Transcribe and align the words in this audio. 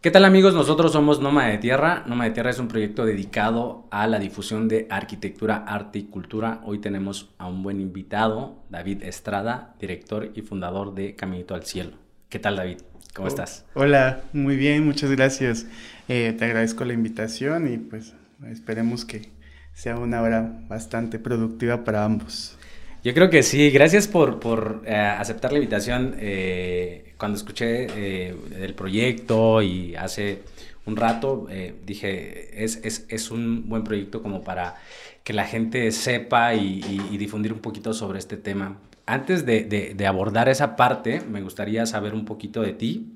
¿Qué 0.00 0.12
tal 0.12 0.24
amigos? 0.24 0.54
Nosotros 0.54 0.92
somos 0.92 1.20
Noma 1.20 1.46
de 1.48 1.58
Tierra. 1.58 2.04
Noma 2.06 2.24
de 2.24 2.30
Tierra 2.30 2.50
es 2.50 2.58
un 2.60 2.68
proyecto 2.68 3.04
dedicado 3.04 3.88
a 3.90 4.06
la 4.06 4.20
difusión 4.20 4.68
de 4.68 4.86
arquitectura, 4.90 5.56
arte 5.66 5.98
y 5.98 6.04
cultura. 6.04 6.60
Hoy 6.64 6.78
tenemos 6.78 7.30
a 7.38 7.48
un 7.48 7.64
buen 7.64 7.80
invitado, 7.80 8.62
David 8.70 9.02
Estrada, 9.02 9.74
director 9.80 10.30
y 10.34 10.42
fundador 10.42 10.94
de 10.94 11.16
Caminito 11.16 11.54
al 11.54 11.64
Cielo. 11.64 11.96
¿Qué 12.28 12.38
tal 12.38 12.56
David? 12.56 12.78
¿Cómo 13.12 13.26
Oh, 13.26 13.28
estás? 13.28 13.66
Hola, 13.74 14.22
muy 14.32 14.56
bien, 14.56 14.86
muchas 14.86 15.10
gracias. 15.10 15.66
Eh, 16.08 16.32
te 16.38 16.44
agradezco 16.44 16.84
la 16.84 16.92
invitación 16.92 17.72
y 17.72 17.78
pues 17.78 18.14
esperemos 18.48 19.04
que 19.04 19.32
sea 19.72 19.96
una 19.96 20.22
hora 20.22 20.60
bastante 20.68 21.18
productiva 21.18 21.82
para 21.82 22.04
ambos. 22.04 22.56
Yo 23.02 23.14
creo 23.14 23.30
que 23.30 23.42
sí. 23.42 23.70
Gracias 23.70 24.06
por, 24.06 24.38
por 24.38 24.82
eh, 24.86 24.94
aceptar 24.94 25.50
la 25.52 25.58
invitación. 25.58 26.14
Eh, 26.18 27.07
cuando 27.18 27.36
escuché 27.36 27.86
eh, 27.96 28.36
el 28.56 28.74
proyecto 28.74 29.60
y 29.60 29.96
hace 29.96 30.42
un 30.86 30.96
rato, 30.96 31.46
eh, 31.50 31.74
dije, 31.84 32.64
es, 32.64 32.80
es, 32.82 33.04
es, 33.08 33.30
un 33.30 33.68
buen 33.68 33.84
proyecto 33.84 34.22
como 34.22 34.42
para 34.42 34.76
que 35.24 35.32
la 35.34 35.44
gente 35.44 35.90
sepa 35.92 36.54
y, 36.54 36.80
difundir 37.18 37.52
un 37.52 37.58
poquito 37.58 37.92
sobre 37.92 38.18
este 38.18 38.36
tema. 38.36 38.80
Antes 39.04 39.44
de, 39.44 39.64
de, 39.64 39.94
de, 39.94 40.06
abordar 40.06 40.48
esa 40.48 40.76
parte, 40.76 41.20
me 41.20 41.42
gustaría 41.42 41.84
saber 41.86 42.14
un 42.14 42.24
poquito 42.24 42.62
de 42.62 42.72
ti, 42.72 43.12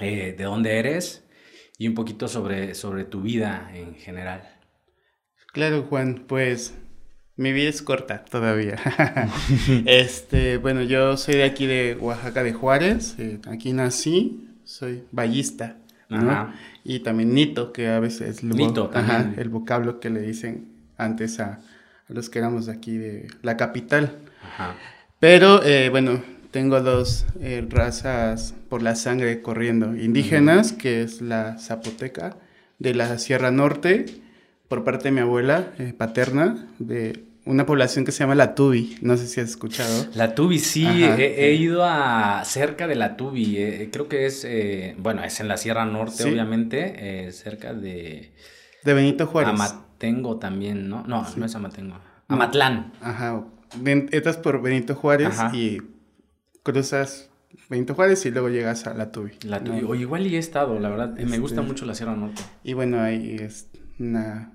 eh, 0.00 0.34
de 0.36 0.44
dónde 0.44 0.78
eres 0.78 1.24
y 1.78 1.88
un 1.88 1.94
poquito 1.94 2.28
sobre, 2.28 2.74
sobre 2.74 3.04
tu 3.04 3.22
vida 3.22 3.70
en 3.74 3.94
general. 3.94 4.60
Claro, 5.52 5.84
Juan, 5.84 6.24
pues 6.26 6.74
mi 7.36 7.52
vida 7.52 7.68
es 7.68 7.82
corta 7.82 8.24
todavía. 8.24 8.76
este, 9.86 10.58
bueno, 10.58 10.82
yo 10.82 11.16
soy 11.16 11.36
de 11.36 11.44
aquí 11.44 11.66
de 11.66 11.96
Oaxaca 12.00 12.42
de 12.42 12.52
Juárez, 12.52 13.16
eh, 13.18 13.40
aquí 13.48 13.72
nací, 13.72 14.48
soy 14.64 15.04
ballista, 15.12 15.76
¿no? 16.08 16.30
Ajá. 16.30 16.54
Y 16.84 17.00
también 17.00 17.34
nito, 17.34 17.72
que 17.72 17.88
a 17.88 17.98
veces 18.00 18.42
el, 18.42 18.50
nito, 18.50 18.90
ajá, 18.92 19.32
el 19.36 19.48
vocablo 19.48 20.00
que 20.00 20.10
le 20.10 20.20
dicen 20.20 20.68
antes 20.96 21.40
a, 21.40 21.60
a, 22.08 22.12
los 22.12 22.28
que 22.28 22.38
éramos 22.38 22.66
de 22.66 22.72
aquí 22.72 22.98
de 22.98 23.28
la 23.42 23.56
capital. 23.56 24.18
Ajá. 24.42 24.76
Pero 25.18 25.62
eh, 25.64 25.88
bueno, 25.88 26.22
tengo 26.50 26.80
dos 26.82 27.26
eh, 27.40 27.66
razas 27.68 28.54
por 28.68 28.82
la 28.82 28.94
sangre 28.94 29.42
corriendo, 29.42 29.96
indígenas, 29.96 30.72
que 30.72 31.02
es 31.02 31.20
la 31.20 31.58
zapoteca 31.58 32.36
de 32.78 32.94
la 32.94 33.18
Sierra 33.18 33.50
Norte, 33.50 34.06
por 34.74 34.82
parte 34.82 35.04
de 35.04 35.12
mi 35.12 35.20
abuela 35.20 35.72
eh, 35.78 35.94
paterna, 35.96 36.66
de 36.80 37.26
una 37.44 37.64
población 37.64 38.04
que 38.04 38.10
se 38.10 38.18
llama 38.20 38.34
La 38.34 38.56
Tubi. 38.56 38.98
No 39.02 39.16
sé 39.16 39.28
si 39.28 39.40
has 39.40 39.50
escuchado. 39.50 40.06
La 40.14 40.34
Tubi, 40.34 40.58
sí, 40.58 40.84
he, 40.84 41.46
he, 41.46 41.54
ido 41.54 41.84
a 41.84 42.42
cerca 42.44 42.88
de 42.88 42.96
La 42.96 43.16
Tubi. 43.16 43.56
Eh, 43.56 43.90
creo 43.92 44.08
que 44.08 44.26
es, 44.26 44.44
eh, 44.44 44.96
bueno, 44.98 45.22
es 45.22 45.38
en 45.38 45.46
la 45.46 45.56
Sierra 45.56 45.84
Norte, 45.84 46.24
sí. 46.24 46.28
obviamente, 46.28 47.26
eh, 47.26 47.30
cerca 47.30 47.72
de. 47.72 48.32
De 48.82 48.94
Benito 48.94 49.28
Juárez. 49.28 49.54
Amatengo 49.54 50.38
también, 50.38 50.88
¿no? 50.88 51.04
No, 51.06 51.24
sí. 51.24 51.34
no 51.38 51.46
es 51.46 51.54
Amatengo. 51.54 52.00
Amatlán. 52.26 52.92
Ajá. 53.00 53.44
Entras 53.84 54.38
por 54.38 54.60
Benito 54.60 54.96
Juárez 54.96 55.38
Ajá. 55.38 55.54
y 55.54 55.82
cruzas 56.64 57.30
Benito 57.68 57.94
Juárez 57.94 58.26
y 58.26 58.32
luego 58.32 58.48
llegas 58.48 58.88
a 58.88 58.94
La 58.94 59.12
Tubi. 59.12 59.32
La 59.44 59.62
Tubi. 59.62 59.82
¿no? 59.82 59.90
O 59.90 59.94
igual 59.94 60.26
y 60.26 60.34
he 60.34 60.38
estado, 60.38 60.80
la 60.80 60.88
verdad. 60.88 61.10
Este... 61.16 61.30
Me 61.30 61.38
gusta 61.38 61.62
mucho 61.62 61.86
la 61.86 61.94
Sierra 61.94 62.16
Norte. 62.16 62.42
Y 62.64 62.72
bueno, 62.72 63.00
ahí 63.00 63.36
es 63.38 63.68
una 63.98 64.53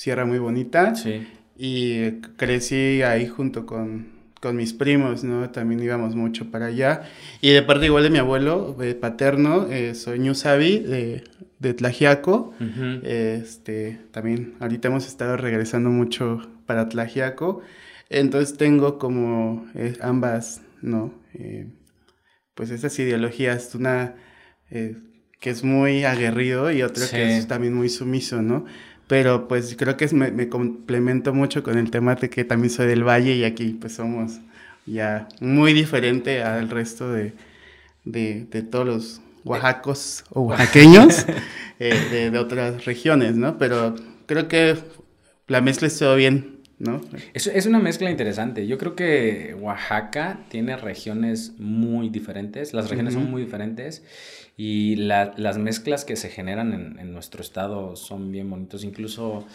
sierra 0.00 0.24
muy 0.24 0.38
bonita. 0.38 0.94
Sí. 0.94 1.26
Y 1.58 2.12
crecí 2.38 3.02
ahí 3.02 3.26
junto 3.26 3.66
con, 3.66 4.08
con, 4.40 4.56
mis 4.56 4.72
primos, 4.72 5.24
¿no? 5.24 5.50
También 5.50 5.82
íbamos 5.82 6.14
mucho 6.14 6.50
para 6.50 6.66
allá. 6.66 7.02
Y 7.42 7.50
de 7.50 7.62
parte 7.62 7.84
igual 7.84 8.04
de 8.04 8.10
mi 8.10 8.16
abuelo 8.16 8.78
eh, 8.80 8.94
paterno, 8.94 9.66
eh, 9.70 9.94
soy 9.94 10.18
Ñusabi 10.20 10.78
de, 10.78 11.24
de 11.58 11.74
Tlajiaco. 11.74 12.54
Uh 12.58 12.64
-huh. 12.64 13.04
este, 13.04 14.00
también 14.10 14.54
ahorita 14.60 14.88
hemos 14.88 15.06
estado 15.06 15.36
regresando 15.36 15.90
mucho 15.90 16.48
para 16.64 16.88
Tlajiaco. 16.88 17.60
Entonces 18.08 18.56
tengo 18.56 18.98
como 18.98 19.66
eh, 19.74 19.98
ambas, 20.00 20.62
¿no? 20.80 21.12
Eh, 21.34 21.66
pues 22.54 22.70
esas 22.70 22.98
ideologías, 22.98 23.74
una 23.74 24.14
que 24.70 25.50
es 25.50 25.64
muy 25.64 26.04
aguerrido 26.04 26.70
y 26.70 26.82
otra 26.82 27.04
sí. 27.06 27.16
que 27.16 27.38
es 27.38 27.48
también 27.48 27.74
muy 27.74 27.88
sumiso, 27.88 28.40
¿no? 28.40 28.66
Pero 29.10 29.48
pues 29.48 29.74
creo 29.76 29.96
que 29.96 30.04
es, 30.04 30.12
me, 30.12 30.30
me, 30.30 30.48
complemento 30.48 31.34
mucho 31.34 31.64
con 31.64 31.76
el 31.76 31.90
tema 31.90 32.14
de 32.14 32.30
que 32.30 32.44
también 32.44 32.70
soy 32.70 32.86
del 32.86 33.02
valle 33.02 33.34
y 33.34 33.42
aquí 33.42 33.70
pues 33.70 33.94
somos 33.94 34.38
ya 34.86 35.26
muy 35.40 35.72
diferente 35.72 36.44
al 36.44 36.70
resto 36.70 37.12
de, 37.12 37.32
de, 38.04 38.46
de 38.48 38.62
todos 38.62 38.86
los 38.86 39.20
oaxacos 39.42 40.22
o 40.30 40.42
oaxaqueños 40.42 41.26
eh, 41.80 41.92
de, 42.12 42.30
de, 42.30 42.38
otras 42.38 42.84
regiones, 42.84 43.34
¿no? 43.34 43.58
Pero 43.58 43.96
creo 44.26 44.46
que 44.46 44.78
la 45.48 45.60
mezcla 45.60 45.88
estuvo 45.88 46.14
bien, 46.14 46.59
¿no? 46.80 47.00
Es, 47.34 47.46
es 47.46 47.66
una 47.66 47.78
mezcla 47.78 48.10
interesante. 48.10 48.66
Yo 48.66 48.78
creo 48.78 48.96
que 48.96 49.54
Oaxaca 49.60 50.40
tiene 50.48 50.76
regiones 50.76 51.52
muy 51.58 52.08
diferentes, 52.08 52.72
las 52.72 52.88
regiones 52.88 53.14
uh 53.14 53.18
-huh. 53.18 53.22
son 53.22 53.30
muy 53.30 53.42
diferentes 53.42 54.02
y 54.56 54.96
la, 54.96 55.32
las 55.36 55.58
mezclas 55.58 56.04
que 56.04 56.16
se 56.16 56.30
generan 56.30 56.72
en, 56.72 56.98
en, 56.98 57.12
nuestro 57.12 57.42
estado 57.42 57.96
son 57.96 58.32
bien 58.32 58.50
bonitos, 58.50 58.82
incluso 58.82 59.46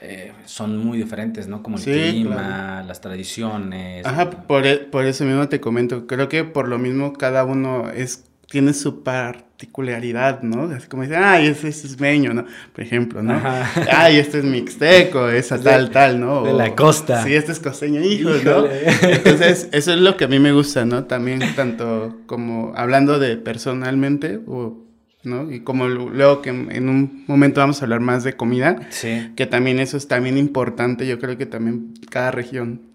eh, 0.00 0.32
son 0.44 0.76
muy 0.78 0.98
diferentes, 0.98 1.48
¿no? 1.48 1.62
Como 1.62 1.76
el 1.76 1.82
sí, 1.82 1.90
clima, 1.92 2.34
claro. 2.34 2.86
las 2.86 3.00
tradiciones. 3.00 4.04
Ajá, 4.06 4.30
por, 4.30 4.66
e, 4.66 4.76
por 4.76 5.06
eso 5.06 5.24
mismo 5.24 5.48
te 5.48 5.60
comento, 5.60 6.06
creo 6.06 6.28
que 6.28 6.44
por 6.44 6.68
lo 6.68 6.78
mismo 6.78 7.14
cada 7.14 7.44
uno 7.44 7.90
es 7.90 8.24
tiene 8.50 8.74
su 8.74 9.02
particularidad, 9.02 10.42
¿no? 10.42 10.64
Así 10.74 10.88
como 10.88 11.02
dicen, 11.02 11.22
ay, 11.22 11.46
ese 11.46 11.68
es 11.68 11.84
ismeño, 11.84 12.34
¿no? 12.34 12.44
Por 12.72 12.84
ejemplo, 12.84 13.22
¿no? 13.22 13.34
Ajá. 13.34 13.70
Ay, 13.90 14.18
este 14.18 14.38
es 14.38 14.44
mixteco, 14.44 15.28
esa 15.28 15.60
tal, 15.60 15.86
de, 15.86 15.92
tal, 15.92 16.20
¿no? 16.20 16.44
De 16.44 16.52
la 16.52 16.74
costa. 16.74 17.22
Sí, 17.24 17.34
este 17.34 17.52
es 17.52 17.60
costeño, 17.60 18.00
hijo, 18.00 18.30
¿no? 18.44 18.66
Entonces, 19.02 19.68
eso 19.72 19.92
es 19.92 19.98
lo 19.98 20.16
que 20.16 20.24
a 20.24 20.28
mí 20.28 20.38
me 20.38 20.52
gusta, 20.52 20.84
¿no? 20.84 21.04
También 21.04 21.40
tanto 21.56 22.20
como 22.26 22.72
hablando 22.76 23.18
de 23.18 23.36
personalmente, 23.36 24.40
o, 24.46 24.84
¿no? 25.24 25.50
Y 25.50 25.60
como 25.60 25.88
luego 25.88 26.42
que 26.42 26.50
en 26.50 26.88
un 26.88 27.24
momento 27.26 27.60
vamos 27.60 27.80
a 27.80 27.84
hablar 27.84 28.00
más 28.00 28.24
de 28.24 28.34
comida, 28.34 28.86
sí. 28.90 29.32
que 29.36 29.46
también 29.46 29.80
eso 29.80 29.96
es 29.96 30.06
también 30.08 30.36
importante, 30.38 31.06
yo 31.06 31.18
creo 31.18 31.36
que 31.38 31.46
también 31.46 31.94
cada 32.10 32.30
región 32.30 32.93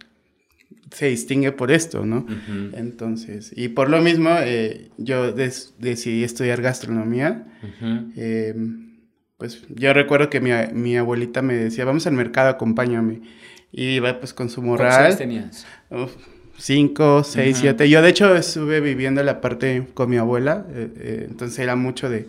se 0.92 1.08
distingue 1.08 1.52
por 1.52 1.72
esto, 1.72 2.06
¿no? 2.06 2.18
Uh 2.18 2.28
-huh. 2.28 2.72
Entonces, 2.78 3.52
y 3.56 3.70
por 3.70 3.90
lo 3.90 4.02
mismo, 4.02 4.30
eh, 4.42 4.90
yo 4.98 5.32
decidí 5.32 6.24
estudiar 6.24 6.62
gastronomía. 6.62 7.48
Uh 7.62 7.86
-huh. 7.86 8.12
eh, 8.16 8.56
pues 9.38 9.64
yo 9.70 9.94
recuerdo 9.94 10.30
que 10.30 10.42
mi, 10.42 10.52
mi, 10.74 10.98
abuelita 10.98 11.42
me 11.42 11.56
decía, 11.56 11.86
vamos 11.86 12.06
al 12.08 12.14
mercado, 12.14 12.50
acompáñame. 12.50 13.22
Y 13.72 13.96
iba 13.96 14.20
pues 14.20 14.34
con 14.34 14.50
su 14.50 14.62
morral. 14.62 14.90
¿Cuántos 14.90 15.06
años 15.06 15.18
tenías? 15.18 15.68
Uf, 15.90 16.16
cinco, 16.58 17.24
seis, 17.24 17.56
uh 17.56 17.60
-huh. 17.60 17.62
siete. 17.62 17.90
Yo 17.90 18.02
de 18.02 18.10
hecho 18.10 18.36
estuve 18.36 18.82
viviendo 18.82 19.24
la 19.24 19.42
parte 19.42 19.88
con 19.94 20.10
mi 20.10 20.18
abuela, 20.18 20.66
eh, 20.74 20.90
eh, 20.98 21.28
entonces 21.30 21.58
era 21.60 21.76
mucho 21.76 22.10
de, 22.10 22.28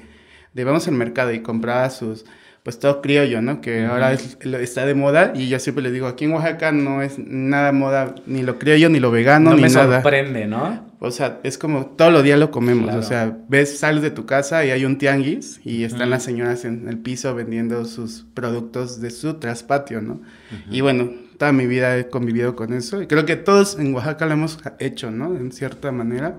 de 0.54 0.64
vamos 0.64 0.86
al 0.86 0.94
mercado 0.94 1.32
y 1.32 1.40
compraba 1.40 1.90
sus 1.90 2.24
pues 2.70 2.78
todo 2.78 3.02
criollo, 3.02 3.42
¿no? 3.42 3.60
Que 3.60 3.80
uh 3.80 3.82
-huh. 3.82 3.90
ahora 3.90 4.12
es, 4.12 4.38
está 4.40 4.86
de 4.86 4.94
moda 4.94 5.32
y 5.34 5.48
yo 5.48 5.58
siempre 5.58 5.82
les 5.82 5.92
digo, 5.92 6.06
aquí 6.06 6.26
en 6.26 6.32
Oaxaca 6.34 6.70
no 6.70 7.02
es 7.02 7.18
nada 7.18 7.72
moda, 7.72 8.14
ni 8.26 8.44
lo 8.44 8.60
criollo, 8.60 8.88
ni 8.88 9.00
lo 9.00 9.10
vegano, 9.10 9.50
no 9.50 9.56
ni 9.56 9.62
me 9.62 9.68
nada. 9.70 10.02
sorprende, 10.02 10.46
¿no? 10.46 10.88
O 11.00 11.10
sea, 11.10 11.40
es 11.42 11.58
como 11.58 11.86
todos 11.86 12.12
los 12.12 12.22
días 12.22 12.38
lo 12.38 12.52
comemos, 12.52 12.84
claro. 12.84 13.00
o 13.00 13.02
sea, 13.02 13.36
ves, 13.48 13.76
sales 13.80 14.02
de 14.02 14.12
tu 14.12 14.24
casa 14.24 14.64
y 14.64 14.70
hay 14.70 14.84
un 14.84 14.98
tianguis 14.98 15.60
y 15.64 15.82
están 15.82 16.02
uh 16.02 16.04
-huh. 16.04 16.10
las 16.10 16.22
señoras 16.22 16.64
en 16.64 16.86
el 16.88 16.98
piso 16.98 17.34
vendiendo 17.34 17.84
sus 17.86 18.24
productos 18.34 19.00
de 19.00 19.10
su 19.10 19.34
traspatio, 19.40 20.00
¿no? 20.00 20.12
Uh 20.12 20.18
-huh. 20.20 20.76
Y 20.76 20.80
bueno, 20.80 21.10
toda 21.38 21.50
mi 21.50 21.66
vida 21.66 21.98
he 21.98 22.06
convivido 22.08 22.54
con 22.54 22.72
eso 22.72 23.02
y 23.02 23.08
creo 23.08 23.26
que 23.26 23.34
todos 23.34 23.80
en 23.80 23.92
Oaxaca 23.94 24.26
lo 24.26 24.34
hemos 24.34 24.60
hecho, 24.78 25.10
¿no? 25.10 25.36
En 25.36 25.50
cierta 25.50 25.90
manera. 25.90 26.36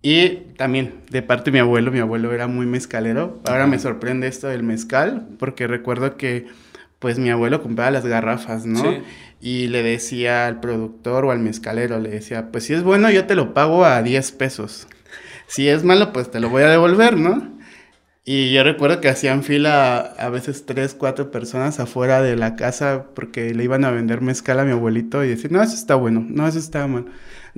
Y 0.00 0.28
también 0.56 1.02
de 1.10 1.22
parte 1.22 1.50
de 1.50 1.52
mi 1.52 1.58
abuelo, 1.58 1.90
mi 1.90 1.98
abuelo 1.98 2.32
era 2.32 2.46
muy 2.46 2.66
mezcalero. 2.66 3.40
Ahora 3.46 3.66
me 3.66 3.78
sorprende 3.78 4.28
esto 4.28 4.46
del 4.46 4.62
mezcal, 4.62 5.28
porque 5.38 5.66
recuerdo 5.66 6.16
que 6.16 6.46
pues 6.98 7.18
mi 7.18 7.30
abuelo 7.30 7.62
compraba 7.62 7.90
las 7.90 8.06
garrafas, 8.06 8.66
¿no? 8.66 8.82
Sí. 8.82 9.02
Y 9.40 9.66
le 9.68 9.82
decía 9.82 10.46
al 10.46 10.60
productor 10.60 11.24
o 11.24 11.30
al 11.30 11.38
mezcalero, 11.38 12.00
le 12.00 12.10
decía, 12.10 12.50
pues 12.50 12.64
si 12.64 12.74
es 12.74 12.82
bueno 12.82 13.10
yo 13.10 13.26
te 13.26 13.34
lo 13.34 13.54
pago 13.54 13.84
a 13.84 14.02
10 14.02 14.32
pesos. 14.32 14.88
Si 15.46 15.68
es 15.68 15.84
malo, 15.84 16.12
pues 16.12 16.30
te 16.30 16.40
lo 16.40 16.50
voy 16.50 16.62
a 16.62 16.68
devolver, 16.68 17.16
¿no? 17.16 17.58
Y 18.30 18.52
yo 18.52 18.62
recuerdo 18.62 19.00
que 19.00 19.08
hacían 19.08 19.42
fila 19.42 20.00
a 20.18 20.28
veces 20.28 20.66
tres, 20.66 20.92
cuatro 20.92 21.30
personas 21.30 21.80
afuera 21.80 22.20
de 22.20 22.36
la 22.36 22.56
casa 22.56 23.06
porque 23.14 23.54
le 23.54 23.64
iban 23.64 23.86
a 23.86 23.90
vender 23.90 24.20
mezcal 24.20 24.60
a 24.60 24.64
mi 24.64 24.72
abuelito 24.72 25.24
y 25.24 25.28
decir, 25.28 25.50
no, 25.50 25.62
eso 25.62 25.74
está 25.74 25.94
bueno, 25.94 26.26
no, 26.28 26.46
eso 26.46 26.58
está 26.58 26.86
mal. 26.86 27.06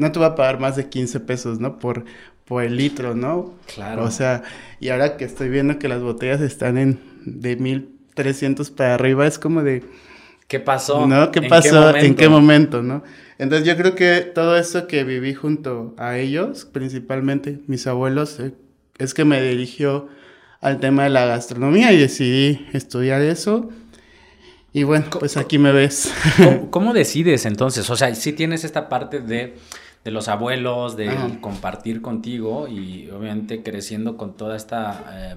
No 0.01 0.11
te 0.13 0.19
va 0.19 0.27
a 0.29 0.35
pagar 0.35 0.59
más 0.59 0.77
de 0.77 0.89
15 0.89 1.21
pesos, 1.21 1.61
¿no? 1.61 1.79
Por, 1.79 2.05
por 2.47 2.65
el 2.65 2.77
litro, 2.77 3.15
¿no? 3.15 3.55
Claro. 3.73 4.05
O 4.05 4.11
sea, 4.11 4.43
y 4.81 4.89
ahora 4.89 5.19
que 5.19 5.27
estoy 5.27 5.51
viendo 5.51 5.79
que 5.79 5.89
las 5.89 6.01
botellas 6.01 6.41
están 6.41 6.79
en 6.79 6.99
de 7.25 7.57
1300 7.57 8.71
para 8.71 8.95
arriba, 8.95 9.27
es 9.27 9.39
como 9.39 9.63
de... 9.63 9.85
¿Qué 10.49 10.59
pasó? 10.59 11.07
¿No? 11.07 11.31
¿Qué 11.31 11.43
pasó? 11.43 11.95
¿En 11.95 12.17
qué 12.17 12.29
momento, 12.29 12.83
no? 12.83 13.05
Entonces 13.39 13.69
yo 13.69 13.77
creo 13.77 13.95
que 13.95 14.23
todo 14.23 14.57
eso 14.57 14.87
que 14.87 15.05
viví 15.05 15.33
junto 15.35 15.95
a 15.97 16.17
ellos, 16.17 16.65
principalmente 16.65 17.61
mis 17.67 17.87
abuelos, 17.87 18.41
eh, 18.41 18.53
es 18.99 19.15
que 19.15 19.25
me 19.25 19.41
dirigió 19.41 20.09
al 20.61 20.81
tema 20.81 21.05
de 21.05 21.11
la 21.11 21.27
gastronomía 21.27 21.93
y 21.93 21.99
decidí 21.99 22.67
estudiar 22.73 23.23
eso. 23.23 23.69
Y 24.73 24.85
bueno, 24.85 25.07
pues 25.19 25.37
aquí 25.37 25.59
me 25.59 25.73
ves. 25.73 26.13
¿Cómo, 26.71 26.93
decides 26.93 27.47
entonces? 27.47 27.89
O 27.91 27.97
sea, 27.97 28.15
si 28.15 28.33
tienes 28.33 28.65
esta 28.65 28.89
parte 28.89 29.21
de, 29.21 29.57
de 30.05 30.11
los 30.11 30.29
abuelos, 30.29 30.97
de 30.97 31.11
compartir 31.41 32.01
contigo 32.01 32.69
y 32.69 33.11
obviamente 33.11 33.63
creciendo 33.63 34.17
con 34.17 34.37
toda 34.37 34.57
esta 34.57 35.05
eh, 35.13 35.37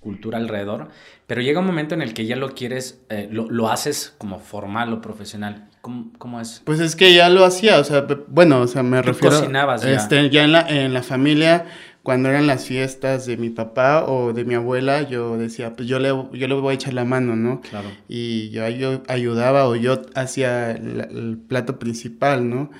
cultura 0.00 0.38
alrededor, 0.38 0.88
pero 1.26 1.40
llega 1.40 1.60
un 1.60 1.66
momento 1.66 1.94
en 1.94 2.02
el 2.02 2.14
que 2.14 2.26
ya 2.26 2.36
lo 2.36 2.54
quieres, 2.54 3.00
eh, 3.08 3.28
lo, 3.30 3.48
lo, 3.50 3.70
haces 3.70 4.14
como 4.18 4.38
formal 4.38 4.92
o 4.92 5.00
profesional. 5.00 5.68
¿Cómo, 5.80 6.12
¿Cómo, 6.18 6.40
es? 6.40 6.62
Pues 6.64 6.80
es 6.80 6.94
que 6.94 7.14
ya 7.14 7.28
lo 7.28 7.44
hacía, 7.44 7.78
o 7.78 7.84
sea, 7.84 8.06
bueno, 8.28 8.60
o 8.60 8.66
sea, 8.66 8.82
me 8.82 9.00
refiero... 9.02 9.38
cocinabas 9.38 9.82
ya. 9.82 9.92
Este, 9.92 10.30
ya 10.30 10.44
en 10.44 10.52
la, 10.52 10.68
en 10.68 10.92
la 10.92 11.02
familia 11.02 11.66
cuando 12.06 12.28
eran 12.28 12.46
las 12.46 12.66
fiestas 12.66 13.26
de 13.26 13.36
mi 13.36 13.50
papá 13.50 14.04
o 14.04 14.32
de 14.32 14.44
mi 14.44 14.54
abuela, 14.54 15.02
yo 15.02 15.36
decía, 15.36 15.74
pues 15.74 15.88
yo 15.88 15.98
le, 15.98 16.10
yo 16.10 16.46
le 16.46 16.54
voy 16.54 16.70
a 16.70 16.74
echar 16.74 16.94
la 16.94 17.04
mano, 17.04 17.34
¿no? 17.34 17.62
Claro. 17.62 17.88
Y 18.06 18.50
yo, 18.50 18.68
yo 18.68 19.02
ayudaba 19.08 19.66
o 19.66 19.74
yo 19.74 20.02
hacía 20.14 20.70
el, 20.70 21.36
plato 21.48 21.80
principal, 21.80 22.48
¿no? 22.48 22.70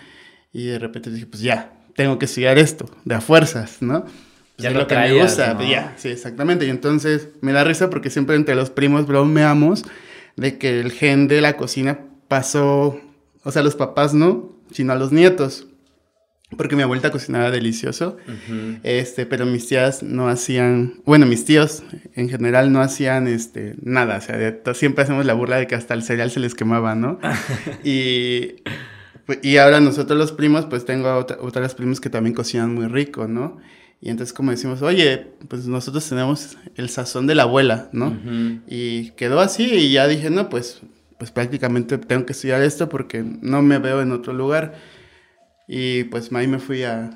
Y 0.56 0.68
de 0.68 0.78
repente 0.78 1.10
dije, 1.10 1.26
pues 1.26 1.42
ya, 1.42 1.70
tengo 1.94 2.18
que 2.18 2.24
estudiar 2.24 2.56
esto, 2.56 2.88
de 3.04 3.14
a 3.14 3.20
fuerzas, 3.20 3.82
¿no? 3.82 4.04
Pues 4.04 4.14
ya 4.56 4.70
lo, 4.70 4.86
que 4.86 4.96
me 4.96 5.12
gusta, 5.20 5.54
pues 5.54 5.68
ya, 5.68 5.92
sí, 5.98 6.08
exactamente. 6.08 6.64
Y 6.64 6.70
entonces 6.70 7.28
me 7.42 7.52
da 7.52 7.62
risa 7.62 7.90
porque 7.90 8.08
siempre 8.08 8.36
entre 8.36 8.54
los 8.54 8.70
primos 8.70 9.06
bromeamos 9.06 9.84
de 10.36 10.56
que 10.56 10.80
el 10.80 10.92
gen 10.92 11.28
de 11.28 11.42
la 11.42 11.58
cocina 11.58 12.00
pasó, 12.26 12.98
o 13.42 13.52
sea, 13.52 13.62
los 13.62 13.74
papás 13.74 14.14
no, 14.14 14.56
sino 14.70 14.94
a 14.94 14.96
los 14.96 15.12
nietos 15.12 15.66
porque 16.56 16.74
mi 16.74 16.82
abuelita 16.82 17.10
cocinaba 17.10 17.50
delicioso, 17.50 18.16
este, 18.82 19.26
pero 19.26 19.44
mis 19.44 19.66
tías 19.66 20.02
no 20.02 20.28
hacían, 20.28 21.02
bueno, 21.04 21.26
mis 21.26 21.44
tíos 21.44 21.82
en 22.14 22.30
general 22.30 22.72
no 22.72 22.80
hacían 22.80 23.26
este, 23.26 23.74
nada, 23.82 24.18
o 24.18 24.20
sea, 24.20 24.74
siempre 24.74 25.02
hacemos 25.02 25.26
la 25.26 25.34
burla 25.34 25.56
de 25.56 25.66
que 25.66 25.74
hasta 25.74 25.92
el 25.92 26.02
cereal 26.02 26.30
se 26.30 26.38
les 26.38 26.54
quemaba, 26.54 26.94
¿no? 26.94 27.18
y, 27.84 28.62
y 29.42 29.56
ahora 29.56 29.80
nosotros 29.80 30.18
los 30.18 30.32
primos, 30.32 30.66
pues 30.66 30.84
tengo 30.84 31.14
otra, 31.16 31.38
otras 31.40 31.74
primos 31.74 32.00
que 32.00 32.10
también 32.10 32.34
cocinan 32.34 32.74
muy 32.74 32.86
rico, 32.86 33.26
¿no? 33.26 33.58
Y 34.00 34.10
entonces 34.10 34.32
como 34.32 34.50
decimos, 34.50 34.82
oye, 34.82 35.26
pues 35.48 35.66
nosotros 35.66 36.08
tenemos 36.08 36.56
el 36.76 36.88
sazón 36.90 37.26
de 37.26 37.34
la 37.34 37.44
abuela, 37.44 37.88
¿no? 37.92 38.16
Y 38.66 39.10
quedó 39.12 39.40
así 39.40 39.64
y 39.64 39.90
ya 39.90 40.06
dije, 40.06 40.30
no, 40.30 40.48
pues, 40.48 40.82
pues 41.18 41.30
prácticamente 41.30 41.98
tengo 41.98 42.26
que 42.26 42.32
estudiar 42.32 42.62
esto 42.62 42.88
porque 42.88 43.24
no 43.40 43.62
me 43.62 43.78
veo 43.78 44.02
en 44.02 44.12
otro 44.12 44.32
lugar. 44.32 44.74
Y 45.66 46.04
pues 46.04 46.30
ahí 46.32 46.46
me 46.46 46.58
fui 46.58 46.84
a, 46.84 47.10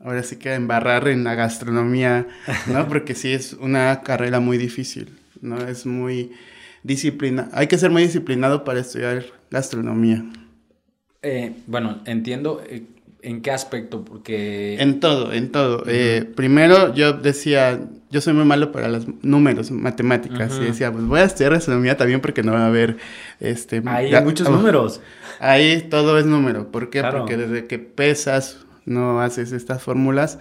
ahora 0.00 0.22
sí 0.22 0.36
que 0.36 0.48
a 0.48 0.54
embarrar 0.54 1.06
en 1.08 1.22
la 1.22 1.34
gastronomía, 1.34 2.26
¿no? 2.66 2.88
Porque 2.88 3.14
sí 3.14 3.32
es 3.32 3.52
una 3.52 4.02
carrera 4.02 4.40
muy 4.40 4.58
difícil, 4.58 5.20
¿no? 5.40 5.58
Es 5.58 5.86
muy 5.86 6.32
disciplina, 6.82 7.48
hay 7.52 7.68
que 7.68 7.78
ser 7.78 7.90
muy 7.90 8.02
disciplinado 8.02 8.64
para 8.64 8.80
estudiar 8.80 9.24
gastronomía. 9.50 10.24
Eh, 11.28 11.56
bueno, 11.66 12.02
entiendo 12.04 12.62
eh, 12.68 12.84
en 13.20 13.42
qué 13.42 13.50
aspecto, 13.50 14.04
porque... 14.04 14.80
En 14.80 15.00
todo, 15.00 15.32
en 15.32 15.50
todo. 15.50 15.82
Eh, 15.88 16.24
primero 16.36 16.94
yo 16.94 17.14
decía, 17.14 17.80
yo 18.12 18.20
soy 18.20 18.32
muy 18.32 18.44
malo 18.44 18.70
para 18.70 18.86
los 18.86 19.08
números, 19.24 19.72
matemáticas, 19.72 20.56
y 20.60 20.66
decía, 20.66 20.92
pues 20.92 21.04
voy 21.04 21.18
a 21.18 21.24
estudiar 21.24 21.54
gastronomía 21.54 21.96
también 21.96 22.20
porque 22.20 22.44
no 22.44 22.52
va 22.52 22.60
a 22.60 22.66
haber, 22.68 22.98
este... 23.40 23.82
Hay 23.86 24.14
muchos 24.22 24.48
números. 24.56 25.00
Ahí 25.40 25.88
todo 25.90 26.16
es 26.16 26.26
número. 26.26 26.70
¿Por 26.70 26.90
qué? 26.90 27.02
Porque 27.02 27.36
desde 27.36 27.66
que 27.66 27.80
pesas, 27.80 28.64
no 28.84 29.20
haces 29.20 29.50
estas 29.50 29.82
fórmulas, 29.82 30.38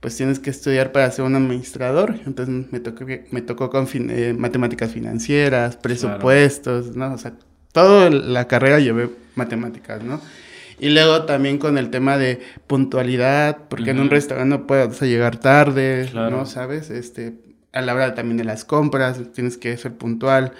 pues 0.00 0.14
tienes 0.14 0.40
que 0.40 0.50
estudiar 0.50 0.92
para 0.92 1.10
ser 1.10 1.24
un 1.24 1.36
administrador. 1.36 2.16
Entonces 2.26 2.70
me 2.70 2.80
tocó, 2.80 3.06
me 3.30 3.40
tocó 3.40 3.70
con 3.70 3.88
eh, 3.94 4.34
matemáticas 4.36 4.92
financieras, 4.92 5.76
presupuestos, 5.76 6.94
¿no? 6.96 7.14
O 7.14 7.18
sea, 7.18 7.32
toda 7.72 8.10
la 8.10 8.46
carrera 8.46 8.78
llevé 8.78 9.08
matemáticas, 9.38 10.02
¿no? 10.02 10.20
Y 10.80 10.90
luego 10.90 11.24
también 11.24 11.58
con 11.58 11.78
el 11.78 11.90
tema 11.90 12.18
de 12.18 12.40
puntualidad, 12.66 13.68
porque 13.68 13.90
en 13.90 14.00
un 14.00 14.10
restaurante 14.10 14.56
no 14.56 14.66
puedes 14.66 15.00
llegar 15.00 15.38
tarde, 15.38 16.08
¿no? 16.14 16.46
¿Sabes? 16.46 16.90
Este, 16.90 17.34
a 17.72 17.80
la 17.80 17.94
hora 17.94 18.14
también 18.14 18.36
de 18.36 18.44
las 18.44 18.64
compras, 18.64 19.20
tienes 19.34 19.56
que 19.56 19.76
ser 19.76 19.94
puntual, 19.94 20.52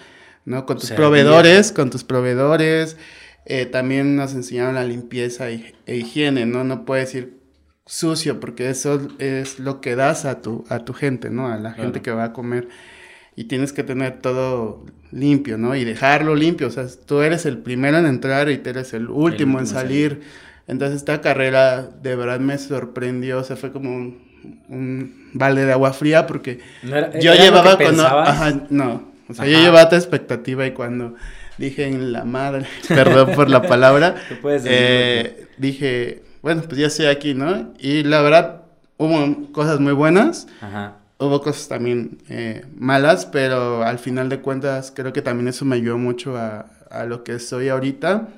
¿no? 0.45 0.67
Con 0.67 0.79
tus 0.79 0.91
proveedores, 0.91 1.73
con 1.73 1.91
tus 1.91 2.03
proveedores. 2.03 2.97
Eh, 3.45 3.67
también 3.67 4.17
nos 4.17 4.35
enseñaron 4.35 4.75
la 4.75 4.85
limpieza 4.85 5.49
e 5.51 5.75
higiene, 5.87 6.47
¿no? 6.47 6.65
No 6.65 6.85
puedes 6.85 7.15
ir 7.15 7.39
sucio 7.87 8.41
porque 8.41 8.69
eso 8.69 9.09
es 9.19 9.59
lo 9.59 9.81
que 9.81 9.97
das 9.97 10.27
a 10.27 10.43
tu, 10.43 10.65
a 10.69 10.81
tu 10.81 10.93
gente, 10.93 11.31
¿no? 11.31 11.49
A 11.49 11.57
la 11.57 11.73
gente 11.73 12.03
que 12.03 12.11
va 12.11 12.25
a 12.25 12.33
comer. 12.33 12.69
Y 13.39 13.45
tienes 13.45 13.73
que 13.73 13.85
tener 13.85 14.19
todo 14.19 14.85
limpio, 15.13 15.59
¿no? 15.59 15.77
Y 15.77 15.85
dejarlo 15.85 16.35
limpio. 16.35 16.67
O 16.67 16.71
sea, 16.71 16.87
tú 17.07 17.21
eres 17.21 17.47
el 17.47 17.59
primero 17.59 17.97
en 17.97 18.05
entrar 18.07 18.51
y 18.51 18.59
tú 18.59 18.71
eres 18.71 18.93
el 18.95 19.09
último 19.09 19.61
en 19.61 19.69
salir. 19.69 20.23
Entonces 20.67 20.97
esta 20.97 21.21
carrera 21.21 21.89
de 22.03 22.17
verdad 22.17 22.41
me 22.41 22.59
sorprendió. 22.59 23.39
O 23.39 23.45
sea, 23.45 23.55
fue 23.55 23.71
como 23.71 23.95
un, 24.69 25.31
balde 25.35 25.67
de 25.67 25.73
agua 25.73 25.93
fría 25.93 26.27
porque 26.27 26.59
yo 27.21 27.33
llevaba 27.33 27.77
cuando... 27.77 28.05
Ajá, 28.05 28.67
no. 28.71 29.13
O 29.29 29.35
sea, 29.35 29.47
yo 29.47 29.61
llevaba 29.61 29.83
esta 29.83 29.97
expectativa 29.97 30.67
y 30.67 30.73
cuando 30.73 31.15
dije 31.59 31.87
en 31.87 32.11
la 32.11 32.25
madre, 32.25 32.67
perdón 32.89 33.37
por 33.37 33.49
la 33.49 33.63
palabra, 33.63 34.17
eh, 34.65 35.47
dije, 35.59 36.25
bueno, 36.43 36.63
pues 36.63 36.77
ya 36.77 36.89
estoy 36.89 37.07
aquí, 37.07 37.35
¿no? 37.35 37.73
Y 37.79 38.03
la 38.03 38.21
verdad, 38.21 38.63
hubo 38.97 39.53
cosas 39.53 39.79
muy 39.79 39.93
buenas, 39.93 40.49
hubo 41.19 41.41
cosas 41.43 41.69
también 41.69 42.19
eh, 42.29 42.65
malas, 42.77 43.27
pero 43.27 43.83
al 43.83 43.99
final 43.99 44.29
de 44.29 44.41
cuentas 44.41 44.93
creo 44.95 45.13
que 45.13 45.23
también 45.23 45.49
eso 45.49 45.65
me 45.65 45.77
ayudó 45.77 45.99
mucho 45.99 46.37
a, 46.37 46.71
a 46.91 47.05
lo 47.05 47.25
que 47.25 47.39
soy 47.39 47.69
ahorita. 47.69 48.29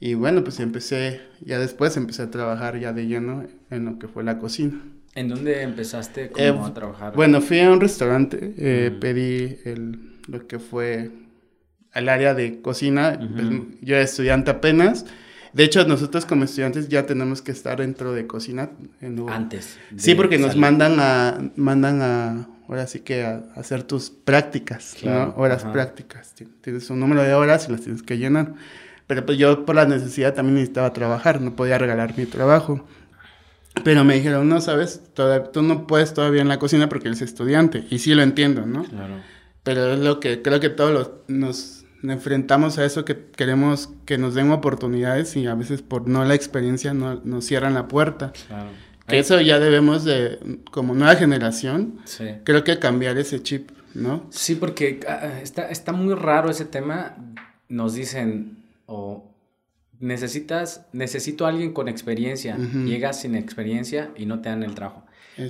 Y 0.00 0.14
bueno, 0.14 0.44
pues 0.44 0.60
empecé, 0.60 1.20
ya 1.40 1.58
después 1.58 1.96
empecé 1.96 2.22
a 2.22 2.30
trabajar 2.30 2.78
ya 2.78 2.92
de 2.92 3.06
lleno 3.06 3.44
en 3.70 3.84
lo 3.84 3.98
que 3.98 4.06
fue 4.06 4.22
la 4.22 4.38
cocina. 4.38 4.80
¿En 5.14 5.28
dónde 5.28 5.62
empezaste 5.62 6.28
como 6.30 6.44
eh, 6.44 6.70
a 6.70 6.74
trabajar? 6.74 7.14
Bueno, 7.16 7.40
fui 7.40 7.58
a 7.60 7.70
un 7.70 7.80
restaurante, 7.80 8.38
pedí 9.00 9.58
el, 9.64 10.20
lo 10.28 10.46
que 10.46 10.60
fue 10.60 11.10
al 11.92 12.08
área 12.08 12.34
de 12.34 12.60
cocina. 12.60 13.18
Pues, 13.18 13.46
yo 13.80 13.96
era 13.96 14.04
estudiante 14.04 14.52
apenas. 14.52 15.06
De 15.52 15.64
hecho, 15.64 15.84
nosotros 15.86 16.26
como 16.26 16.44
estudiantes 16.44 16.88
ya 16.88 17.06
tenemos 17.06 17.42
que 17.42 17.52
estar 17.52 17.78
dentro 17.78 18.12
de 18.12 18.26
cocina. 18.26 18.70
En 19.00 19.28
Antes. 19.28 19.78
Sí, 19.96 20.14
porque 20.14 20.38
nos 20.38 20.56
mandan 20.56 20.98
a, 21.00 21.38
mandan 21.56 22.02
a, 22.02 22.48
ahora 22.68 22.86
sí 22.86 23.00
que 23.00 23.24
a, 23.24 23.42
hacer 23.56 23.82
tus 23.82 24.10
prácticas, 24.10 24.96
¿no? 25.02 25.34
Horas 25.36 25.64
prácticas. 25.64 26.34
Tienes 26.60 26.88
un 26.90 27.00
número 27.00 27.22
de 27.22 27.34
horas 27.34 27.66
y 27.68 27.72
las 27.72 27.82
tienes 27.82 28.02
que 28.02 28.18
llenar. 28.18 28.54
Pero 29.06 29.24
pues 29.24 29.38
yo 29.38 29.64
por 29.64 29.74
la 29.74 29.86
necesidad 29.86 30.34
también 30.34 30.56
necesitaba 30.56 30.92
trabajar, 30.92 31.40
no 31.40 31.56
podía 31.56 31.78
regalar 31.78 32.16
mi 32.16 32.26
trabajo. 32.26 32.86
Pero 33.84 34.04
me 34.04 34.14
dijeron, 34.14 34.48
no, 34.48 34.60
sabes, 34.60 35.00
tú 35.52 35.62
no 35.62 35.86
puedes 35.86 36.12
todavía 36.12 36.42
en 36.42 36.48
la 36.48 36.58
cocina 36.58 36.88
porque 36.88 37.08
eres 37.08 37.22
estudiante. 37.22 37.86
Y 37.90 38.00
sí 38.00 38.14
lo 38.14 38.22
entiendo, 38.22 38.66
¿no? 38.66 38.84
Claro. 38.84 39.14
Pero 39.62 39.92
es 39.92 40.00
lo 40.00 40.20
que 40.20 40.42
creo 40.42 40.60
que 40.60 40.68
todos 40.68 41.10
nos 41.28 41.77
enfrentamos 42.02 42.78
a 42.78 42.84
eso 42.84 43.04
que 43.04 43.26
queremos 43.36 43.90
que 44.04 44.18
nos 44.18 44.34
den 44.34 44.50
oportunidades 44.50 45.36
y 45.36 45.46
a 45.46 45.54
veces 45.54 45.82
por 45.82 46.08
no 46.08 46.24
la 46.24 46.34
experiencia 46.34 46.94
no, 46.94 47.20
nos 47.24 47.44
cierran 47.44 47.74
la 47.74 47.88
puerta. 47.88 48.32
Claro. 48.46 48.70
Que 49.06 49.18
eso 49.18 49.40
ya 49.40 49.58
debemos 49.58 50.04
de, 50.04 50.60
como 50.70 50.94
nueva 50.94 51.16
generación, 51.16 51.98
creo 52.44 52.62
que 52.62 52.78
cambiar 52.78 53.16
ese 53.16 53.42
chip, 53.42 53.70
¿no? 53.94 54.26
Sí, 54.30 54.54
porque 54.54 55.00
ah, 55.08 55.40
está, 55.42 55.70
está 55.70 55.92
muy 55.92 56.14
raro 56.14 56.50
ese 56.50 56.66
tema. 56.66 57.16
Nos 57.70 57.94
dicen, 57.94 58.58
o 58.84 59.24
necesitas, 59.98 60.86
necesito 60.92 61.46
a 61.46 61.48
alguien 61.48 61.72
con 61.72 61.88
experiencia. 61.88 62.56
Llegas 62.56 63.22
sin 63.22 63.34
experiencia 63.34 64.10
y 64.14 64.26
no 64.26 64.40
te 64.40 64.50
dan 64.50 64.62
el 64.62 64.74
trabajo. 64.74 65.04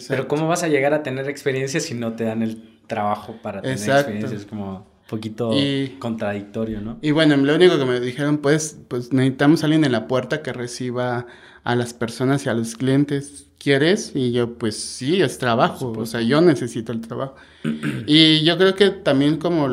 Pero 0.06 0.28
¿cómo 0.28 0.46
vas 0.46 0.62
a 0.62 0.68
llegar 0.68 0.94
a 0.94 1.02
tener 1.02 1.28
experiencia 1.28 1.80
si 1.80 1.94
no 1.94 2.14
te 2.14 2.24
dan 2.24 2.42
el 2.42 2.78
trabajo 2.86 3.36
para 3.42 3.60
tener 3.60 3.76
experiencia? 3.76 4.36
Es 4.36 4.46
como 4.46 4.86
poquito 5.08 5.52
contradictorio, 5.98 6.80
¿no? 6.80 6.98
Y 7.00 7.10
bueno, 7.12 7.36
lo 7.36 7.54
único 7.54 7.78
que 7.78 7.84
me 7.84 7.98
dijeron, 7.98 8.38
pues, 8.38 8.78
pues 8.88 9.12
necesitamos 9.12 9.62
a 9.62 9.66
alguien 9.66 9.84
en 9.84 9.92
la 9.92 10.06
puerta 10.06 10.42
que 10.42 10.52
reciba 10.52 11.26
a 11.64 11.74
las 11.74 11.94
personas 11.94 12.44
y 12.46 12.48
a 12.50 12.54
los 12.54 12.76
clientes. 12.76 13.46
¿Quieres? 13.58 14.12
Y 14.14 14.30
yo, 14.30 14.56
pues 14.56 14.78
sí, 14.78 15.20
es 15.20 15.38
trabajo, 15.38 15.90
o 15.90 16.06
sea, 16.06 16.20
yo 16.20 16.40
necesito 16.40 16.92
el 16.92 17.00
trabajo. 17.00 17.34
y 18.06 18.44
yo 18.44 18.56
creo 18.56 18.74
que 18.76 18.90
también 18.90 19.38
como 19.38 19.66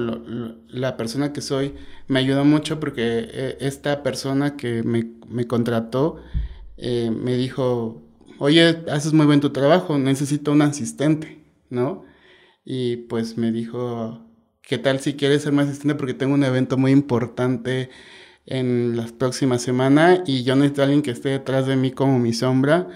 la 0.67 0.97
persona 0.97 1.33
que 1.33 1.41
soy, 1.41 1.73
me 2.07 2.19
ayudó 2.19 2.45
mucho 2.45 2.79
porque 2.79 3.27
eh, 3.31 3.57
esta 3.59 4.01
persona 4.01 4.55
que 4.55 4.83
me, 4.83 5.05
me 5.27 5.45
contrató 5.45 6.21
eh, 6.77 7.11
me 7.11 7.35
dijo, 7.35 8.01
oye, 8.39 8.83
haces 8.91 9.13
muy 9.13 9.27
bien 9.27 9.39
tu 9.41 9.51
trabajo, 9.51 9.97
necesito 9.97 10.51
un 10.51 10.61
asistente, 10.61 11.43
¿no? 11.69 12.05
Y 12.63 12.97
pues 12.97 13.37
me 13.37 13.51
dijo, 13.51 14.24
¿Qué 14.67 14.79
tal 14.79 14.99
si 14.99 15.13
quieres 15.13 15.43
ser 15.43 15.53
más 15.53 15.67
asistente? 15.67 15.93
Porque 15.93 16.15
tengo 16.15 16.33
un 16.33 16.43
evento 16.43 16.75
muy 16.75 16.91
importante 16.91 17.91
en 18.47 18.97
las 18.97 19.11
próximas 19.11 19.61
semanas 19.61 20.21
y 20.25 20.43
yo 20.43 20.55
necesito 20.55 20.81
a 20.81 20.85
alguien 20.85 21.03
que 21.03 21.11
esté 21.11 21.29
detrás 21.29 21.67
de 21.67 21.75
mí 21.75 21.91
como 21.91 22.17
mi 22.17 22.33
sombra. 22.33 22.87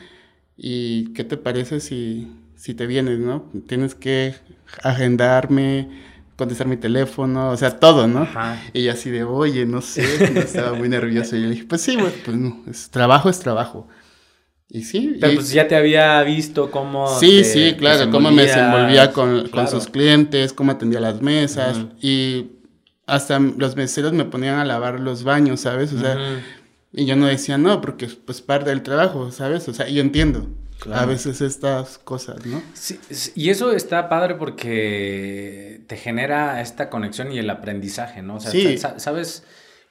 ¿Y 0.57 1.13
qué 1.13 1.23
te 1.23 1.37
parece 1.37 1.79
si, 1.79 2.27
si 2.55 2.73
te 2.73 2.87
vienes, 2.87 3.19
no? 3.19 3.51
Tienes 3.67 3.93
que 3.93 4.33
agendarme, 4.81 5.89
contestar 6.35 6.65
mi 6.65 6.77
teléfono, 6.77 7.51
o 7.51 7.57
sea, 7.57 7.79
todo, 7.79 8.07
¿no? 8.07 8.27
Y 8.73 8.87
así 8.87 9.11
de, 9.11 9.23
oye, 9.23 9.67
no 9.67 9.81
sé, 9.81 10.39
estaba 10.39 10.73
muy 10.73 10.89
nervioso. 10.89 11.35
Y 11.35 11.41
yo 11.41 11.47
le 11.49 11.53
dije, 11.53 11.65
pues 11.69 11.81
sí, 11.81 11.97
pues 12.25 12.35
no, 12.35 12.63
es, 12.67 12.89
trabajo 12.89 13.29
es 13.29 13.39
trabajo. 13.39 13.87
Y 14.69 14.83
sí. 14.83 15.17
Pero 15.19 15.35
pues 15.35 15.51
ya 15.51 15.67
te 15.67 15.75
había 15.75 16.21
visto 16.23 16.69
cómo. 16.69 17.19
Sí, 17.19 17.43
sí, 17.43 17.75
claro, 17.77 18.11
cómo 18.11 18.31
me 18.31 18.43
desenvolvía 18.43 19.11
con, 19.11 19.47
con, 19.49 19.67
sus 19.67 19.87
clientes, 19.87 20.53
cómo 20.53 20.71
atendía 20.71 20.99
las 20.99 21.21
mesas. 21.21 21.77
Y 22.01 22.51
hasta 23.07 23.39
los 23.39 23.75
meseros 23.75 24.13
me 24.13 24.25
ponían 24.25 24.59
a 24.59 24.65
lavar 24.65 24.99
los 24.99 25.23
baños, 25.23 25.61
¿sabes? 25.61 25.91
O 25.93 25.99
sea, 25.99 26.17
y 26.91 27.05
yo 27.05 27.15
no 27.15 27.25
decía 27.25 27.57
no, 27.57 27.81
porque 27.81 28.07
pues 28.07 28.41
parte 28.41 28.69
del 28.69 28.83
trabajo, 28.83 29.31
¿sabes? 29.31 29.67
O 29.67 29.73
sea, 29.73 29.87
yo 29.87 30.01
entiendo. 30.01 30.47
A 30.93 31.05
veces 31.05 31.41
estas 31.41 31.97
cosas, 31.97 32.45
¿no? 32.45 32.61
Sí, 32.73 32.99
y 33.35 33.49
eso 33.49 33.73
está 33.73 34.07
padre 34.07 34.35
porque 34.35 35.81
te 35.87 35.97
genera 35.97 36.61
esta 36.61 36.89
conexión 36.89 37.33
y 37.33 37.37
el 37.37 37.49
aprendizaje, 37.49 38.21
¿no? 38.21 38.35
O 38.35 38.39
sea, 38.39 38.51
sí. 38.51 38.77
sabes, 38.77 39.43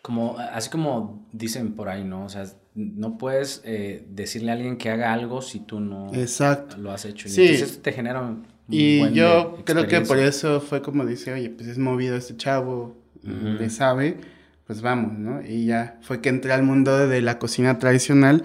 como, 0.09 0.38
así 0.38 0.71
como 0.71 1.29
dicen 1.33 1.75
por 1.75 1.91
ahí, 1.91 2.03
¿no? 2.03 2.25
O 2.25 2.29
sea, 2.31 2.47
no 2.75 3.19
puedes 3.19 3.61
eh, 3.67 4.07
decirle 4.09 4.50
a 4.50 4.55
alguien 4.55 4.79
que 4.79 4.88
haga 4.88 5.12
algo 5.12 5.43
si 5.43 5.61
tú 5.61 5.81
no 5.81 6.11
lo 6.79 6.91
has 6.91 7.05
hecho. 7.05 7.29
sí. 7.29 7.43
Entonces 7.43 7.83
te 7.83 7.93
genera 7.93 8.23
un 8.23 8.47
Y 8.71 9.12
yo 9.12 9.59
creo 9.67 9.87
que 9.87 10.00
por 10.00 10.19
eso 10.19 10.62
fue 10.62 10.81
como 10.81 11.05
dice, 11.05 11.35
oye, 11.35 11.50
pues 11.50 11.69
es 11.69 11.77
movido 11.77 12.17
este 12.17 12.38
chavo, 12.38 12.97
le 13.23 13.69
sabe, 13.69 14.17
pues 14.67 14.81
vamos, 14.81 15.19
¿no? 15.19 15.43
Y 15.43 15.67
ya 15.67 15.99
fue 16.00 16.23
que 16.23 16.31
entré 16.31 16.55
al 16.55 16.62
mundo 16.62 17.07
de 17.07 17.21
la 17.21 17.38
cocina 17.38 17.79
tradicional 17.79 18.45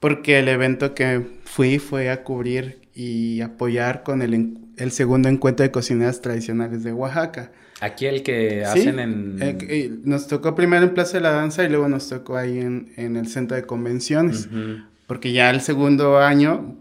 porque 0.00 0.40
el 0.40 0.48
evento 0.48 0.96
que 0.96 1.24
fui 1.44 1.78
fue 1.78 2.10
a 2.10 2.24
cubrir 2.24 2.88
y 2.92 3.40
apoyar 3.42 4.02
con 4.02 4.20
el, 4.20 4.58
el 4.76 4.90
segundo 4.90 5.28
encuentro 5.28 5.62
de 5.62 5.70
cocineras 5.70 6.20
tradicionales 6.22 6.82
de 6.82 6.92
Oaxaca. 6.92 7.52
Aquí 7.80 8.06
el 8.06 8.22
que 8.22 8.64
hacen 8.64 8.98
en... 8.98 9.38
Eh, 9.40 9.58
eh, 9.68 9.90
nos 10.04 10.26
tocó 10.26 10.54
primero 10.54 10.84
en 10.84 10.94
Plaza 10.94 11.18
de 11.18 11.22
la 11.22 11.30
Danza 11.30 11.64
y 11.64 11.68
luego 11.68 11.88
nos 11.88 12.08
tocó 12.08 12.36
ahí 12.36 12.58
en, 12.58 12.92
en 12.96 13.16
el 13.16 13.28
centro 13.28 13.56
de 13.56 13.64
convenciones, 13.64 14.48
porque 15.06 15.32
ya 15.32 15.50
el 15.50 15.60
segundo 15.60 16.18
año 16.18 16.76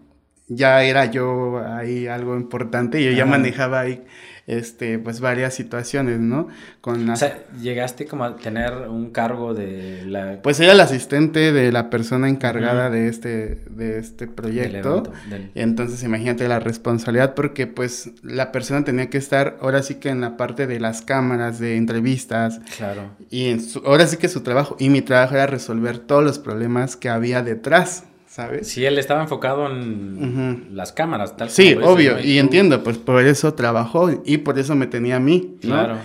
ya 0.47 0.83
era 0.83 1.05
yo 1.05 1.59
ahí 1.59 2.07
algo 2.07 2.35
importante, 2.35 3.01
y 3.01 3.05
yo 3.05 3.11
ya 3.11 3.25
manejaba 3.25 3.81
ahí 3.81 4.03
este, 4.47 4.97
pues 4.97 5.19
varias 5.19 5.53
situaciones, 5.53 6.19
¿no? 6.21 6.47
Con 6.79 7.09
o 7.09 7.15
sea, 7.17 7.43
llegaste 7.61 8.05
como 8.05 8.23
a 8.23 8.37
tener 8.37 8.71
un 8.87 9.11
cargo 9.11 9.53
de 9.53 10.05
la... 10.05 10.41
Pues 10.41 10.57
era 10.61 10.71
el 10.71 10.79
asistente 10.79 11.51
de 11.51 11.71
la 11.73 11.89
persona 11.89 12.29
encargada 12.29 12.89
de 12.89 13.09
este, 13.09 13.55
de 13.69 13.99
este 13.99 14.25
proyecto. 14.27 15.11
Entonces 15.53 16.01
imagínate 16.03 16.47
la 16.47 16.59
responsabilidad 16.59 17.35
porque 17.35 17.67
pues 17.67 18.11
la 18.23 18.53
persona 18.53 18.85
tenía 18.85 19.09
que 19.09 19.17
estar 19.17 19.57
ahora 19.61 19.83
sí 19.83 19.95
que 19.95 20.09
en 20.09 20.21
la 20.21 20.37
parte 20.37 20.65
de 20.65 20.79
las 20.79 21.01
cámaras, 21.01 21.59
de 21.59 21.75
entrevistas. 21.75 22.61
Claro. 22.77 23.11
Y 23.29 23.49
en 23.49 23.61
ahora 23.85 24.07
sí 24.07 24.15
que 24.15 24.29
su 24.29 24.41
trabajo, 24.41 24.77
y 24.79 24.89
mi 24.89 25.01
trabajo 25.01 25.35
era 25.35 25.47
resolver 25.47 25.99
todos 25.99 26.23
los 26.23 26.39
problemas 26.39 26.95
que 26.95 27.09
había 27.09 27.43
detrás 27.43 28.05
¿sabes? 28.37 28.67
Sí, 28.67 28.85
él 28.85 28.99
estaba 28.99 29.23
enfocado 29.23 29.65
en 29.65 30.69
las 30.73 30.91
cámaras, 30.91 31.35
tal 31.35 31.49
Sí, 31.49 31.75
obvio, 31.81 32.19
y, 32.19 32.37
entiendo, 32.37 32.83
pues 32.83 32.99
por 32.99 33.25
eso 33.25 33.55
trabajó 33.55 34.11
y 34.23 34.37
por 34.37 34.59
eso 34.59 34.75
me 34.75 34.85
tenía 34.85 35.15
a 35.15 35.19
mí, 35.19 35.57
¿no? 35.63 35.69
Claro. 35.69 35.97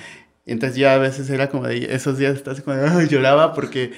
Entonces 0.47 0.79
ya 0.79 0.95
a 0.95 0.99
veces 0.99 1.29
era 1.29 1.51
como 1.51 1.67
de, 1.67 1.95
esos 1.95 2.17
días 2.17 2.35
estás 2.35 2.63
como 2.63 2.75
de, 2.75 3.07
lloraba 3.11 3.53
porque, 3.53 3.93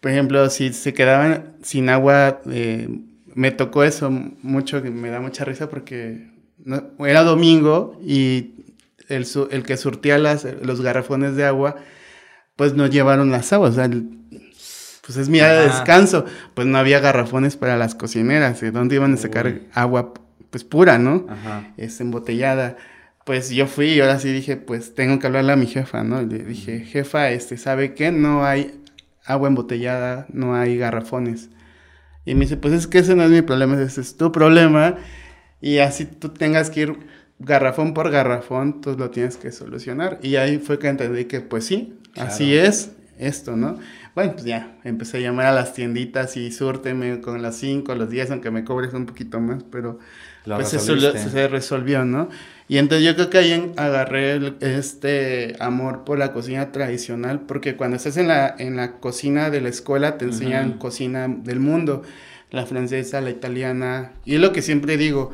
por 0.00 0.10
ejemplo, 0.10 0.50
si 0.50 0.72
se 0.72 0.94
quedaban 0.94 1.54
sin 1.62 1.88
agua, 1.88 2.40
eh, 2.50 2.88
me 3.34 3.52
tocó 3.52 3.84
eso 3.84 4.10
mucho, 4.10 4.82
me 4.82 5.10
da 5.10 5.20
mucha 5.20 5.44
risa 5.44 5.70
porque 5.70 6.28
era 6.98 7.22
domingo 7.22 8.00
y 8.04 8.64
el, 9.08 9.24
el 9.52 9.62
que 9.62 9.76
surtía 9.76 10.18
las, 10.18 10.44
los 10.60 10.80
garrafones 10.80 11.36
de 11.36 11.44
agua, 11.44 11.76
pues 12.56 12.74
no 12.74 12.88
llevaron 12.88 13.30
las 13.30 13.52
aguas, 13.52 13.74
o 13.74 13.76
sea, 13.76 13.88
pues 15.06 15.18
es 15.18 15.28
mi 15.28 15.38
área 15.38 15.60
de 15.60 15.68
descanso. 15.68 16.24
Pues 16.54 16.66
no 16.66 16.78
había 16.78 16.98
garrafones 16.98 17.56
para 17.56 17.76
las 17.76 17.94
cocineras. 17.94 18.60
¿De 18.60 18.72
dónde 18.72 18.96
iban 18.96 19.14
a 19.14 19.16
sacar 19.16 19.60
agua 19.72 20.12
pues 20.50 20.64
pura, 20.64 20.98
no? 20.98 21.26
Ajá. 21.28 21.72
Es 21.76 22.00
embotellada. 22.00 22.76
Pues 23.24 23.50
yo 23.50 23.66
fui 23.66 23.90
y 23.90 24.00
ahora 24.00 24.18
sí 24.18 24.32
dije, 24.32 24.56
pues 24.56 24.94
tengo 24.94 25.18
que 25.18 25.26
hablarle 25.28 25.52
a 25.52 25.56
mi 25.56 25.66
jefa, 25.66 26.02
¿no? 26.02 26.22
le 26.22 26.38
dije, 26.38 26.80
jefa, 26.80 27.30
este, 27.30 27.56
¿sabe 27.56 27.94
qué? 27.94 28.12
No 28.12 28.44
hay 28.44 28.80
agua 29.24 29.48
embotellada, 29.48 30.26
no 30.32 30.54
hay 30.54 30.76
garrafones. 30.76 31.50
Y 32.24 32.34
me 32.34 32.42
dice, 32.42 32.56
pues 32.56 32.74
es 32.74 32.86
que 32.86 32.98
ese 32.98 33.14
no 33.14 33.24
es 33.24 33.30
mi 33.30 33.42
problema, 33.42 33.80
ese 33.80 34.00
es 34.00 34.16
tu 34.16 34.32
problema. 34.32 34.96
Y 35.60 35.78
así 35.78 36.04
tú 36.04 36.30
tengas 36.30 36.70
que 36.70 36.80
ir 36.82 36.98
garrafón 37.38 37.94
por 37.94 38.10
garrafón, 38.10 38.80
tú 38.80 38.96
lo 38.96 39.10
tienes 39.10 39.36
que 39.36 39.52
solucionar. 39.52 40.18
Y 40.22 40.36
ahí 40.36 40.58
fue 40.58 40.78
que 40.78 40.88
entendí 40.88 41.24
que, 41.26 41.40
pues 41.40 41.64
sí, 41.64 41.98
así 42.16 42.56
es 42.56 42.92
esto, 43.18 43.56
¿no? 43.56 43.78
Bueno, 44.16 44.32
pues 44.32 44.46
ya, 44.46 44.78
empecé 44.82 45.18
a 45.18 45.20
llamar 45.20 45.44
a 45.44 45.52
las 45.52 45.74
tienditas 45.74 46.38
y 46.38 46.50
súrteme 46.50 47.20
con 47.20 47.42
las 47.42 47.56
5, 47.56 47.94
los 47.96 48.08
10, 48.08 48.30
aunque 48.30 48.50
me 48.50 48.64
cobres 48.64 48.94
un 48.94 49.04
poquito 49.04 49.40
más, 49.40 49.62
pero 49.70 49.98
pues 50.46 50.72
eso 50.72 50.98
se 50.98 51.48
resolvió, 51.48 52.02
¿no? 52.06 52.30
Y 52.66 52.78
entonces 52.78 53.06
yo 53.06 53.14
creo 53.14 53.28
que 53.28 53.36
ahí 53.36 53.74
agarré 53.76 54.54
este 54.60 55.54
amor 55.60 56.04
por 56.04 56.18
la 56.18 56.32
cocina 56.32 56.72
tradicional, 56.72 57.40
porque 57.40 57.76
cuando 57.76 57.98
estás 57.98 58.16
en 58.16 58.28
la, 58.28 58.56
en 58.58 58.76
la 58.76 58.92
cocina 58.92 59.50
de 59.50 59.60
la 59.60 59.68
escuela 59.68 60.16
te 60.16 60.24
enseñan 60.24 60.78
cocina 60.78 61.28
del 61.28 61.60
mundo, 61.60 62.00
la 62.50 62.64
francesa, 62.64 63.20
la 63.20 63.28
italiana, 63.28 64.12
y 64.24 64.36
es 64.36 64.40
lo 64.40 64.54
que 64.54 64.62
siempre 64.62 64.96
digo, 64.96 65.30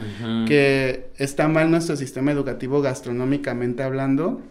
que 0.49 1.13
está 1.19 1.47
mal 1.47 1.71
nuestro 1.71 1.95
sistema 1.95 2.33
educativo 2.33 2.83
gastronómicamente 2.83 3.85
hablando, 3.85 4.43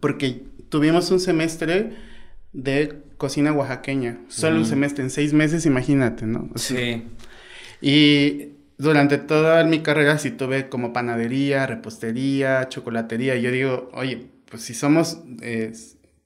porque 0.00 0.42
tuvimos 0.68 1.10
un 1.10 1.20
semestre 1.20 2.12
de 2.52 3.02
cocina 3.16 3.52
oaxaqueña. 3.52 4.18
Solo 4.28 4.58
un 4.58 4.66
semestre, 4.66 5.04
en 5.04 5.10
seis 5.10 5.32
meses, 5.32 5.66
imagínate, 5.66 6.26
¿no? 6.26 6.50
sí. 6.56 7.04
Y 7.80 8.54
durante 8.78 9.18
toda 9.18 9.62
mi 9.64 9.80
carrera 9.80 10.18
sí 10.18 10.30
tuve 10.30 10.68
como 10.68 10.92
panadería, 10.92 11.66
repostería, 11.66 12.68
chocolatería. 12.68 13.36
Yo 13.36 13.50
digo, 13.50 13.90
oye, 13.92 14.28
pues 14.50 14.62
si 14.62 14.74
somos 14.74 15.20
eh, 15.42 15.72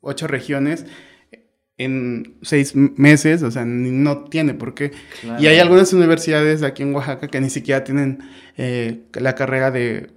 ocho 0.00 0.26
regiones, 0.26 0.86
en 1.78 2.36
seis 2.42 2.74
meses, 2.74 3.42
o 3.42 3.50
sea, 3.50 3.64
no 3.64 4.24
tiene 4.24 4.54
por 4.54 4.74
qué. 4.74 4.90
Y 5.38 5.46
hay 5.46 5.58
algunas 5.58 5.92
universidades 5.92 6.62
aquí 6.62 6.82
en 6.82 6.94
Oaxaca 6.94 7.28
que 7.28 7.40
ni 7.40 7.50
siquiera 7.50 7.84
tienen 7.84 8.18
eh, 8.56 9.04
la 9.14 9.36
carrera 9.36 9.70
de, 9.70 10.10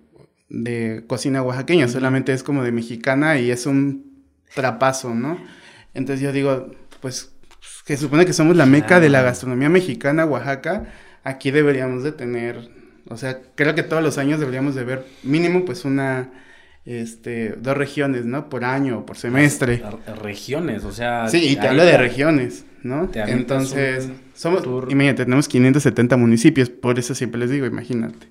de 0.49 1.03
cocina 1.05 1.43
oaxaqueña, 1.43 1.87
solamente 1.87 2.33
es 2.33 2.43
como 2.43 2.63
de 2.63 2.71
mexicana 2.71 3.39
y 3.39 3.51
es 3.51 3.67
un 3.67 4.25
trapazo, 4.55 5.13
¿no? 5.13 5.37
Entonces 5.93 6.21
yo 6.21 6.31
digo, 6.31 6.71
pues 7.01 7.31
que 7.85 7.97
supone 7.97 8.25
que 8.25 8.33
somos 8.33 8.55
la 8.55 8.65
meca 8.65 8.99
de 8.99 9.09
la 9.09 9.21
gastronomía 9.21 9.69
mexicana, 9.69 10.25
Oaxaca, 10.25 10.87
aquí 11.23 11.51
deberíamos 11.51 12.03
de 12.03 12.11
tener, 12.11 12.69
o 13.07 13.17
sea, 13.17 13.39
creo 13.55 13.75
que 13.75 13.83
todos 13.83 14.03
los 14.03 14.17
años 14.17 14.39
deberíamos 14.39 14.75
de 14.75 14.83
ver 14.83 15.05
mínimo 15.23 15.65
pues 15.65 15.85
una, 15.85 16.31
este, 16.85 17.49
dos 17.57 17.77
regiones, 17.77 18.25
¿no? 18.25 18.49
Por 18.49 18.65
año 18.65 18.99
o 18.99 19.05
por 19.05 19.17
semestre. 19.17 19.83
Regiones, 20.21 20.83
o 20.83 20.91
sea. 20.91 21.27
Sí, 21.27 21.49
y 21.49 21.55
te 21.55 21.67
hablo 21.67 21.85
de 21.85 21.97
regiones, 21.97 22.65
¿no? 22.83 23.09
Entonces, 23.13 24.09
somos, 24.33 24.63
imagínate, 24.89 25.25
tenemos 25.25 25.47
570 25.47 26.17
municipios, 26.17 26.69
por 26.69 26.97
eso 26.97 27.13
siempre 27.13 27.39
les 27.39 27.49
digo, 27.49 27.65
imagínate. 27.65 28.27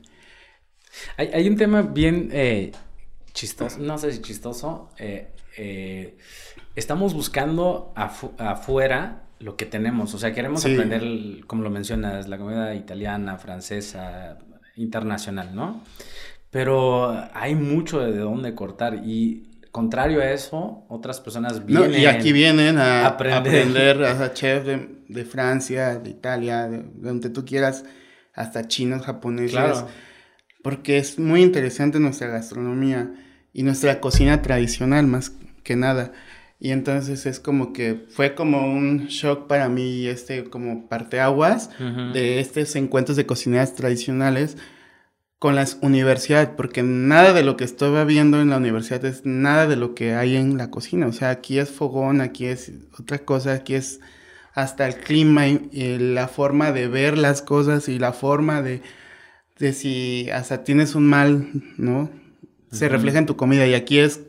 Hay, 1.17 1.31
hay 1.33 1.49
un 1.49 1.57
tema 1.57 1.83
bien 1.83 2.31
eh, 2.33 2.73
chistoso, 3.33 3.79
no 3.79 3.97
sé 3.99 4.13
si 4.13 4.21
chistoso, 4.21 4.91
eh, 4.99 5.29
eh, 5.57 6.17
estamos 6.81 7.15
buscando 7.15 7.93
afuera 7.95 9.23
lo 9.39 9.57
que 9.57 9.67
tenemos. 9.67 10.13
O 10.15 10.19
sea, 10.19 10.33
queremos 10.33 10.65
aprender, 10.65 11.45
como 11.47 11.63
lo 11.63 11.71
mencionas, 11.71 12.29
la 12.29 12.39
comida 12.39 12.75
italiana, 12.75 13.39
francesa, 13.39 14.39
internacional, 14.77 15.55
¿no? 15.55 15.83
Pero 16.51 17.29
hay 17.33 17.55
mucho 17.55 18.01
de 18.01 18.19
dónde 18.19 18.55
cortar 18.55 19.03
y 19.05 19.47
contrario 19.71 20.21
a 20.21 20.31
eso, 20.33 20.85
otras 20.89 21.21
personas 21.21 21.65
vienen. 21.65 22.01
y 22.01 22.07
aquí 22.07 22.33
vienen 22.33 22.77
a 22.79 23.07
aprender, 23.07 24.03
a 24.03 24.33
chef 24.35 24.65
de, 24.65 25.25
Francia, 25.25 25.99
de 25.99 26.11
Italia, 26.11 26.69
de, 26.69 26.83
donde 26.97 27.31
tú 27.31 27.45
quieras, 27.45 27.85
hasta 28.35 28.67
chinos, 28.67 29.03
japoneses. 29.03 29.85
Porque 30.63 30.99
es 30.99 31.19
muy 31.19 31.43
interesante 31.43 32.01
nuestra 32.01 32.29
gastronomía 32.29 33.15
y 33.53 33.63
nuestra 33.63 34.01
cocina 34.01 34.43
tradicional, 34.43 35.07
más 35.07 35.33
que 35.63 35.77
nada. 35.77 36.13
Y 36.61 36.73
entonces 36.73 37.25
es 37.25 37.41
como 37.41 37.73
que 37.73 38.05
fue 38.11 38.35
como 38.35 38.71
un 38.71 39.07
shock 39.07 39.47
para 39.47 39.71
mí, 39.71 40.07
este, 40.07 40.45
como 40.45 40.89
parteaguas 40.89 41.71
de 42.13 42.39
estos 42.39 42.77
encuentros 42.77 43.17
de 43.17 43.25
cocineras 43.25 43.75
tradicionales 43.75 44.59
con 45.39 45.55
las 45.55 45.79
universidades, 45.81 46.51
porque 46.55 46.83
nada 46.83 47.33
de 47.33 47.45
lo 47.45 47.57
que 47.57 47.65
estaba 47.65 48.05
viendo 48.05 48.43
en 48.43 48.51
la 48.51 48.59
universidad 48.59 49.03
es 49.07 49.25
nada 49.25 49.67
de 49.67 49.77
lo 49.77 49.95
que 49.95 50.15
hay 50.15 50.37
en 50.37 50.59
la 50.59 50.71
cocina. 50.71 51.07
O 51.07 51.13
sea, 51.13 51.31
aquí 51.31 51.59
es 51.59 51.71
fogón, 51.71 52.21
aquí 52.21 52.45
es 52.45 52.71
otra 52.99 53.21
cosa, 53.21 53.55
aquí 53.55 53.75
es 53.75 54.01
hasta 54.53 54.87
el 54.87 54.97
clima 54.97 55.49
y, 55.49 55.97
la 55.99 56.29
forma 56.29 56.73
de 56.73 56.89
ver 56.89 57.17
las 57.17 57.41
cosas 57.41 57.89
y 57.89 57.99
la 57.99 58.13
forma 58.13 58.61
de, 58.61 58.83
de 59.59 59.73
si 59.73 60.29
hasta 60.31 60.63
tienes 60.63 60.95
un 60.95 61.07
mal, 61.07 61.49
¿no? 61.79 62.11
se 62.71 62.89
refleja 62.89 63.19
en 63.19 63.27
tu 63.27 63.37
comida 63.37 63.67
y 63.67 63.75
aquí 63.75 63.99
es 63.99 64.21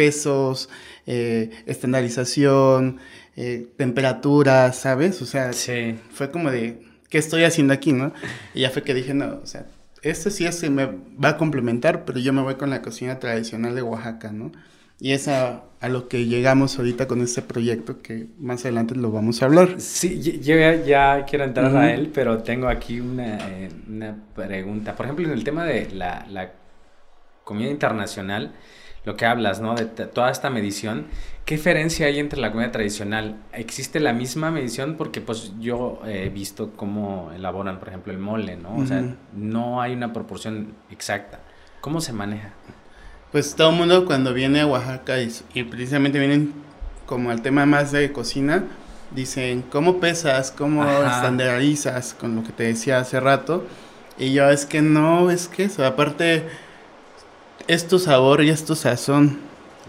pesos, 0.00 0.70
eh, 1.06 1.50
estandarización, 1.66 3.00
eh, 3.36 3.66
temperatura, 3.76 4.72
¿sabes? 4.72 5.20
O 5.20 5.26
sea, 5.26 5.50
fue 6.10 6.30
como 6.30 6.50
de, 6.50 6.80
¿qué 7.10 7.18
estoy 7.18 7.44
haciendo 7.44 7.74
aquí, 7.74 7.92
no? 7.92 8.14
Y 8.54 8.62
ya 8.62 8.70
fue 8.70 8.82
que 8.82 8.94
dije, 8.94 9.12
no, 9.12 9.40
o 9.42 9.46
sea, 9.46 9.66
esto 10.00 10.30
sí 10.30 10.46
es, 10.46 10.70
me 10.70 10.86
va 11.22 11.28
a 11.28 11.36
complementar, 11.36 12.06
pero 12.06 12.18
yo 12.18 12.32
me 12.32 12.40
voy 12.40 12.54
con 12.54 12.70
la 12.70 12.80
cocina 12.80 13.18
tradicional 13.18 13.74
de 13.74 13.82
Oaxaca, 13.82 14.32
¿no? 14.32 14.52
Y 14.98 15.12
es 15.12 15.28
a, 15.28 15.64
lo 15.86 16.08
que 16.08 16.24
llegamos 16.24 16.78
ahorita 16.78 17.06
con 17.06 17.20
este 17.20 17.42
proyecto 17.42 18.00
que 18.00 18.28
más 18.38 18.64
adelante 18.64 18.94
lo 18.94 19.10
vamos 19.12 19.42
a 19.42 19.44
hablar. 19.44 19.74
Sí, 19.80 20.18
yo 20.40 20.56
ya, 20.86 21.26
quiero 21.26 21.44
entrar 21.44 21.76
a 21.76 21.92
él, 21.92 22.10
pero 22.14 22.38
tengo 22.38 22.68
aquí 22.68 23.00
una, 23.00 23.36
eh, 23.50 23.68
una, 23.86 24.16
pregunta. 24.34 24.96
Por 24.96 25.04
ejemplo, 25.04 25.26
en 25.26 25.32
el 25.32 25.44
tema 25.44 25.66
de 25.66 25.90
la, 25.90 26.26
la 26.30 26.52
comida 27.44 27.68
internacional, 27.68 28.54
lo 29.04 29.16
que 29.16 29.26
hablas, 29.26 29.60
¿no? 29.60 29.74
De 29.74 29.84
toda 29.84 30.30
esta 30.30 30.50
medición, 30.50 31.06
¿qué 31.46 31.56
diferencia 31.56 32.06
hay 32.06 32.18
entre 32.18 32.40
la 32.40 32.52
comida 32.52 32.70
tradicional? 32.70 33.36
¿Existe 33.52 33.98
la 33.98 34.12
misma 34.12 34.50
medición? 34.50 34.96
Porque 34.96 35.20
pues 35.20 35.52
yo 35.58 36.00
he 36.06 36.28
visto 36.28 36.72
cómo 36.76 37.30
elaboran, 37.34 37.78
por 37.78 37.88
ejemplo, 37.88 38.12
el 38.12 38.18
mole, 38.18 38.56
¿no? 38.56 38.76
O 38.76 38.86
sea, 38.86 39.02
no 39.34 39.80
hay 39.80 39.94
una 39.94 40.12
proporción 40.12 40.74
exacta. 40.90 41.40
¿Cómo 41.80 42.00
se 42.00 42.12
maneja? 42.12 42.52
Pues 43.32 43.54
todo 43.54 43.70
el 43.70 43.76
mundo 43.76 44.04
cuando 44.04 44.34
viene 44.34 44.60
a 44.60 44.66
Oaxaca 44.66 45.16
y, 45.20 45.62
precisamente 45.64 46.18
vienen 46.18 46.52
como 47.06 47.30
al 47.30 47.42
tema 47.42 47.64
más 47.64 47.92
de 47.92 48.12
cocina, 48.12 48.64
dicen, 49.12 49.62
¿cómo 49.62 49.98
pesas? 49.98 50.50
¿Cómo 50.50 50.84
estandarizas? 50.84 52.14
Con 52.14 52.36
lo 52.36 52.42
que 52.42 52.52
te 52.52 52.64
decía 52.64 52.98
hace 52.98 53.18
rato. 53.18 53.66
Y 54.18 54.34
yo, 54.34 54.50
es 54.50 54.66
que 54.66 54.82
no, 54.82 55.30
es 55.30 55.48
que 55.48 55.64
eso, 55.64 55.86
aparte 55.86 56.44
es 57.70 57.86
tu 57.86 58.00
sabor 58.00 58.42
y 58.42 58.50
es 58.50 58.64
tu 58.64 58.74
sazón. 58.74 59.38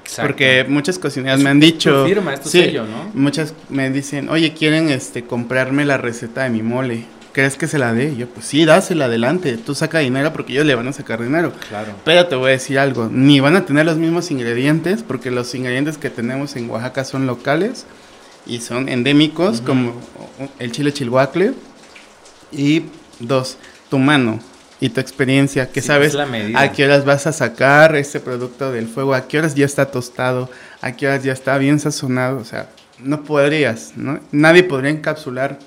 Exacto. 0.03 0.27
Porque 0.27 0.65
muchas 0.67 0.99
cocineras 0.99 1.39
me 1.39 1.49
han 1.49 1.59
dicho. 1.59 2.05
firma, 2.05 2.33
es 2.33 2.41
tu 2.41 2.49
sello, 2.49 2.85
¿no? 2.85 3.11
Muchas 3.13 3.55
me 3.69 3.89
dicen, 3.89 4.29
oye, 4.29 4.53
quieren 4.53 4.89
este 4.89 5.23
comprarme 5.23 5.83
la 5.83 5.97
receta 5.97 6.43
de 6.43 6.51
mi 6.51 6.61
mole. 6.61 7.05
¿Crees 7.33 7.55
que 7.55 7.65
se 7.65 7.79
la 7.79 7.93
dé? 7.93 8.15
yo, 8.15 8.27
pues 8.27 8.45
sí, 8.45 8.65
dásela 8.65 9.05
adelante. 9.05 9.57
Tú 9.57 9.73
saca 9.73 9.99
dinero 9.99 10.31
porque 10.31 10.53
ellos 10.53 10.65
le 10.65 10.75
van 10.75 10.87
a 10.87 10.93
sacar 10.93 11.23
dinero. 11.23 11.53
Claro. 11.69 11.93
Pero 12.03 12.27
te 12.27 12.35
voy 12.35 12.49
a 12.49 12.51
decir 12.51 12.77
algo. 12.77 13.09
Ni 13.11 13.39
van 13.39 13.55
a 13.55 13.65
tener 13.65 13.85
los 13.85 13.97
mismos 13.97 14.29
ingredientes 14.29 15.01
porque 15.01 15.31
los 15.31 15.55
ingredientes 15.55 15.97
que 15.97 16.09
tenemos 16.09 16.55
en 16.55 16.69
Oaxaca 16.69 17.03
son 17.03 17.25
locales 17.25 17.85
y 18.45 18.59
son 18.59 18.89
endémicos, 18.89 19.61
como 19.61 19.93
el 20.59 20.71
chile 20.71 20.93
chilhuacle. 20.93 21.53
Y 22.51 22.83
dos, 23.19 23.57
tu 23.89 23.97
mano 23.97 24.39
y 24.81 24.89
tu 24.89 24.99
experiencia, 24.99 25.71
que 25.71 25.81
sabes 25.81 26.15
a 26.15 26.71
qué 26.71 26.85
horas 26.85 27.05
vas 27.05 27.27
a 27.27 27.31
sacar 27.31 27.95
este 27.95 28.19
producto 28.19 28.71
del 28.71 28.87
fuego, 28.87 29.13
a 29.13 29.27
qué 29.27 29.37
horas 29.37 29.53
ya 29.53 29.63
está 29.63 29.91
tostado, 29.91 30.49
a 30.81 30.93
qué 30.93 31.07
horas 31.07 31.23
ya 31.23 31.31
está 31.31 31.57
bien 31.59 31.79
sazonado, 31.79 32.39
o 32.39 32.43
sea, 32.43 32.67
no 32.99 33.23
podrías, 33.23 33.93
¿no? 33.95 34.19
Nadie 34.31 34.63
podría 34.63 34.89
encapsular 34.89 35.59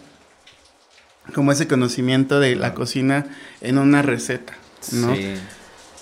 como 1.33 1.52
ese 1.52 1.68
conocimiento 1.68 2.40
de 2.40 2.56
la 2.56 2.75
cocina 2.75 3.26
en 3.61 3.78
una 3.78 4.02
receta, 4.02 4.54
¿no? 4.90 5.14
Sí. 5.14 5.35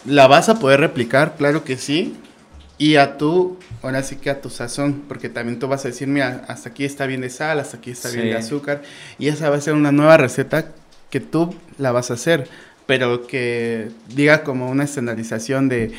La 0.06 0.26
vas 0.26 0.48
a 0.48 0.58
poder 0.58 0.80
replicar, 0.80 1.36
claro 1.36 1.64
que 1.64 1.76
sí, 1.76 2.16
y 2.78 2.96
a 2.96 3.18
tu, 3.18 3.58
ahora 3.82 4.02
sí 4.02 4.16
que 4.16 4.30
a 4.30 4.40
tu 4.40 4.48
sazón, 4.48 5.04
porque 5.06 5.28
también 5.28 5.58
tú 5.58 5.68
vas 5.68 5.84
a 5.84 5.88
decir, 5.88 6.08
mira, 6.08 6.46
hasta 6.48 6.70
aquí 6.70 6.86
está 6.86 7.04
bien 7.04 7.20
de 7.20 7.28
sal, 7.28 7.60
hasta 7.60 7.76
aquí 7.76 7.90
está 7.90 8.08
bien 8.08 8.24
de 8.30 8.36
azúcar, 8.36 8.80
y 9.18 9.28
esa 9.28 9.50
va 9.50 9.56
a 9.56 9.60
ser 9.60 9.74
una 9.74 9.92
nueva 9.92 10.16
receta 10.16 10.72
que 11.10 11.20
tú 11.20 11.54
la 11.76 11.92
vas 11.92 12.10
a 12.10 12.14
hacer 12.14 12.48
pero 12.86 13.26
que 13.26 13.88
diga 14.08 14.42
como 14.42 14.70
una 14.70 14.84
estandarización 14.84 15.68
de, 15.68 15.92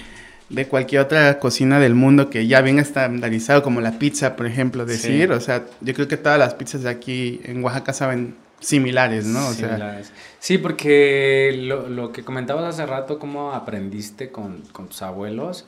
cualquier 0.69 1.01
otra 1.01 1.39
cocina 1.39 1.79
del 1.79 1.95
mundo 1.95 2.29
que 2.29 2.45
ya 2.45 2.61
bien 2.61 2.77
estandarizado, 2.77 3.63
como 3.63 3.81
la 3.81 3.97
pizza, 3.97 4.35
por 4.35 4.45
ejemplo, 4.45 4.85
decir, 4.85 5.31
o 5.31 5.39
sea, 5.39 5.65
yo 5.81 5.93
creo 5.93 6.07
que 6.07 6.17
todas 6.17 6.37
las 6.37 6.53
pizzas 6.53 6.83
de 6.83 6.89
aquí 6.89 7.41
en 7.43 7.63
Oaxaca 7.63 7.93
saben 7.93 8.35
similares, 8.59 9.25
¿no? 9.25 9.47
O 9.47 9.53
sí, 10.39 10.57
porque 10.57 11.53
lo, 11.57 12.11
que 12.11 12.23
comentabas 12.23 12.63
hace 12.63 12.85
rato, 12.85 13.19
cómo 13.19 13.53
aprendiste 13.53 14.31
con, 14.31 14.61
con 14.71 14.87
tus 14.87 15.01
abuelos, 15.01 15.65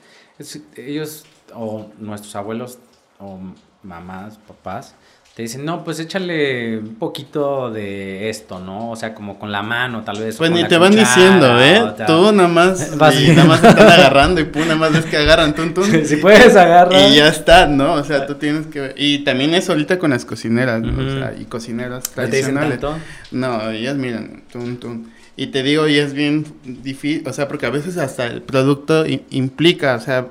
ellos, 0.76 1.26
o 1.54 1.90
nuestros 1.98 2.36
abuelos, 2.36 2.80
o 3.20 3.40
mamás, 3.84 4.38
papás, 4.38 4.96
te 5.36 5.42
dicen, 5.42 5.66
no, 5.66 5.84
pues 5.84 6.00
échale 6.00 6.78
un 6.78 6.96
poquito 6.96 7.70
de 7.70 8.30
esto, 8.30 8.60
¿no? 8.60 8.92
O 8.92 8.96
sea, 8.96 9.14
como 9.14 9.38
con 9.38 9.52
la 9.52 9.64
mano, 9.64 10.02
tal 10.06 10.18
vez. 10.18 10.38
Pues 10.38 10.50
ni 10.50 10.66
te 10.66 10.78
van 10.78 10.96
diciendo, 10.96 11.62
¿eh? 11.62 11.82
Tú 12.08 12.32
nada 12.32 12.48
más, 12.48 12.94
y 13.20 13.32
nada 13.32 13.44
más 13.44 13.62
te 13.62 13.68
están 13.68 13.88
agarrando 14.00 14.40
y 14.40 14.46
tú 14.46 14.60
nada 14.60 14.78
más 14.78 14.94
ves 14.94 15.04
que 15.04 15.18
agarran, 15.18 15.54
tun, 15.54 15.74
tun. 15.74 16.06
si 16.06 16.16
puedes 16.16 16.56
agarrar. 16.56 17.12
Y 17.12 17.16
ya 17.16 17.28
está, 17.28 17.68
¿no? 17.68 17.96
O 17.96 18.04
sea, 18.06 18.26
tú 18.28 18.36
tienes 18.36 18.68
que 18.68 18.94
Y 18.96 19.26
también 19.26 19.54
es 19.54 19.70
ahorita 19.70 20.00
con 20.00 20.12
las 20.12 20.24
cocineras, 20.24 20.82
¿no? 20.82 21.06
O 21.06 21.20
sea, 21.20 21.34
y 21.38 21.44
cocineras 21.44 22.12
tradicionales. 22.12 22.80
¿Te 22.80 22.88
dicen 22.88 23.04
No, 23.32 23.72
ellas 23.72 23.98
miran, 23.98 24.44
tun, 24.50 24.78
tun. 24.78 25.12
Y 25.36 25.48
te 25.48 25.64
digo, 25.64 25.90
y 25.90 25.98
es 25.98 26.14
bien 26.14 26.46
difícil, 26.64 27.28
o 27.28 27.34
sea, 27.34 27.50
porque 27.50 27.66
a 27.66 27.72
veces 27.72 27.98
hasta 27.98 28.26
el 28.26 28.42
producto 28.42 29.04
implica, 29.32 29.96
o 29.96 30.00
sea, 30.00 30.28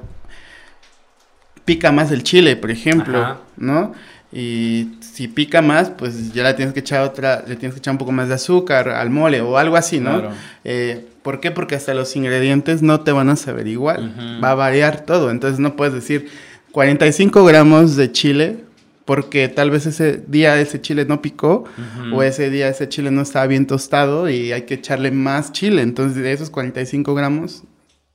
pica 1.67 1.93
más 1.93 2.11
el 2.11 2.23
chile, 2.23 2.57
por 2.57 2.71
ejemplo, 2.71 3.37
¿no? 3.59 3.93
Y 4.37 4.99
si 5.01 5.29
pica 5.29 5.63
más, 5.63 5.91
pues 5.91 6.33
ya 6.33 6.43
le 6.43 6.55
tienes 6.55 6.75
que 6.75 6.81
echar 6.81 7.03
otra, 7.03 7.45
le 7.47 7.55
tienes 7.55 7.75
que 7.75 7.79
echar 7.79 7.93
un 7.93 7.99
poco 7.99 8.11
más 8.11 8.27
de 8.27 8.35
azúcar 8.35 8.89
al 8.89 9.09
mole 9.09 9.41
o 9.41 9.59
algo 9.59 9.77
así, 9.77 10.01
¿no? 10.01 10.25
Eh, 10.65 11.07
¿Por 11.23 11.39
qué? 11.39 11.53
Porque 11.53 11.77
hasta 11.77 11.95
los 11.95 12.17
ingredientes 12.17 12.83
no 12.83 13.03
te 13.03 13.13
van 13.13 13.29
a 13.29 13.37
saber 13.37 13.69
igual. 13.69 14.13
Va 14.43 14.51
a 14.51 14.55
variar 14.57 15.03
todo. 15.03 15.31
Entonces 15.31 15.61
no 15.61 15.77
puedes 15.77 15.95
decir 15.95 16.29
45 16.73 17.45
gramos 17.45 17.95
de 17.95 18.11
chile 18.11 18.65
porque 19.05 19.49
tal 19.49 19.71
vez 19.71 19.87
ese 19.87 20.25
día 20.27 20.59
ese 20.61 20.81
chile 20.81 21.05
no 21.05 21.23
picó 21.23 21.65
o 22.13 22.23
ese 22.25 22.51
día 22.51 22.69
ese 22.69 22.89
chile 22.89 23.13
no 23.13 23.23
estaba 23.23 23.47
bien 23.47 23.67
tostado 23.67 24.29
y 24.29 24.51
hay 24.51 24.63
que 24.63 24.75
echarle 24.75 25.13
más 25.13 25.53
chile. 25.53 25.83
Entonces 25.83 26.21
de 26.21 26.33
esos 26.33 26.51
45 26.51 27.15
gramos 27.15 27.63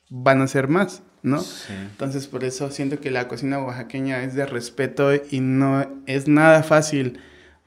van 0.09 0.41
a 0.41 0.47
ser 0.47 0.67
más. 0.67 1.01
¿No? 1.23 1.43
Entonces 1.69 2.27
por 2.27 2.43
eso 2.43 2.71
siento 2.71 2.99
que 2.99 3.11
la 3.11 3.27
cocina 3.27 3.59
oaxaqueña 3.59 4.23
es 4.23 4.35
de 4.35 4.45
respeto 4.45 5.11
y 5.13 5.39
no 5.39 5.85
es 6.05 6.27
nada 6.27 6.63
fácil. 6.63 7.19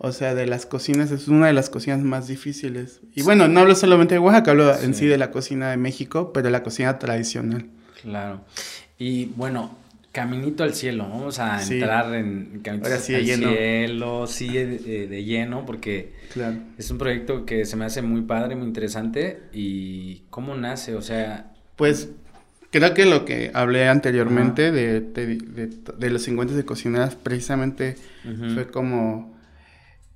O 0.05 0.11
sea, 0.11 0.35
de 0.35 0.47
las 0.47 0.67
cocinas 0.67 1.13
es 1.13 1.29
una 1.29 1.47
de 1.47 1.53
las 1.53 1.71
cocinas 1.71 2.01
más 2.01 2.27
difíciles. 2.27 3.01
Y 3.15 3.23
bueno, 3.23 3.47
no 3.47 3.61
hablo 3.61 3.77
solamente 3.77 4.17
de 4.17 4.19
Oaxaca, 4.19 4.51
hablo 4.51 4.77
en 4.77 4.95
sí 4.95 5.07
de 5.07 5.17
la 5.17 5.31
cocina 5.31 5.71
de 5.71 5.77
México, 5.77 6.33
pero 6.33 6.47
de 6.47 6.51
la 6.51 6.65
cocina 6.65 6.99
tradicional. 6.99 7.67
Claro. 8.03 8.41
Y 8.99 9.27
bueno, 9.37 9.77
Caminito 10.11 10.65
al 10.65 10.75
cielo, 10.75 11.09
vamos 11.09 11.39
a 11.39 11.63
entrar 11.63 12.13
en 12.17 12.61
Caminito 12.65 12.93
al 12.93 12.99
cielo, 12.99 14.27
sí, 14.27 14.49
de, 14.49 15.07
de, 15.07 15.25
lleno, 15.25 15.65
porque 15.65 16.13
claro. 16.33 16.57
es 16.77 16.91
un 16.91 16.99
proyecto 16.99 17.47
que 17.47 17.65
se 17.65 17.77
me 17.77 17.85
hace 17.85 18.03
muy 18.03 18.23
padre, 18.23 18.57
muy 18.57 18.67
interesante. 18.67 19.43
¿Y 19.53 20.25
cómo 20.31 20.57
nace? 20.57 20.97
O 20.97 21.03
sea... 21.03 21.53
Pues 21.77 22.11
Creo 22.73 22.95
que 22.95 23.05
lo 23.05 23.27
que 23.27 23.51
hablé 23.53 23.87
anteriormente 23.87 24.73
de, 24.73 25.03
de, 25.03 26.11
los 26.11 26.23
50 26.23 26.55
de 26.55 26.65
cocineras 26.65 27.17
precisamente 27.17 27.97
fue 28.55 28.67
como, 28.69 29.37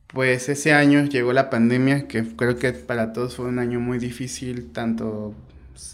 pues 0.07 0.49
ese 0.49 0.73
año 0.73 1.05
llegó 1.05 1.35
la 1.35 1.51
pandemia, 1.51 2.09
que 2.09 2.25
creo 2.35 2.57
que 2.57 2.73
para 2.73 3.13
todos 3.13 3.37
fue 3.37 3.45
un 3.45 3.59
año 3.59 3.79
muy 3.79 3.99
difícil, 3.99 4.73
tanto 4.73 5.35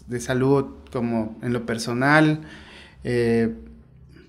de 0.07 0.20
salud 0.20 0.66
como 0.92 1.37
en 1.42 1.53
lo 1.53 1.66
personal. 1.66 2.42
Eh, 3.03 3.53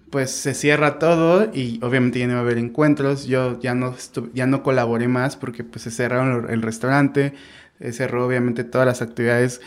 pues 0.10 0.32
se 0.32 0.56
cierra 0.56 0.98
todo 0.98 1.52
y 1.54 1.80
obviamente 1.84 2.18
ya 2.18 2.26
no 2.26 2.34
va 2.34 2.40
a 2.40 2.42
haber 2.42 2.58
encuentros. 2.58 3.28
Yo 3.28 3.60
ya 3.60 3.76
no, 3.76 3.96
ya 4.34 4.48
no 4.48 4.64
colaboré 4.64 5.08
más 5.08 5.36
porque 5.36 5.64
pues 5.64 5.84
se 5.84 5.92
cerraron 5.92 6.50
el 6.50 6.64
restaurante, 6.64 7.34
se 7.80 7.94
cerró 7.94 8.26
obviamente 8.26 8.64
todas 8.64 8.88
las 8.88 9.04
actividades. 9.04 9.62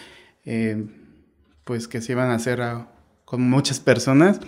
Eh, 0.44 0.84
pues 1.66 1.88
que 1.88 2.00
se 2.00 2.12
iban 2.12 2.30
a 2.30 2.36
hacer 2.36 2.62
con 3.24 3.42
muchas 3.42 3.80
personas 3.80 4.38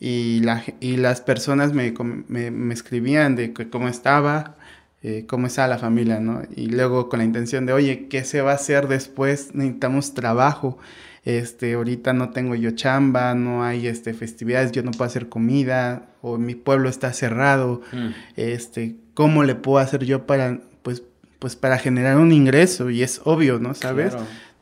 y, 0.00 0.40
la, 0.40 0.64
y 0.80 0.96
las 0.96 1.20
personas 1.20 1.74
me, 1.74 1.92
me, 2.28 2.72
escribían 2.72 3.36
de 3.36 3.52
cómo 3.52 3.86
estaba, 3.86 4.56
eh, 5.02 5.26
cómo 5.28 5.46
estaba 5.46 5.68
la 5.68 5.78
familia, 5.78 6.20
¿no? 6.20 6.42
Y 6.56 6.68
luego 6.68 7.10
con 7.10 7.18
la 7.18 7.26
intención 7.26 7.66
de, 7.66 7.74
oye, 7.74 8.08
¿qué 8.08 8.24
se 8.24 8.40
va 8.40 8.52
a 8.52 8.54
hacer 8.54 8.88
después? 8.88 9.54
Necesitamos 9.54 10.14
trabajo. 10.14 10.78
Este, 11.26 11.74
ahorita 11.74 12.14
no 12.14 12.30
tengo 12.30 12.54
yo 12.54 12.70
chamba, 12.70 13.34
no 13.34 13.62
hay 13.62 13.86
este, 13.86 14.14
festividades, 14.14 14.72
yo 14.72 14.82
no 14.82 14.92
puedo 14.92 15.04
hacer 15.04 15.28
comida, 15.28 16.06
o 16.22 16.38
mi 16.38 16.54
pueblo 16.54 16.88
está 16.88 17.12
cerrado. 17.12 17.82
Mm. 17.92 18.08
Este, 18.36 18.96
¿cómo 19.12 19.44
le 19.44 19.54
puedo 19.54 19.78
hacer 19.78 20.06
yo 20.06 20.26
para, 20.26 20.60
pues, 20.82 21.02
pues 21.40 21.56
para 21.56 21.76
generar 21.76 22.16
un 22.16 22.32
ingreso? 22.32 22.88
Y 22.88 23.02
es 23.02 23.20
obvio, 23.24 23.58
¿no? 23.58 23.74
¿Sabes? 23.74 24.14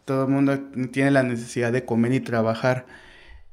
Todo 0.06 0.24
el 0.24 0.30
mundo 0.30 0.58
tiene 0.92 1.10
la 1.10 1.22
necesidad 1.22 1.72
de 1.72 1.84
comer 1.84 2.14
y 2.14 2.20
trabajar. 2.20 2.86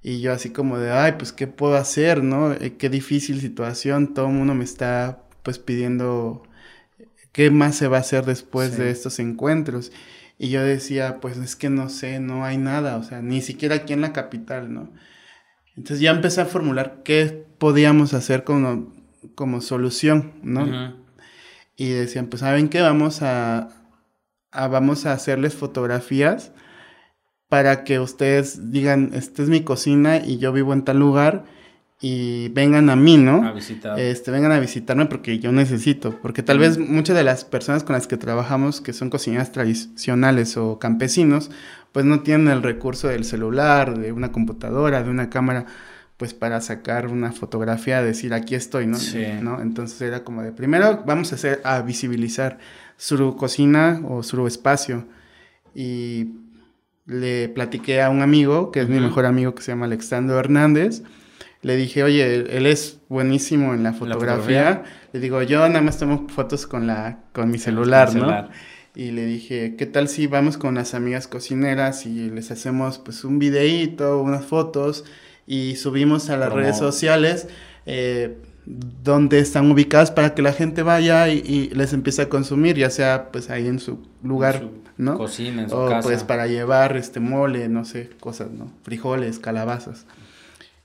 Y 0.01 0.21
yo 0.21 0.31
así 0.31 0.51
como 0.51 0.77
de, 0.79 0.91
ay, 0.91 1.13
pues, 1.17 1.33
¿qué 1.33 1.47
puedo 1.47 1.75
hacer, 1.75 2.23
no? 2.23 2.53
Eh, 2.53 2.75
qué 2.77 2.89
difícil 2.89 3.41
situación, 3.41 4.13
todo 4.13 4.27
el 4.27 4.33
mundo 4.33 4.53
me 4.53 4.63
está, 4.63 5.23
pues, 5.43 5.59
pidiendo 5.59 6.43
qué 7.33 7.51
más 7.51 7.75
se 7.75 7.87
va 7.87 7.97
a 7.97 8.01
hacer 8.01 8.25
después 8.25 8.77
de 8.77 8.91
estos 8.91 9.19
encuentros. 9.19 9.91
Y 10.37 10.49
yo 10.49 10.63
decía, 10.63 11.19
pues 11.21 11.37
es 11.37 11.55
que 11.55 11.69
no 11.69 11.89
sé, 11.89 12.19
no 12.19 12.45
hay 12.45 12.57
nada, 12.57 12.97
o 12.97 13.03
sea, 13.03 13.21
ni 13.21 13.41
siquiera 13.41 13.75
aquí 13.75 13.93
en 13.93 14.01
la 14.01 14.13
capital, 14.13 14.73
¿no? 14.73 14.89
Entonces 15.75 16.01
ya 16.01 16.11
empecé 16.11 16.41
a 16.41 16.45
formular 16.45 17.01
qué 17.03 17.45
podíamos 17.57 18.13
hacer 18.13 18.43
como, 18.43 18.93
como 19.35 19.61
solución, 19.61 20.33
¿no? 20.43 20.95
Y 21.75 21.89
decían, 21.89 22.27
pues 22.27 22.41
¿saben 22.41 22.69
qué? 22.69 22.81
Vamos 22.81 23.21
a, 23.21 23.69
a, 24.53 24.67
vamos 24.67 25.05
a 25.05 25.13
hacerles 25.13 25.55
fotografías 25.55 26.51
para 27.49 27.83
que 27.83 27.99
ustedes 27.99 28.71
digan, 28.71 29.11
esta 29.13 29.43
es 29.43 29.49
mi 29.49 29.61
cocina 29.61 30.17
y 30.17 30.37
yo 30.37 30.51
vivo 30.53 30.73
en 30.73 30.83
tal 30.83 30.99
lugar 30.99 31.43
y 32.01 32.49
vengan 32.49 32.89
a 32.89 32.95
mí, 32.95 33.17
¿no? 33.17 33.47
A 33.47 33.53
visitar. 33.53 33.97
Este, 33.99 34.29
vengan 34.29 34.51
a 34.51 34.59
visitarme 34.59 35.05
porque 35.05 35.39
yo 35.39 35.51
necesito, 35.51 36.19
porque 36.21 36.43
tal 36.43 36.59
vez 36.59 36.77
muchas 36.77 37.15
de 37.15 37.23
las 37.23 37.45
personas 37.45 37.83
con 37.83 37.93
las 37.93 38.07
que 38.07 38.17
trabajamos, 38.17 38.81
que 38.81 38.91
son 38.91 39.09
cocineras 39.09 39.51
tradicionales 39.51 40.57
o 40.57 40.79
campesinos, 40.79 41.49
pues 41.93 42.05
no 42.05 42.21
tienen 42.21 42.49
el 42.49 42.61
recurso 42.61 43.07
del 43.07 43.23
celular, 43.23 43.97
de 43.97 44.11
una 44.11 44.31
computadora, 44.31 45.01
de 45.01 45.09
una 45.09 45.29
cámara, 45.29 45.65
pues 46.17 46.33
para 46.33 46.59
sacar 46.59 47.07
una 47.07 47.31
fotografía, 47.31 48.01
decir 48.01 48.33
aquí 48.33 48.55
estoy, 48.55 48.85
¿no? 48.85 48.97
Sí. 48.97 49.25
¿no? 49.41 49.61
Entonces 49.61 50.01
era 50.01 50.23
como 50.23 50.41
de, 50.41 50.51
primero 50.51 51.03
vamos 51.05 51.31
a 51.31 51.35
hacer, 51.35 51.61
a 51.63 51.81
visibilizar 51.81 52.57
su 52.97 53.35
cocina 53.35 54.01
o 54.07 54.23
su 54.23 54.45
espacio. 54.47 55.05
Y 55.75 56.29
le 57.05 57.49
platiqué 57.49 58.01
a 58.01 58.09
un 58.09 58.21
amigo, 58.21 58.71
que 58.71 58.81
es 58.81 58.89
mi 58.89 58.99
mejor 58.99 59.25
amigo, 59.25 59.55
que 59.55 59.61
se 59.61 59.71
llama 59.71 59.85
Alexandro 59.85 60.39
Hernández, 60.39 61.03
le 61.63 61.77
dije, 61.77 62.03
oye, 62.03 62.57
él 62.57 62.65
es 62.65 62.99
buenísimo 63.07 63.73
en 63.73 63.83
la 63.83 63.93
fotografía. 63.93 64.83
Le 65.13 65.19
digo, 65.21 65.41
yo 65.43 65.65
nada 65.69 65.81
más 65.81 65.97
tomo 65.97 66.27
fotos 66.27 66.67
con, 66.67 66.87
la, 66.87 67.19
con 67.31 67.49
mi 67.49 67.57
celular, 67.57 68.13
¿no? 68.13 68.49
Y 68.95 69.11
le 69.11 69.25
dije, 69.25 69.75
¿qué 69.77 69.85
tal 69.85 70.09
si 70.09 70.27
vamos 70.27 70.57
con 70.57 70.75
las 70.75 70.93
amigas 70.93 71.27
cocineras 71.27 72.05
y 72.05 72.29
les 72.29 72.51
hacemos 72.51 72.99
pues 72.99 73.23
un 73.23 73.39
videíto, 73.39 74.21
unas 74.21 74.45
fotos 74.45 75.05
y 75.47 75.77
subimos 75.77 76.29
a 76.29 76.37
las 76.37 76.51
redes 76.51 76.77
sociales 76.77 77.47
eh, 77.85 78.37
donde 78.65 79.39
están 79.39 79.69
ubicadas 79.71 80.11
para 80.11 80.33
que 80.33 80.41
la 80.41 80.53
gente 80.53 80.83
vaya 80.83 81.27
y, 81.29 81.69
les 81.73 81.93
empiece 81.93 82.21
a 82.21 82.29
consumir, 82.29 82.77
ya 82.77 82.89
sea 82.89 83.29
pues 83.31 83.49
ahí 83.49 83.67
en 83.67 83.79
su 83.79 83.99
lugar, 84.23 84.55
En 84.55 84.61
su 84.61 84.71
¿no? 84.97 85.17
cocina, 85.17 85.63
en 85.63 85.69
su 85.69 85.75
o 85.75 85.89
casa. 85.89 86.07
pues 86.07 86.23
para 86.23 86.47
llevar 86.47 86.95
este 86.97 87.19
mole, 87.19 87.67
no 87.67 87.83
sé, 87.85 88.09
cosas, 88.19 88.51
¿no? 88.51 88.71
Frijoles, 88.83 89.39
calabazas. 89.39 90.05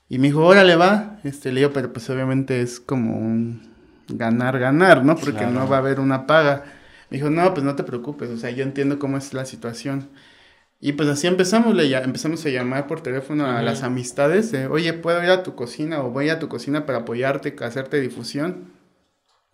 Y 0.09 0.17
me 0.17 0.27
dijo, 0.27 0.45
órale, 0.45 0.75
va. 0.75 1.19
Este, 1.23 1.51
le 1.51 1.61
digo, 1.61 1.71
pero 1.71 1.93
pues 1.93 2.09
obviamente 2.09 2.61
es 2.61 2.79
como 2.79 3.15
un 3.17 3.61
ganar, 4.07 4.57
ganar, 4.59 5.05
¿no? 5.05 5.15
Porque 5.15 5.33
Claro. 5.37 5.51
no 5.51 5.67
va 5.69 5.77
a 5.77 5.79
haber 5.79 5.99
una 5.99 6.25
paga. 6.27 6.63
Me 7.09 7.17
dijo, 7.17 7.29
no, 7.29 7.53
pues 7.53 7.63
no 7.63 7.75
te 7.75 7.83
preocupes, 7.83 8.29
o 8.29 8.37
sea, 8.37 8.49
yo 8.49 8.63
entiendo 8.63 8.99
cómo 8.99 9.17
es 9.17 9.33
la 9.33 9.45
situación. 9.45 10.09
Y 10.81 10.93
pues 10.93 11.09
así 11.09 11.27
empezamos, 11.27 11.75
le 11.75 11.93
empezamos 11.97 12.45
a 12.45 12.49
llamar 12.49 12.87
por 12.87 13.01
teléfono 13.01 13.45
a 13.45 13.61
las 13.61 13.83
amistades 13.83 14.51
de, 14.51 14.67
oye, 14.67 14.93
¿puedo 14.93 15.21
ir 15.21 15.29
a 15.29 15.43
tu 15.43 15.53
cocina 15.55 16.01
o 16.01 16.09
voy 16.09 16.29
a 16.29 16.39
tu 16.39 16.47
cocina 16.47 16.85
para 16.85 16.99
apoyarte, 16.99 17.53
hacerte 17.61 17.99
difusión? 17.99 18.69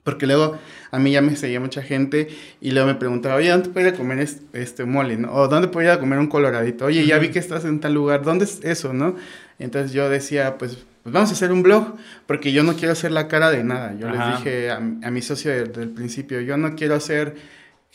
Porque 0.03 0.27
luego 0.27 0.55
a 0.91 0.99
mí 0.99 1.11
ya 1.13 1.23
me 1.23 1.35
seguía 1.35 1.59
mucha 1.59 1.81
gente 1.81 2.27
y 2.61 2.69
luego 2.71 2.87
me 2.89 2.93
preguntaba, 2.93 3.35
oye, 3.37 3.49
¿dónde 3.49 3.69
puedo 3.69 3.87
ir 3.87 3.93
a 3.95 3.97
comer 3.97 4.19
es- 4.19 4.41
este 4.53 4.85
mole? 4.85 5.17
¿no? 5.17 5.33
O 5.33 5.47
¿dónde 5.47 5.67
puedo 5.67 5.87
ir 5.87 5.91
a 5.91 5.99
comer 5.99 6.19
un 6.19 6.27
coloradito? 6.27 6.85
Oye, 6.85 7.07
ya 7.07 7.17
vi 7.17 7.29
que 7.29 7.39
estás 7.39 7.65
en 7.65 7.79
tal 7.79 7.95
lugar, 7.95 8.21
¿dónde 8.21 8.45
es 8.45 8.59
eso, 8.63 8.93
no? 8.93 9.15
Entonces 9.57 9.93
yo 9.93 10.07
decía, 10.07 10.59
pues, 10.59 10.85
pues 11.01 11.11
vamos 11.11 11.31
a 11.31 11.33
hacer 11.33 11.51
un 11.51 11.63
blog, 11.63 11.95
porque 12.27 12.51
yo 12.51 12.61
no 12.61 12.75
quiero 12.75 12.91
hacer 12.91 13.11
la 13.11 13.27
cara 13.27 13.49
de 13.49 13.63
nada. 13.63 13.95
Yo 13.97 14.09
Ajá. 14.09 14.29
les 14.29 14.37
dije 14.37 14.69
a, 14.69 14.75
a 14.77 15.09
mi 15.11 15.23
socio 15.23 15.49
desde 15.51 15.81
el 15.81 15.89
principio, 15.89 16.39
yo 16.41 16.55
no 16.55 16.75
quiero 16.75 16.93
hacer 16.93 17.35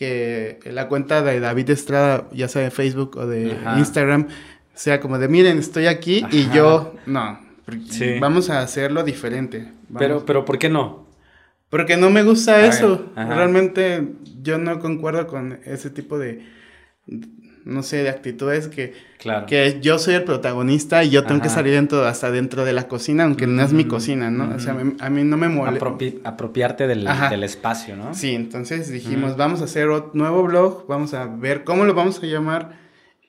que 0.00 0.58
la 0.64 0.88
cuenta 0.88 1.20
de 1.20 1.40
David 1.40 1.68
Estrada, 1.68 2.26
ya 2.32 2.48
sea 2.48 2.62
de 2.62 2.70
Facebook 2.70 3.18
o 3.18 3.26
de 3.26 3.52
Ajá. 3.52 3.78
Instagram, 3.78 4.28
sea 4.72 4.98
como 4.98 5.18
de, 5.18 5.28
miren, 5.28 5.58
estoy 5.58 5.88
aquí 5.88 6.24
y 6.32 6.48
yo, 6.54 6.94
no, 7.04 7.38
Sí. 7.90 8.18
vamos 8.18 8.48
a 8.48 8.62
hacerlo 8.62 9.04
diferente. 9.04 9.58
Vamos. 9.90 9.98
Pero, 9.98 10.24
pero, 10.24 10.44
¿por 10.46 10.58
qué 10.58 10.70
no? 10.70 11.06
Porque 11.68 11.98
no 11.98 12.08
me 12.08 12.22
gusta 12.22 12.54
A 12.56 12.66
eso. 12.66 13.12
Realmente 13.14 14.08
yo 14.42 14.56
no 14.56 14.80
concuerdo 14.80 15.26
con 15.26 15.60
ese 15.66 15.90
tipo 15.90 16.18
de, 16.18 16.46
no 17.64 17.82
sé, 17.82 18.02
de 18.02 18.08
actitudes 18.10 18.68
que, 18.68 18.92
Claro. 19.18 19.46
que 19.46 19.78
yo 19.82 19.98
soy 19.98 20.14
el 20.14 20.24
protagonista 20.24 21.04
y 21.04 21.10
yo 21.10 21.24
tengo 21.24 21.42
que 21.42 21.48
salir 21.50 21.74
dentro, 21.74 22.04
hasta 22.06 22.30
dentro 22.30 22.64
de 22.64 22.72
la 22.72 22.88
cocina, 22.88 23.24
aunque 23.24 23.46
no 23.46 23.62
es 23.62 23.72
mi 23.72 23.84
Mm, 23.84 23.88
cocina, 23.88 24.30
¿no? 24.30 24.54
O 24.54 24.58
sea, 24.58 24.72
me- 24.74 24.94
a 24.98 25.10
mí 25.10 25.24
no 25.24 25.36
me 25.36 25.48
molesta. 25.48 25.84
Apropi- 25.86 26.20
apropiarte 26.24 26.86
del, 26.86 27.06
del 27.30 27.42
espacio, 27.44 27.96
¿no? 27.96 28.14
Sí, 28.14 28.34
entonces 28.34 28.90
dijimos, 28.90 29.30
Ujú. 29.32 29.38
vamos 29.38 29.60
a 29.60 29.64
hacer 29.64 29.88
otro 29.88 30.10
nuevo 30.14 30.42
blog, 30.44 30.86
vamos 30.88 31.12
a 31.14 31.26
ver 31.26 31.64
cómo 31.64 31.84
lo 31.84 31.94
vamos 31.94 32.22
a 32.22 32.26
llamar 32.26 32.78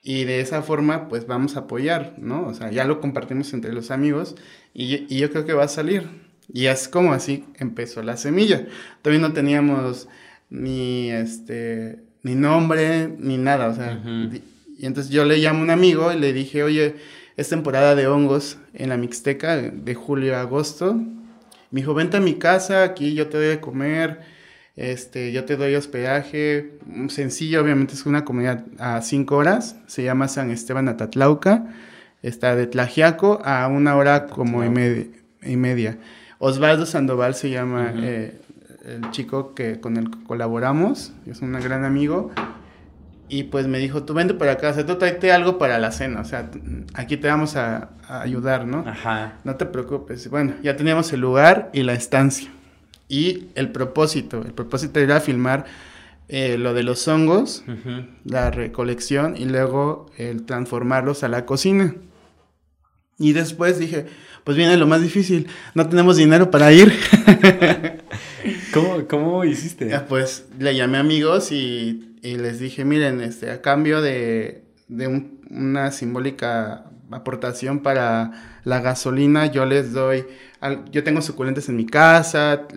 y 0.04 0.24
de 0.24 0.40
esa 0.40 0.62
forma 0.62 1.08
pues 1.10 1.28
vamos 1.28 1.56
a 1.58 1.62
apoyar, 1.62 2.16
¿no? 2.18 2.48
O 2.48 2.54
sea, 2.54 2.72
ya 2.72 2.86
lo 2.86 3.00
compartimos 3.02 3.54
entre 3.54 3.74
los 3.74 3.92
amigos 3.92 4.36
y, 4.74 5.06
y 5.14 5.20
yo 5.20 5.30
creo 5.30 5.46
que 5.46 5.54
va 5.54 5.66
a 5.66 5.68
salir. 5.68 6.08
Y 6.54 6.66
es 6.66 6.88
como 6.88 7.14
así 7.14 7.46
empezó 7.60 8.02
la 8.02 8.18
semilla. 8.18 8.66
Todavía 9.02 9.26
no 9.28 9.34
teníamos 9.34 10.08
ni 10.50 11.10
este 11.12 12.00
ni 12.24 12.36
nombre 12.36 13.08
ni 13.20 13.38
nada, 13.38 13.68
o 13.68 13.74
sea, 13.76 14.00
y 14.78 14.86
entonces 14.86 15.12
yo 15.12 15.26
le 15.26 15.38
llamo 15.38 15.60
a 15.60 15.64
un 15.64 15.70
amigo 15.70 16.12
y 16.12 16.20
le 16.20 16.34
dije, 16.34 16.64
"Oye, 16.64 16.96
es 17.38 17.50
temporada 17.50 17.96
de 17.96 18.08
hongos 18.08 18.58
en 18.74 18.90
la 18.90 18.98
Mixteca 18.98 19.58
de 19.58 19.94
julio 19.96 20.36
a 20.36 20.42
agosto." 20.42 20.94
Me 21.72 21.82
dijo, 21.82 21.94
"Vente 21.94 22.18
a 22.18 22.20
mi 22.20 22.36
casa, 22.36 22.84
aquí 22.84 23.14
yo 23.14 23.28
te 23.28 23.38
doy 23.38 23.48
de 23.48 23.60
comer." 23.60 24.20
Este, 24.78 25.32
yo 25.34 25.44
te 25.44 25.58
doy 25.58 25.76
hospedaje, 25.76 26.80
mm, 26.86 27.10
sencillo, 27.10 27.62
obviamente 27.62 27.94
es 27.94 28.06
una 28.06 28.24
comunidad 28.24 28.64
a 28.80 29.02
cinco 29.02 29.36
horas, 29.36 29.76
se 29.88 30.02
llama 30.02 30.30
San 30.30 30.50
Esteban 30.50 30.88
Atatlauca, 30.88 31.66
está 32.24 32.56
de 32.56 32.68
Tlajiaco 32.68 33.42
a 33.44 33.68
una 33.68 33.96
hora 33.98 34.28
como 34.28 34.64
y, 34.64 34.70
med- 34.70 35.08
y 35.44 35.58
media. 35.58 35.98
Osvaldo 36.40 36.86
Sandoval 36.86 37.36
se 37.36 37.50
llama 37.50 37.94
eh, 37.98 38.40
el 38.86 39.10
chico 39.12 39.54
que, 39.54 39.80
con 39.80 39.98
el 39.98 40.10
que 40.10 40.24
colaboramos, 40.24 41.14
es 41.26 41.42
un 41.42 41.54
gran 41.54 41.86
amigo, 41.86 42.32
y 43.30 43.44
pues 43.44 43.68
me 43.68 43.80
dijo, 43.80 44.04
tú 44.04 44.14
vente 44.14 44.34
para 44.34 44.54
acá, 44.54 44.70
o 44.70 44.74
sea, 44.74 44.86
tú 44.86 44.98
tráete 44.98 45.32
algo 45.32 45.58
para 45.58 45.80
la 45.80 45.92
cena, 45.92 46.22
o 46.22 46.26
sea, 46.26 46.52
aquí 46.94 47.18
te 47.18 47.28
vamos 47.28 47.56
a, 47.56 47.92
a 48.08 48.22
ayudar, 48.22 48.68
¿no? 48.68 48.84
Ajá. 48.86 49.40
No 49.46 49.56
te 49.56 49.66
preocupes. 49.66 50.30
Bueno, 50.30 50.54
ya 50.62 50.76
teníamos 50.76 51.14
el 51.14 51.22
lugar 51.22 51.70
y 51.74 51.84
la 51.84 51.94
estancia. 51.94 52.50
Y 53.08 53.48
el 53.56 53.72
propósito. 53.72 54.42
El 54.42 54.54
propósito 54.54 55.00
era 55.00 55.22
filmar 55.22 55.66
eh, 56.34 56.58
lo 56.58 56.74
de 56.74 56.84
los 56.84 57.06
hongos, 57.10 57.66
la 58.24 58.52
recolección 58.52 59.36
y 59.36 59.44
luego 59.44 60.10
el 60.18 60.46
transformarlos 60.46 61.26
a 61.26 61.28
la 61.28 61.46
cocina. 61.46 61.94
Y 63.20 63.34
después 63.34 63.78
dije, 63.80 64.06
pues 64.46 64.56
viene 64.56 64.78
lo 64.78 64.88
más 64.88 65.02
difícil. 65.02 65.48
No 65.76 65.90
tenemos 65.90 66.16
dinero 66.16 66.50
para 66.50 66.72
ir. 66.72 66.94
¿Cómo, 68.74 69.08
cómo 69.08 69.44
hiciste? 69.46 69.90
Ya, 69.90 70.06
pues 70.08 70.46
le 70.60 70.76
llamé 70.76 70.98
amigos 70.98 71.52
y, 71.52 72.16
y 72.22 72.38
les 72.38 72.60
dije, 72.60 72.86
miren, 72.86 73.22
este, 73.22 73.52
a 73.52 73.62
cambio 73.62 74.02
de, 74.02 74.64
de 74.88 75.08
un- 75.08 75.42
una 75.50 75.92
simbólica 75.92 76.86
aportación 77.12 77.80
para 77.80 78.60
la 78.64 78.80
gasolina, 78.80 79.48
yo 79.48 79.66
les 79.66 79.92
doy, 79.92 80.24
al- 80.62 80.86
yo 80.92 81.04
tengo 81.04 81.22
suculentes 81.22 81.68
en 81.68 81.76
mi 81.76 81.86
casa 81.86 82.68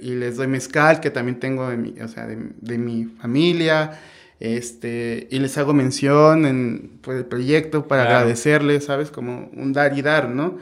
y 0.00 0.14
les 0.14 0.36
doy 0.36 0.46
mezcal 0.46 1.00
que 1.00 1.10
también 1.10 1.40
tengo 1.40 1.68
de 1.68 1.76
mi, 1.76 2.00
o 2.00 2.06
sea, 2.06 2.26
de, 2.26 2.38
de 2.60 2.78
mi 2.78 3.04
familia, 3.04 3.98
este, 4.38 5.26
y 5.30 5.38
les 5.40 5.56
hago 5.58 5.72
mención 5.72 6.44
en 6.46 6.98
pues, 7.00 7.18
el 7.18 7.24
proyecto 7.24 7.88
para 7.88 8.02
Claro. 8.04 8.18
agradecerles, 8.18 8.84
¿sabes? 8.84 9.10
Como 9.10 9.50
un 9.56 9.72
dar 9.72 9.96
y 9.98 10.02
dar, 10.02 10.28
¿no? 10.28 10.58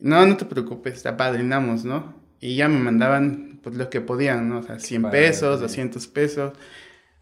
No, 0.00 0.26
no 0.26 0.36
te 0.36 0.44
preocupes, 0.44 1.02
te 1.02 1.08
apadrinamos, 1.08 1.84
¿no? 1.84 2.14
Y 2.40 2.56
ya 2.56 2.68
me 2.68 2.78
mandaban 2.78 3.53
pues 3.64 3.74
lo 3.76 3.90
que 3.90 4.00
podían, 4.00 4.48
¿no? 4.48 4.58
O 4.58 4.62
sea, 4.62 4.78
100 4.78 5.02
padre. 5.02 5.18
pesos, 5.20 5.60
200 5.60 6.06
pesos, 6.08 6.52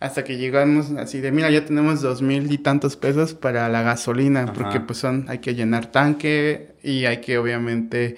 hasta 0.00 0.24
que 0.24 0.36
llegamos 0.36 0.90
así 0.98 1.20
de, 1.20 1.30
mira, 1.32 1.48
ya 1.50 1.64
tenemos 1.64 2.02
dos 2.02 2.20
mil 2.22 2.50
y 2.52 2.58
tantos 2.58 2.96
pesos 2.96 3.34
para 3.34 3.68
la 3.68 3.82
gasolina, 3.82 4.42
Ajá. 4.42 4.52
porque 4.52 4.80
pues 4.80 4.98
son, 4.98 5.26
hay 5.28 5.38
que 5.38 5.54
llenar 5.54 5.86
tanque 5.86 6.74
y 6.82 7.04
hay 7.06 7.18
que 7.20 7.38
obviamente 7.38 8.16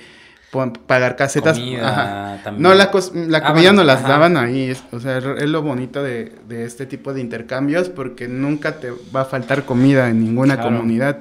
pagar 0.86 1.16
casetas. 1.16 1.58
Comida 1.58 1.88
Ajá. 1.88 2.42
también. 2.44 2.62
No, 2.62 2.74
la, 2.74 2.84
la 2.84 3.38
Ah, 3.38 3.42
comida 3.42 3.52
bueno, 3.52 3.72
no 3.72 3.84
las 3.84 3.98
ajá. 4.00 4.08
daban 4.08 4.36
ahí, 4.36 4.74
o 4.92 5.00
sea, 5.00 5.18
es 5.18 5.48
lo 5.48 5.62
bonito 5.62 6.02
de, 6.02 6.32
de 6.48 6.64
este 6.64 6.86
tipo 6.86 7.12
de 7.12 7.20
intercambios, 7.20 7.88
porque 7.90 8.28
nunca 8.28 8.78
te 8.80 8.90
va 9.14 9.22
a 9.22 9.24
faltar 9.24 9.64
comida 9.64 10.08
en 10.08 10.20
ninguna 10.24 10.54
Claro. 10.54 10.70
comunidad. 10.70 11.18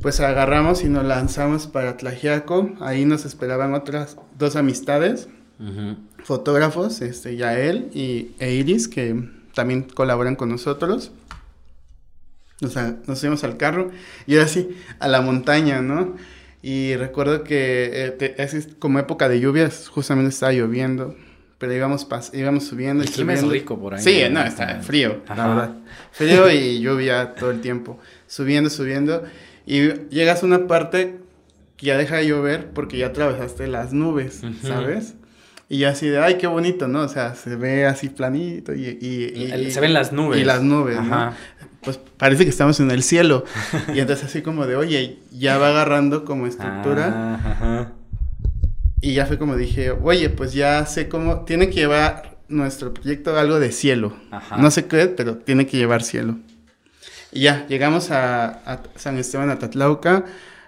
Pues 0.00 0.20
agarramos 0.20 0.82
y 0.84 0.88
nos 0.88 1.04
lanzamos 1.04 1.66
para 1.66 1.96
Tlajiaco. 1.96 2.70
Ahí 2.80 3.04
nos 3.04 3.24
esperaban 3.24 3.74
otras 3.74 4.16
dos 4.38 4.56
amistades, 4.56 5.28
Fotógrafos, 6.24 7.00
este, 7.02 7.36
Yael 7.36 7.90
y 7.94 8.32
e 8.38 8.52
Iris, 8.54 8.88
que 8.88 9.28
también 9.54 9.82
colaboran 9.82 10.36
con 10.36 10.48
nosotros. 10.50 11.12
O 12.62 12.68
sea, 12.68 12.96
nos 13.06 13.20
fuimos 13.20 13.44
al 13.44 13.56
carro 13.56 13.90
y 14.26 14.34
ahora 14.36 14.48
sí, 14.48 14.68
a 14.98 15.08
la 15.08 15.20
montaña, 15.20 15.82
¿no? 15.82 16.16
Y 16.62 16.96
recuerdo 16.96 17.44
que 17.44 17.90
eh, 18.06 18.10
te- 18.10 18.42
es 18.42 18.68
como 18.78 18.98
época 18.98 19.28
de 19.28 19.40
lluvias, 19.40 19.88
justamente 19.88 20.30
estaba 20.30 20.52
lloviendo. 20.52 21.14
pero 21.58 21.72
íbamos, 21.74 22.06
íbamos 22.34 22.64
subiendo. 22.64 23.02
El 23.02 23.10
clima 23.10 23.32
es 23.34 23.40
rico 23.52 23.78
por 23.78 23.94
ahí. 23.94 24.02
Sí, 24.02 24.22
no, 24.30 24.42
está 24.42 24.80
frío, 24.80 25.22
la 25.28 25.34
verdad. 25.48 25.76
Frío 26.12 26.50
y 26.50 26.80
lluvia 26.80 27.34
todo 27.34 27.50
el 27.50 27.60
tiempo. 27.62 27.98
Subiendo, 28.26 28.68
subiendo. 28.68 29.22
Y 29.66 29.88
llegas 30.10 30.42
a 30.42 30.46
una 30.46 30.66
parte 30.66 31.16
que 31.78 31.86
ya 31.86 31.96
deja 31.98 32.16
de 32.16 32.26
llover 32.26 32.70
porque 32.72 32.98
ya 32.98 33.06
atravesaste 33.08 33.66
las 33.68 33.92
nubes, 33.94 34.42
¿sabes? 34.62 35.14
Y 35.68 35.84
así 35.84 36.08
de, 36.08 36.20
ay, 36.20 36.38
qué 36.38 36.46
bonito, 36.46 36.86
¿no? 36.86 37.00
O 37.00 37.08
sea, 37.08 37.34
se 37.34 37.56
ve 37.56 37.86
así 37.86 38.08
planito 38.08 38.72
y... 38.72 38.86
y, 38.86 39.70
se 39.70 39.80
ven 39.80 39.92
las 39.92 40.12
nubes. 40.12 40.40
Y 40.40 40.44
las 40.44 40.62
nubes, 40.62 41.02
¿no? 41.02 41.32
Pues 41.82 41.98
parece 42.16 42.44
que 42.44 42.50
estamos 42.50 42.78
en 42.80 42.90
el 42.90 43.02
cielo. 43.02 43.44
y 43.94 44.00
entonces 44.00 44.26
así 44.26 44.42
como 44.42 44.66
de, 44.66 44.76
oye, 44.76 45.18
ya 45.32 45.58
va 45.58 45.68
agarrando 45.68 46.24
como 46.24 46.46
estructura. 46.46 47.12
Ah, 47.14 47.50
ajá. 47.50 47.92
Y 49.00 49.14
ya 49.14 49.26
fue 49.26 49.38
como 49.38 49.56
dije, 49.56 49.90
oye, 49.90 50.30
pues 50.30 50.52
ya 50.52 50.86
sé 50.86 51.08
cómo, 51.08 51.44
tiene 51.44 51.68
que 51.68 51.76
llevar 51.76 52.38
nuestro 52.48 52.94
proyecto 52.94 53.36
algo 53.38 53.58
de 53.58 53.72
cielo. 53.72 54.16
Ajá. 54.30 54.56
No 54.56 54.70
sé 54.70 54.86
qué, 54.86 55.06
pero 55.06 55.36
tiene 55.36 55.66
que 55.66 55.76
llevar 55.76 56.02
cielo. 56.02 56.38
Y 57.32 57.42
ya, 57.42 57.66
llegamos 57.68 58.10
a, 58.10 58.82
San 58.94 59.18
Esteban 59.18 59.50
Atatlauca, 59.50 60.24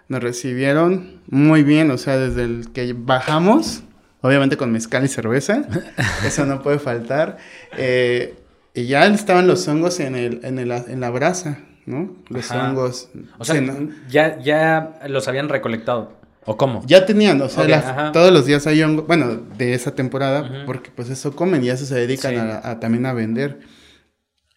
nos 0.09 0.23
recibieron 0.23 1.21
muy 1.29 1.63
bien, 1.63 1.91
o 1.91 1.99
sea, 1.99 2.19
desde 2.19 2.45
el 2.45 2.69
que 2.73 2.95
bajamos, 2.97 3.83
obviamente 4.21 4.57
con 4.57 4.73
mezcal 4.73 5.05
y 5.05 5.09
cerveza, 5.09 5.63
eso 6.27 6.47
no 6.47 6.63
puede 6.63 6.79
faltar. 6.79 7.39
Eh, 7.77 8.37
y 8.75 8.87
ya 8.87 9.07
estaban 9.07 9.47
los 9.47 9.67
hongos 9.67 10.01
en, 10.01 10.15
el, 10.15 10.41
en, 10.45 10.59
el, 10.59 10.71
en 10.71 11.01
la 11.01 11.11
brasa, 11.11 11.59
¿no? 11.87 12.17
Los 12.29 12.51
hongos. 12.51 13.09
O 13.39 13.45
sea, 13.45 13.61
ya, 14.09 14.39
ya 14.39 15.01
los 15.09 15.27
habían 15.27 15.49
recolectado. 15.49 16.17
¿O 16.45 16.57
cómo? 16.57 16.83
Ya 16.87 17.05
tenían, 17.05 17.43
o 17.43 17.49
sea, 17.49 18.11
todos 18.13 18.33
los 18.33 18.47
días 18.47 18.67
hay 18.67 18.83
hongos, 18.83 19.07
bueno, 19.07 19.37
de 19.59 19.75
esa 19.75 19.95
temporada, 19.95 20.65
porque 20.65 20.91
pues 20.91 21.11
eso 21.11 21.37
comen 21.37 21.63
y 21.63 21.69
eso 21.69 21.85
se 21.85 21.95
dedican 21.95 22.61
a, 22.63 22.81
también 22.81 23.05
a 23.05 23.13
vender. 23.13 23.61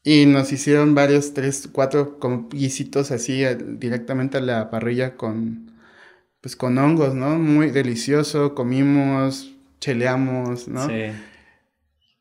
Y 0.03 0.25
nos 0.25 0.51
hicieron 0.51 0.95
varios, 0.95 1.33
tres, 1.33 1.69
cuatro 1.71 2.17
como 2.17 2.47
guisitos 2.49 3.11
así 3.11 3.43
directamente 3.77 4.37
a 4.37 4.41
la 4.41 4.69
parrilla 4.69 5.15
con, 5.15 5.73
pues 6.39 6.55
con 6.55 6.77
hongos, 6.77 7.13
¿no? 7.13 7.37
Muy 7.37 7.71
delicioso, 7.71 8.55
comimos, 8.55 9.50
cheleamos, 9.81 10.69
¿no? 10.69 10.87
Sí. 10.87 11.11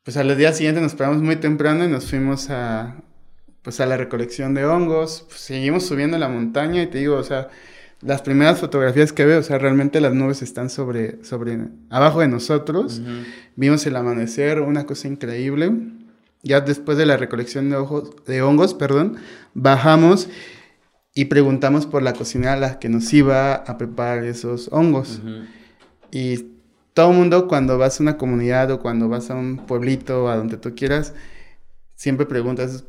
Pues 0.02 0.16
al 0.16 0.36
día 0.36 0.52
siguiente 0.52 0.80
nos 0.80 0.94
paramos 0.94 1.22
muy 1.22 1.36
temprano 1.36 1.84
y 1.84 1.88
nos 1.88 2.06
fuimos 2.10 2.50
a, 2.50 2.96
pues 3.62 3.80
a 3.80 3.86
la 3.86 3.96
recolección 3.96 4.54
de 4.54 4.64
hongos, 4.64 5.26
pues, 5.28 5.40
seguimos 5.40 5.86
subiendo 5.86 6.18
la 6.18 6.28
montaña 6.28 6.82
y 6.82 6.86
te 6.88 6.98
digo, 6.98 7.16
o 7.16 7.22
sea, 7.22 7.48
las 8.00 8.22
primeras 8.22 8.58
fotografías 8.58 9.12
que 9.12 9.26
veo, 9.26 9.40
o 9.40 9.42
sea, 9.42 9.58
realmente 9.58 10.00
las 10.00 10.14
nubes 10.14 10.40
están 10.40 10.70
sobre, 10.70 11.22
sobre, 11.22 11.58
abajo 11.90 12.20
de 12.20 12.28
nosotros. 12.28 13.02
Vimos 13.56 13.86
el 13.86 13.94
amanecer, 13.94 14.62
una 14.62 14.86
cosa 14.86 15.06
increíble. 15.06 15.70
Ya 16.42 16.62
después 16.62 16.96
de 16.96 17.04
la 17.04 17.18
recolección 17.18 17.68
de, 17.68 17.76
ojos, 17.76 18.12
de 18.26 18.40
hongos, 18.40 18.72
perdón, 18.72 19.16
bajamos 19.52 20.30
y 21.14 21.26
preguntamos 21.26 21.84
por 21.84 22.02
la 22.02 22.14
cocinera 22.14 22.54
a 22.54 22.56
la 22.56 22.78
que 22.78 22.88
nos 22.88 23.12
iba 23.12 23.54
a 23.54 23.76
preparar 23.76 24.24
esos 24.24 24.68
hongos. 24.72 25.20
Y 26.10 26.59
todo 26.94 27.10
el 27.10 27.16
mundo 27.16 27.48
cuando 27.48 27.78
vas 27.78 28.00
a 28.00 28.02
una 28.02 28.16
comunidad 28.16 28.70
o 28.70 28.80
cuando 28.80 29.08
vas 29.08 29.30
a 29.30 29.34
un 29.34 29.58
pueblito, 29.66 30.28
a 30.28 30.36
donde 30.36 30.56
tú 30.56 30.74
quieras, 30.74 31.14
siempre 31.94 32.26
preguntas, 32.26 32.84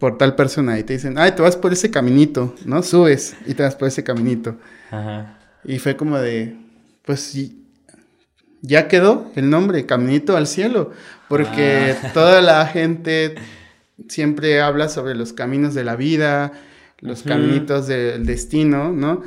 por 0.00 0.18
tal 0.18 0.34
persona 0.34 0.78
y 0.78 0.82
te 0.82 0.94
dicen, 0.94 1.18
ay, 1.18 1.32
te 1.32 1.42
vas 1.42 1.56
por 1.56 1.72
ese 1.72 1.90
caminito, 1.90 2.54
¿no? 2.64 2.82
Subes 2.82 3.36
y 3.46 3.54
te 3.54 3.62
vas 3.62 3.76
por 3.76 3.88
ese 3.88 4.02
caminito. 4.02 4.56
Ajá. 4.90 5.38
Y 5.64 5.78
fue 5.78 5.96
como 5.96 6.18
de, 6.18 6.56
pues 7.04 7.36
ya 8.62 8.88
quedó 8.88 9.30
el 9.36 9.50
nombre, 9.50 9.86
Caminito 9.86 10.36
al 10.36 10.46
Cielo, 10.46 10.92
porque 11.28 11.96
ah. 12.02 12.10
toda 12.12 12.42
la 12.42 12.66
gente 12.66 13.34
siempre 14.08 14.60
habla 14.60 14.88
sobre 14.88 15.14
los 15.14 15.32
caminos 15.32 15.74
de 15.74 15.84
la 15.84 15.96
vida, 15.96 16.52
los 17.00 17.22
caminitos 17.22 17.86
del 17.86 18.26
destino, 18.26 18.92
¿no? 18.92 19.22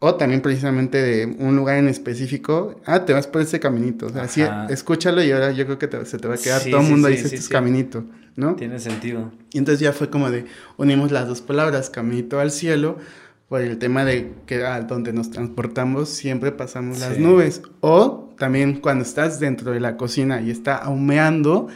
O 0.00 0.14
también 0.14 0.40
precisamente 0.40 1.00
de 1.00 1.26
un 1.38 1.54
lugar 1.56 1.76
en 1.76 1.86
específico, 1.86 2.80
ah, 2.86 3.04
te 3.04 3.12
vas 3.12 3.26
por 3.26 3.42
ese 3.42 3.60
caminito, 3.60 4.06
o 4.06 4.10
sea, 4.10 4.22
así, 4.22 4.42
escúchalo 4.70 5.22
y 5.22 5.30
ahora 5.30 5.52
yo 5.52 5.66
creo 5.66 5.78
que 5.78 6.06
se 6.06 6.18
te 6.18 6.26
va 6.26 6.34
a 6.34 6.38
quedar, 6.38 6.62
todo 6.62 6.80
el 6.80 6.88
mundo 6.88 7.08
dice, 7.08 7.24
este 7.24 7.36
es 7.36 7.48
caminito. 7.48 8.04
¿no? 8.36 8.54
Tiene 8.54 8.78
sentido. 8.78 9.30
Y 9.52 9.58
entonces 9.58 9.80
ya 9.80 9.92
fue 9.92 10.10
como 10.10 10.30
de, 10.30 10.46
unimos 10.76 11.12
las 11.12 11.28
dos 11.28 11.40
palabras, 11.40 11.90
caminito 11.90 12.40
al 12.40 12.50
cielo, 12.50 12.98
por 13.48 13.60
el 13.60 13.78
tema 13.78 14.04
de 14.04 14.32
que 14.46 14.64
a 14.64 14.80
donde 14.82 15.12
nos 15.12 15.30
transportamos 15.30 16.08
siempre 16.08 16.52
pasamos 16.52 17.00
las 17.00 17.18
nubes. 17.18 17.62
O 17.80 18.32
también 18.38 18.80
cuando 18.80 19.04
estás 19.04 19.40
dentro 19.40 19.72
de 19.72 19.80
la 19.80 19.96
cocina 19.96 20.40
y 20.40 20.50
está 20.50 20.88
humeando, 20.88 21.68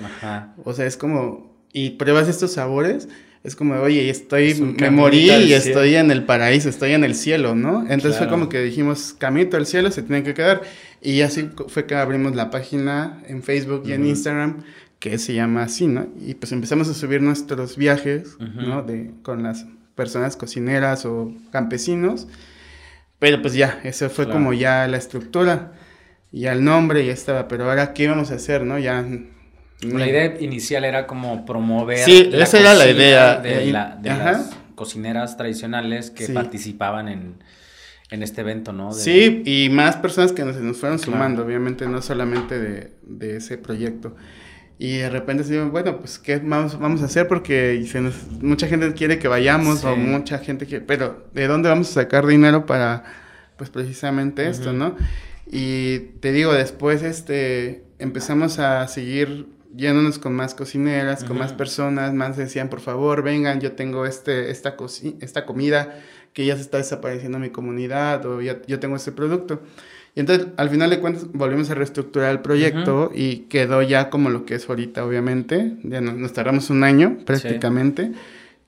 o 0.65 0.73
sea, 0.73 0.87
es 0.87 0.97
como, 0.97 1.53
y 1.73 1.91
pruebas 1.91 2.29
estos 2.29 2.53
sabores, 2.53 3.09
es 3.45 3.55
como, 3.57 3.75
oye, 3.75 4.09
estoy, 4.09 4.55
me 4.55 4.89
morí 4.89 5.31
y 5.31 5.53
estoy 5.53 5.97
en 5.97 6.11
el 6.11 6.25
paraíso, 6.25 6.71
estoy 6.71 6.93
en 6.93 7.05
el 7.05 7.15
cielo, 7.15 7.55
¿no? 7.55 7.83
Entonces 7.83 8.17
fue 8.17 8.27
como 8.27 8.49
que 8.49 8.63
dijimos, 8.63 9.15
caminito 9.19 9.59
al 9.59 9.67
cielo 9.67 9.91
se 9.91 10.03
tiene 10.03 10.23
que 10.23 10.33
quedar. 10.33 10.63
Y 11.03 11.21
así 11.21 11.51
fue 11.69 11.85
que 11.85 11.95
abrimos 11.95 12.35
la 12.35 12.51
página 12.51 13.23
en 13.29 13.43
Facebook 13.43 13.83
y 13.85 13.93
en 13.93 14.07
Instagram 14.07 14.65
que 14.99 15.19
se 15.19 15.35
llama 15.35 15.65
así, 15.65 15.87
¿no? 15.87 16.07
Y 16.27 16.33
pues 16.33 16.53
empezamos 16.53 16.89
a 16.89 16.95
subir 16.95 17.21
nuestros 17.21 17.77
viajes, 17.77 18.39
¿no? 18.41 18.83
De, 18.83 19.11
con 19.23 19.43
las 19.43 19.67
personas 19.95 20.37
cocineras 20.37 21.05
o 21.05 21.31
campesinos. 21.53 22.27
Pero 23.19 23.43
pues 23.43 23.53
ya, 23.53 23.79
eso 23.85 24.09
fue 24.09 24.27
como 24.27 24.55
ya 24.55 24.89
la 24.89 24.97
estructura, 24.97 25.75
ya 26.33 26.53
el 26.53 26.65
nombre, 26.65 27.05
ya 27.05 27.13
estaba. 27.13 27.47
Pero 27.47 27.69
ahora, 27.69 27.93
¿qué 27.93 28.05
íbamos 28.05 28.31
a 28.31 28.37
hacer, 28.37 28.65
no? 28.65 28.79
Ya... 28.79 29.07
La 29.85 30.09
idea 30.09 30.41
inicial 30.41 30.85
era 30.85 31.07
como 31.07 31.45
promover... 31.45 31.99
Sí, 31.99 32.31
esa 32.33 32.61
era 32.61 32.75
la 32.75 32.89
idea. 32.89 33.37
De, 33.37 33.73
las 33.73 34.51
cocineras 34.75 35.37
tradicionales 35.37 36.11
que 36.11 36.29
participaban 36.29 37.09
en, 37.09 37.35
en 38.11 38.23
este 38.23 38.41
evento, 38.41 38.73
¿no? 38.73 38.93
Sí, 38.93 39.43
y 39.45 39.69
más 39.71 39.97
personas 39.97 40.33
que 40.33 40.45
nos, 40.45 40.57
nos 40.57 40.77
fueron 40.77 40.99
sumando, 40.99 41.45
obviamente, 41.45 41.87
no 41.87 42.03
solamente 42.03 42.59
de, 42.59 42.93
de 43.03 43.37
ese 43.37 43.59
proyecto. 43.59 44.17
Y 44.79 44.99
de 44.99 45.09
repente 45.09 45.45
se 45.45 45.63
bueno, 45.63 45.99
pues, 45.99 46.19
¿qué 46.19 46.39
vamos, 46.39 46.79
vamos 46.79 47.03
a 47.03 47.05
hacer? 47.05 47.29
Porque 47.29 47.85
mucha 48.41 48.67
gente 48.67 48.93
quiere 48.93 49.19
que 49.19 49.29
vayamos 49.29 49.85
o 49.85 49.97
mucha 49.97 50.39
gente 50.39 50.67
quiere, 50.67 50.85
pero 50.85 51.29
¿de 51.33 51.47
dónde 51.47 51.69
vamos 51.69 51.91
a 51.91 52.03
sacar 52.03 52.27
dinero 52.27 52.67
para, 52.67 53.05
pues, 53.57 53.71
precisamente 53.71 54.49
esto, 54.49 54.73
no? 54.73 54.97
Y 55.47 55.99
te 56.21 56.33
digo, 56.33 56.53
después, 56.53 57.03
este, 57.03 57.85
empezamos 58.01 58.59
a 58.59 58.89
seguir 58.89 59.47
yéndonos 59.77 60.19
con 60.19 60.35
más 60.35 60.55
cocineras, 60.55 61.25
con 61.25 61.39
más 61.39 61.53
personas, 61.53 62.13
más 62.15 62.37
decían, 62.37 62.69
por 62.69 62.81
favor, 62.81 63.23
vengan, 63.23 63.61
yo 63.61 63.73
tengo 63.73 64.07
este, 64.07 64.51
esta, 64.51 64.77
esta 65.21 65.45
comida 65.45 66.01
que 66.33 66.47
ya 66.47 66.57
se 66.57 66.63
está 66.63 66.79
desapareciendo 66.79 67.39
en 67.39 67.43
mi 67.43 67.51
comunidad 67.51 68.25
o 68.27 68.41
ya, 68.41 68.61
yo 68.67 68.79
tengo 68.81 68.97
este 68.97 69.13
producto. 69.13 69.61
Y 70.15 70.21
entonces, 70.21 70.49
al 70.57 70.71
final 70.71 70.91
de 70.91 71.01
cuentas, 71.01 71.27
volvimos 71.33 71.71
a 71.71 71.75
reestructurar 71.75 72.31
el 72.31 72.41
proyecto 72.41 73.11
y 73.13 73.47
quedó 73.49 73.83
ya 73.83 74.11
como 74.11 74.31
lo 74.31 74.45
que 74.47 74.55
es 74.55 74.69
ahorita, 74.69 75.05
obviamente. 75.05 75.77
Ya 75.83 76.01
nos, 76.01 76.33
tardamos 76.33 76.71
un 76.71 76.85
año 76.85 77.19
prácticamente. 77.27 78.13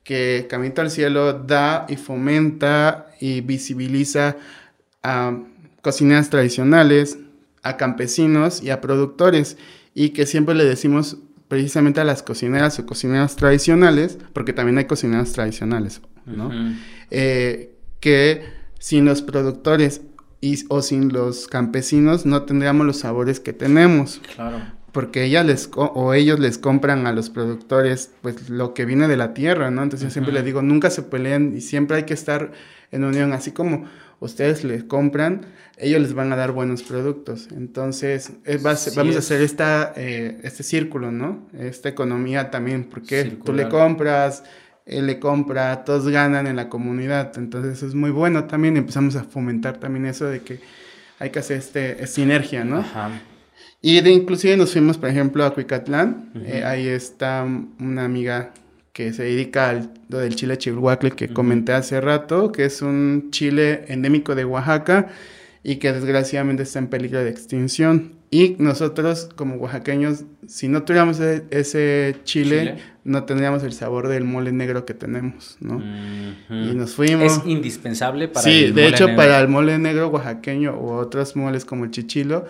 Que 0.03 0.47
Camino 0.49 0.75
al 0.79 0.91
Cielo 0.91 1.33
da 1.33 1.87
y 1.89 1.97
fomenta 1.97 3.07
y 3.21 3.43
visibiliza 3.43 4.37
a 5.05 5.39
cocineras 5.83 6.31
tradicionales, 6.31 7.19
a 7.63 7.77
campesinos 7.77 8.61
y 8.61 8.71
a 8.71 8.81
productores. 8.81 9.57
Y 9.99 10.11
que 10.11 10.27
siempre 10.27 10.55
le 10.55 10.67
decimos 10.67 11.17
precisamente 11.49 12.03
a 12.03 12.05
las 12.05 12.23
cocineras 12.23 12.79
o 12.79 12.85
cocineras 12.85 13.35
tradicionales, 13.35 14.19
porque 14.35 14.53
también 14.53 14.77
hay 14.77 14.85
cocineras 14.85 15.33
tradicionales, 15.33 16.03
¿no? 16.27 16.51
Eh, 17.11 17.73
que 17.99 18.43
sin 18.79 19.07
los 19.07 19.23
productores 19.23 20.03
o 20.69 20.83
sin 20.83 21.15
los 21.15 21.49
campesinos 21.49 22.27
no 22.27 22.43
tendríamos 22.43 22.87
los 22.87 22.99
sabores 22.99 23.41
que 23.41 23.55
tenemos. 23.55 24.21
Claro. 24.35 24.59
Porque 24.93 25.25
ellas 25.25 25.47
les 25.47 25.71
o 25.75 26.13
ellos 26.13 26.39
les 26.41 26.59
compran 26.59 27.07
a 27.07 27.13
los 27.13 27.31
productores 27.31 28.11
pues 28.21 28.51
lo 28.51 28.75
que 28.75 28.85
viene 28.85 29.09
de 29.09 29.17
la 29.17 29.33
tierra, 29.33 29.71
¿no? 29.71 29.83
Entonces 29.83 30.09
yo 30.09 30.13
siempre 30.13 30.35
les 30.35 30.45
digo, 30.45 30.61
nunca 30.61 30.91
se 30.91 31.03
peleen 31.03 31.55
y 31.57 31.63
siempre 31.63 31.97
hay 31.97 32.03
que 32.05 32.15
estar 32.15 32.53
en 32.93 33.05
unión, 33.05 33.33
así 33.33 33.51
como 33.53 33.87
ustedes 34.21 34.63
les 34.63 34.85
compran, 34.85 35.47
ellos 35.79 36.01
les 36.01 36.15
van 36.15 36.33
a 36.33 36.37
dar 36.37 36.53
buenos 36.53 36.83
productos. 36.83 37.49
Entonces, 37.55 38.33
vamos 38.63 39.17
a 39.17 39.19
hacer 39.19 39.43
esta, 39.43 39.93
eh, 39.97 40.39
este 40.43 40.63
círculo, 40.63 41.13
¿no? 41.13 41.47
Esta 41.59 41.89
economía 41.89 42.51
también, 42.51 42.85
porque 42.85 43.25
tú 43.45 43.53
le 43.53 43.69
compras, 43.69 44.43
él 44.87 45.07
le 45.07 45.19
compra, 45.19 45.85
todos 45.85 46.09
ganan 46.09 46.47
en 46.47 46.57
la 46.57 46.69
comunidad. 46.69 47.37
Entonces 47.37 47.77
eso 47.77 47.87
es 47.87 47.95
muy 47.95 48.11
bueno 48.11 48.45
también. 48.45 48.77
Empezamos 48.77 49.17
a 49.17 49.25
fomentar 49.25 49.79
también 49.79 50.07
eso 50.07 50.27
de 50.27 50.41
que 50.41 50.61
hay 51.19 51.31
que 51.31 51.41
hacer 51.41 51.59
este, 51.59 52.07
sinergia, 52.07 52.65
¿no? 52.65 52.79
Ajá. 52.79 53.11
Y 53.83 54.01
de 54.01 54.11
inclusive 54.11 54.57
nos 54.57 54.73
fuimos, 54.73 54.97
por 54.97 55.11
ejemplo, 55.11 55.45
a 55.45 55.53
Cuicatlán. 55.53 56.31
Eh, 56.47 56.65
ahí 56.65 56.89
está 56.89 57.47
una 57.79 58.05
amiga 58.05 58.53
que 58.93 59.13
se 59.13 59.25
dedica 59.25 59.69
al 59.69 59.93
lo 60.09 60.19
del 60.19 60.37
chile 60.37 60.57
chihuacle 60.57 61.11
que 61.11 61.29
comenté 61.29 61.75
hace 61.75 62.01
rato, 62.01 62.51
que 62.51 62.65
es 62.65 62.81
un 62.81 63.29
chile 63.31 63.85
endémico 63.89 64.35
de 64.35 64.47
Oaxaca 64.47 65.09
y 65.69 65.77
que 65.77 65.93
desgraciadamente 65.93 66.63
está 66.63 66.79
en 66.79 66.87
peligro 66.87 67.25
de 67.25 67.29
extinción. 67.29 68.13
Y 68.31 68.55
nosotros 68.61 69.29
como 69.35 69.57
oaxaqueños, 69.57 70.23
si 70.47 70.69
no 70.69 70.85
tuviéramos 70.85 71.19
e- 71.19 71.43
ese 71.51 72.15
chile, 72.23 72.59
Chile. 72.61 72.77
no 73.03 73.25
tendríamos 73.25 73.65
el 73.65 73.73
sabor 73.73 74.07
del 74.07 74.23
mole 74.23 74.53
negro 74.53 74.85
que 74.85 74.95
tenemos, 74.95 75.57
¿no? 75.59 75.83
Y 76.49 76.73
nos 76.77 76.95
fuimos. 76.95 77.39
Es 77.39 77.47
indispensable 77.47 78.29
para 78.29 78.45
sí, 78.45 78.67
el 78.67 78.75
de 78.77 78.83
mole 78.85 78.95
hecho, 78.95 79.07
negro. 79.07 79.17
para 79.17 79.41
el 79.41 79.49
mole 79.49 79.77
negro 79.79 80.07
oaxaqueño 80.09 80.79
u 80.81 80.91
otros 80.91 81.35
moles 81.35 81.65
como 81.65 81.85
el 81.85 81.91
chichilo, 81.91 82.47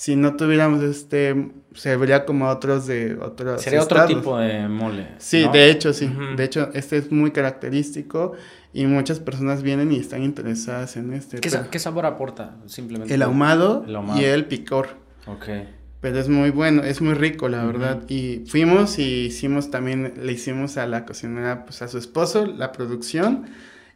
si 0.00 0.16
no 0.16 0.34
tuviéramos 0.34 0.82
este, 0.82 1.50
se 1.74 1.94
vería 1.96 2.24
como 2.24 2.48
otros 2.48 2.86
de 2.86 3.16
otros 3.20 3.60
Sería 3.60 3.82
otro 3.82 4.06
tipo 4.06 4.38
de 4.38 4.66
mole. 4.66 5.08
Sí, 5.18 5.44
¿no? 5.44 5.52
de 5.52 5.70
hecho, 5.70 5.92
sí. 5.92 6.10
De 6.38 6.44
hecho, 6.44 6.70
este 6.72 6.96
es 6.96 7.12
muy 7.12 7.32
característico 7.32 8.32
y 8.72 8.86
muchas 8.86 9.20
personas 9.20 9.62
vienen 9.62 9.92
y 9.92 9.96
están 9.98 10.22
interesadas 10.22 10.96
en 10.96 11.12
este. 11.12 11.36
¿Qué, 11.40 11.50
pero 11.50 11.64
sa- 11.64 11.70
qué 11.70 11.78
sabor 11.78 12.06
aporta? 12.06 12.56
Simplemente. 12.64 13.12
el 13.12 13.20
ahumado, 13.20 13.84
El 13.86 13.94
ahumado. 13.94 14.18
y 14.18 14.24
el 14.24 14.46
picor. 14.46 14.88
Ok. 15.26 15.44
Pero 16.00 16.18
es 16.18 16.30
muy 16.30 16.48
bueno, 16.48 16.82
es 16.82 17.02
muy 17.02 17.12
rico, 17.12 17.50
la 17.50 17.62
verdad. 17.66 18.00
Y 18.08 18.44
fuimos 18.46 18.98
y 18.98 19.26
hicimos 19.26 19.70
también, 19.70 20.14
le 20.22 20.32
hicimos 20.32 20.78
a 20.78 20.86
la 20.86 21.04
cocinera, 21.04 21.66
pues 21.66 21.82
a 21.82 21.88
su 21.88 21.98
esposo, 21.98 22.46
la 22.46 22.72
producción. 22.72 23.44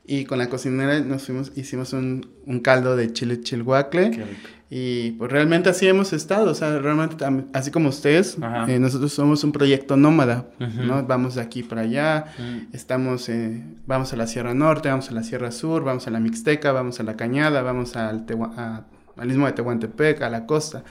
Y 0.07 0.27
con 0.27 0.37
la 0.37 0.51
cocinera 0.51 1.01
nos 1.01 1.23
fuimos, 1.25 1.53
hicimos 1.57 1.95
un, 1.95 2.29
un 2.45 2.61
caldo 2.61 2.95
de 2.95 3.11
chile 3.15 3.41
chilhuacle. 3.41 4.11
Qué 4.11 4.19
rico. 4.23 4.49
Y 4.71 5.13
pues 5.13 5.31
realmente 5.31 5.69
así 5.69 5.87
hemos 5.87 6.13
estado, 6.13 6.51
o 6.51 6.55
sea, 6.55 6.79
realmente 6.79 7.25
así 7.53 7.71
como 7.71 7.91
ustedes, 7.91 8.37
eh, 8.69 8.79
nosotros 8.79 9.13
somos 9.13 9.45
un 9.45 9.53
proyecto 9.53 9.97
nómada. 9.97 10.47
¿no? 10.87 11.03
Vamos 11.05 11.35
de 11.37 11.43
aquí 11.43 11.63
para 11.63 11.83
allá, 11.83 12.25
estamos, 12.73 13.29
eh, 13.29 13.63
vamos 13.87 14.13
a 14.13 14.17
la 14.17 14.27
Sierra 14.27 14.55
Norte, 14.55 14.89
vamos 14.89 15.11
a 15.11 15.13
la 15.13 15.23
Sierra 15.23 15.53
Sur, 15.53 15.85
vamos 15.85 16.07
a 16.07 16.11
la 16.11 16.19
Mixteca, 16.19 16.73
vamos 16.73 16.99
a 16.99 17.03
la 17.03 17.15
Cañada, 17.17 17.63
vamos 17.63 17.95
al, 17.95 18.25
a- 18.57 18.85
al 19.17 19.31
Istmo 19.31 19.47
de 19.47 19.53
Tehuantepec, 19.53 20.23
a 20.23 20.31
la 20.31 20.47
costa. 20.47 20.83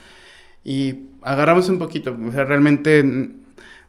Y 0.62 1.08
agarramos 1.20 1.68
un 1.68 1.78
poquito, 1.78 2.16
o 2.26 2.32
sea, 2.32 2.44
realmente 2.44 3.04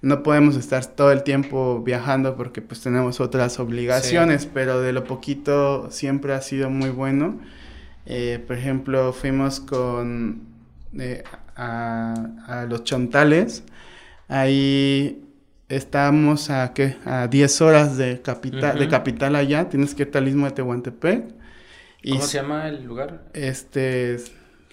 no 0.01 0.23
podemos 0.23 0.57
estar 0.57 0.85
todo 0.85 1.11
el 1.11 1.23
tiempo 1.23 1.81
viajando 1.83 2.35
porque 2.35 2.61
pues 2.61 2.81
tenemos 2.81 3.19
otras 3.21 3.59
obligaciones, 3.59 4.45
pero 4.53 4.81
de 4.81 4.91
lo 4.93 5.03
poquito 5.05 5.89
siempre 5.89 6.33
ha 6.33 6.41
sido 6.41 6.69
muy 6.69 6.89
bueno. 6.89 7.39
Eh, 8.05 8.43
por 8.45 8.57
ejemplo, 8.57 9.13
fuimos 9.13 9.59
con 9.59 10.43
eh, 10.97 11.23
a, 11.55 12.13
a 12.47 12.65
los 12.65 12.83
chontales. 12.83 13.63
Ahí 14.27 15.23
estamos 15.69 16.49
a, 16.49 16.73
¿qué? 16.73 16.97
a 17.05 17.27
10 17.27 17.61
horas 17.61 17.97
de 17.97 18.21
capital, 18.21 18.79
de 18.79 18.87
capital 18.87 19.35
allá. 19.35 19.69
Tienes 19.69 19.95
que 19.95 20.03
ir 20.03 20.11
al 20.15 20.27
istmo 20.27 20.45
de 20.45 20.51
Tehuantepec. 20.51 21.25
Y 22.01 22.11
¿Cómo 22.11 22.23
se 22.23 22.37
llama 22.37 22.67
el 22.67 22.83
lugar? 22.83 23.23
este 23.33 24.17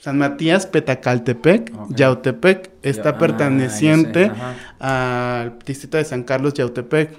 San 0.01 0.18
Matías, 0.18 0.66
Petacaltepec. 0.66 1.73
Yautepec, 1.90 2.71
está 2.83 3.11
ah, 3.11 3.18
perteneciente 3.18 4.33
al 4.81 5.59
distrito 5.64 5.97
de 5.97 6.05
San 6.05 6.25
Carlos, 6.25 6.55
Yautepec. 6.55 7.18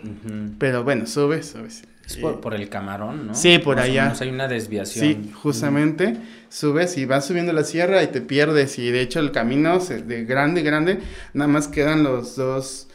Pero 0.60 0.84
bueno, 0.84 1.08
subes, 1.08 1.48
subes. 1.48 1.84
Es 2.06 2.18
por, 2.18 2.42
por 2.42 2.54
el 2.54 2.68
camarón, 2.70 3.28
¿no? 3.28 3.34
Sí, 3.36 3.60
por 3.60 3.78
Más 3.78 3.86
o 3.88 3.90
allá. 3.92 4.04
menos 4.04 4.22
hay 4.22 4.30
una 4.30 4.48
desviación. 4.48 5.06
Sí, 5.24 5.32
justamente 5.42 6.18
subes 6.50 6.98
y 6.98 7.06
vas 7.06 7.26
subiendo 7.26 7.54
la 7.54 7.64
sierra 7.64 8.04
y 8.04 8.08
te 8.08 8.20
pierdes 8.22 8.78
y 8.78 8.92
de 8.92 9.02
hecho 9.02 9.20
el 9.20 9.32
camino 9.32 9.80
se- 9.80 10.02
de 10.04 10.26
grande, 10.26 10.62
grande, 10.64 11.00
nada 11.34 11.48
más 11.48 11.68
quedan 11.70 12.04
los 12.04 12.36
dos 12.36 12.90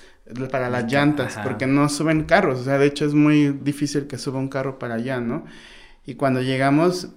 para 0.50 0.68
las 0.68 0.92
llantas, 0.92 1.38
Ajá. 1.38 1.42
porque 1.42 1.66
no 1.66 1.88
suben 1.88 2.24
carros, 2.24 2.60
o 2.60 2.64
sea, 2.64 2.76
de 2.76 2.84
hecho 2.86 3.06
es 3.06 3.14
muy 3.14 3.48
difícil 3.48 4.06
que 4.06 4.18
suba 4.18 4.38
un 4.38 4.48
carro 4.48 4.78
para 4.78 4.96
allá, 4.96 5.20
¿no? 5.20 5.46
Y 6.04 6.16
cuando 6.16 6.42
llegamos, 6.42 7.08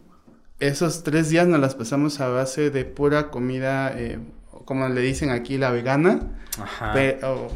esos 0.61 1.03
tres 1.03 1.29
días 1.29 1.45
nos 1.47 1.59
las 1.59 1.75
pasamos 1.75 2.21
a 2.21 2.29
base 2.29 2.69
de 2.69 2.85
pura 2.85 3.29
comida, 3.29 3.93
eh, 3.97 4.19
como 4.63 4.87
le 4.87 5.01
dicen 5.01 5.29
aquí, 5.29 5.57
la 5.57 5.71
vegana, 5.71 6.21
Ajá. 6.61 6.91
pero, 6.93 7.49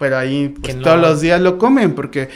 pero 0.00 0.18
ahí 0.18 0.48
pues, 0.48 0.66
Que 0.74 0.74
no- 0.74 0.82
todos 0.82 1.00
los 1.00 1.20
días 1.20 1.40
lo 1.40 1.58
comen 1.58 1.94
porque 1.94 2.28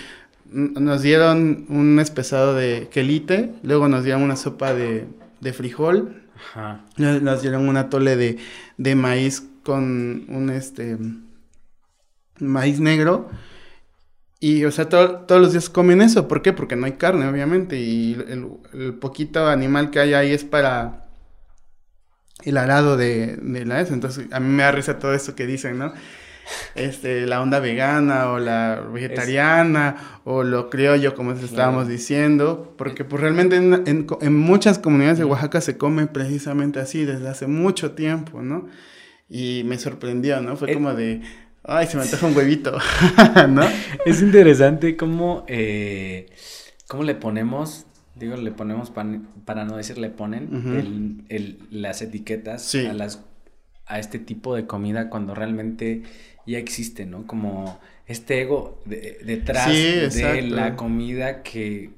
nos 0.53 1.03
dieron 1.03 1.67
un 1.69 1.99
espesado 1.99 2.55
de 2.55 2.89
quelite, 2.93 3.55
luego 3.63 3.89
nos 3.89 4.05
dieron 4.05 4.23
una 4.23 4.37
sopa 4.37 4.75
de, 4.75 5.07
de 5.41 5.53
frijol, 5.53 6.23
Ajá. 6.37 6.85
nos 6.97 7.43
dieron 7.43 7.69
un 7.69 7.77
atole 7.77 8.17
de, 8.17 8.39
de 8.77 8.95
maíz 8.95 9.43
con 9.63 10.25
un 10.29 10.51
este 10.51 10.99
maíz 12.39 12.81
negro. 12.81 13.31
Y, 14.41 14.65
o 14.65 14.73
sea, 14.73 14.89
to- 14.89 15.21
todos 15.21 15.41
los 15.41 15.53
días 15.53 15.71
comen 15.71 16.03
eso. 16.03 16.27
¿Por 16.27 16.43
qué? 16.43 16.53
Porque 16.53 16.75
no 16.75 16.87
hay 16.87 16.93
carne, 16.93 17.29
obviamente. 17.29 17.79
Y 17.79 18.15
el, 18.15 18.49
el 18.73 18.95
poquito 18.95 19.47
animal 19.47 19.91
que 19.91 20.01
hay 20.01 20.15
ahí 20.15 20.33
es 20.33 20.43
para 20.43 21.07
el 22.43 22.57
arado 22.57 22.97
de, 22.97 23.37
de 23.37 23.65
la 23.65 23.81
eso. 23.81 23.95
Entonces, 23.95 24.27
a 24.33 24.41
mí 24.41 24.49
me 24.49 24.65
da 24.65 24.73
risa 24.73 24.99
todo 24.99 25.15
esto 25.15 25.37
que 25.37 25.47
dicen, 25.47 25.79
¿no? 25.79 25.93
Este, 26.75 27.27
la 27.27 27.41
onda 27.43 27.61
vegana 27.61 28.31
o 28.31 28.39
la 28.39 28.81
vegetariana 28.93 30.21
o 30.25 30.43
lo 30.43 30.71
criollo, 30.71 31.15
como 31.15 31.33
les 31.33 31.43
estábamos 31.45 31.89
diciendo. 31.89 32.75
Porque, 32.79 33.05
pues, 33.05 33.21
realmente 33.21 33.57
en, 33.57 33.83
en 33.87 34.05
co- 34.05 34.19
en 34.23 34.35
muchas 34.37 34.79
comunidades 34.79 35.19
de 35.19 35.25
Oaxaca 35.25 35.61
se 35.61 35.77
come 35.77 36.07
precisamente 36.07 36.81
así 36.81 37.05
desde 37.05 37.29
hace 37.29 37.47
mucho 37.47 37.93
tiempo, 37.93 38.43
¿no? 38.43 38.67
Y 39.29 39.63
me 39.67 39.79
sorprendió, 39.79 40.41
¿no? 40.41 40.57
Fue 40.57 40.71
Eh, 40.71 40.75
como 40.75 40.95
de, 40.95 41.21
ay, 41.65 41.87
se 41.87 41.97
me 41.97 42.03
antoja 42.03 42.27
un 42.27 42.37
huevito, 42.37 42.79
¿no? 43.49 43.63
Es 44.05 44.21
interesante 44.23 44.97
cómo, 44.97 45.45
eh, 45.49 46.27
cómo 46.89 47.03
le 47.03 47.15
ponemos, 47.15 47.87
digo, 48.17 48.37
le 48.37 48.51
ponemos 48.51 48.91
pan- 48.91 49.29
para 49.45 49.65
no 49.65 49.77
decir 49.77 49.97
le 49.99 50.11
ponen 50.11 50.49
el- 50.77 51.25
el- 51.29 51.59
las 51.71 52.03
etiquetas 52.03 52.63
Sí. 52.63 52.87
a 52.87 52.93
las 52.93 53.25
a 53.87 53.99
este 53.99 54.19
tipo 54.19 54.55
de 54.55 54.67
comida 54.67 55.11
cuando 55.11 55.35
realmente 55.35 56.03
ya 56.47 56.59
existe, 56.59 57.07
¿no? 57.07 57.27
Como 57.27 57.79
este 58.07 58.41
ego 58.43 58.81
de- 58.85 59.19
detrás 59.25 59.71
Sí, 59.71 60.21
de 60.21 60.43
la 60.43 60.77
comida 60.77 61.43
que 61.43 61.91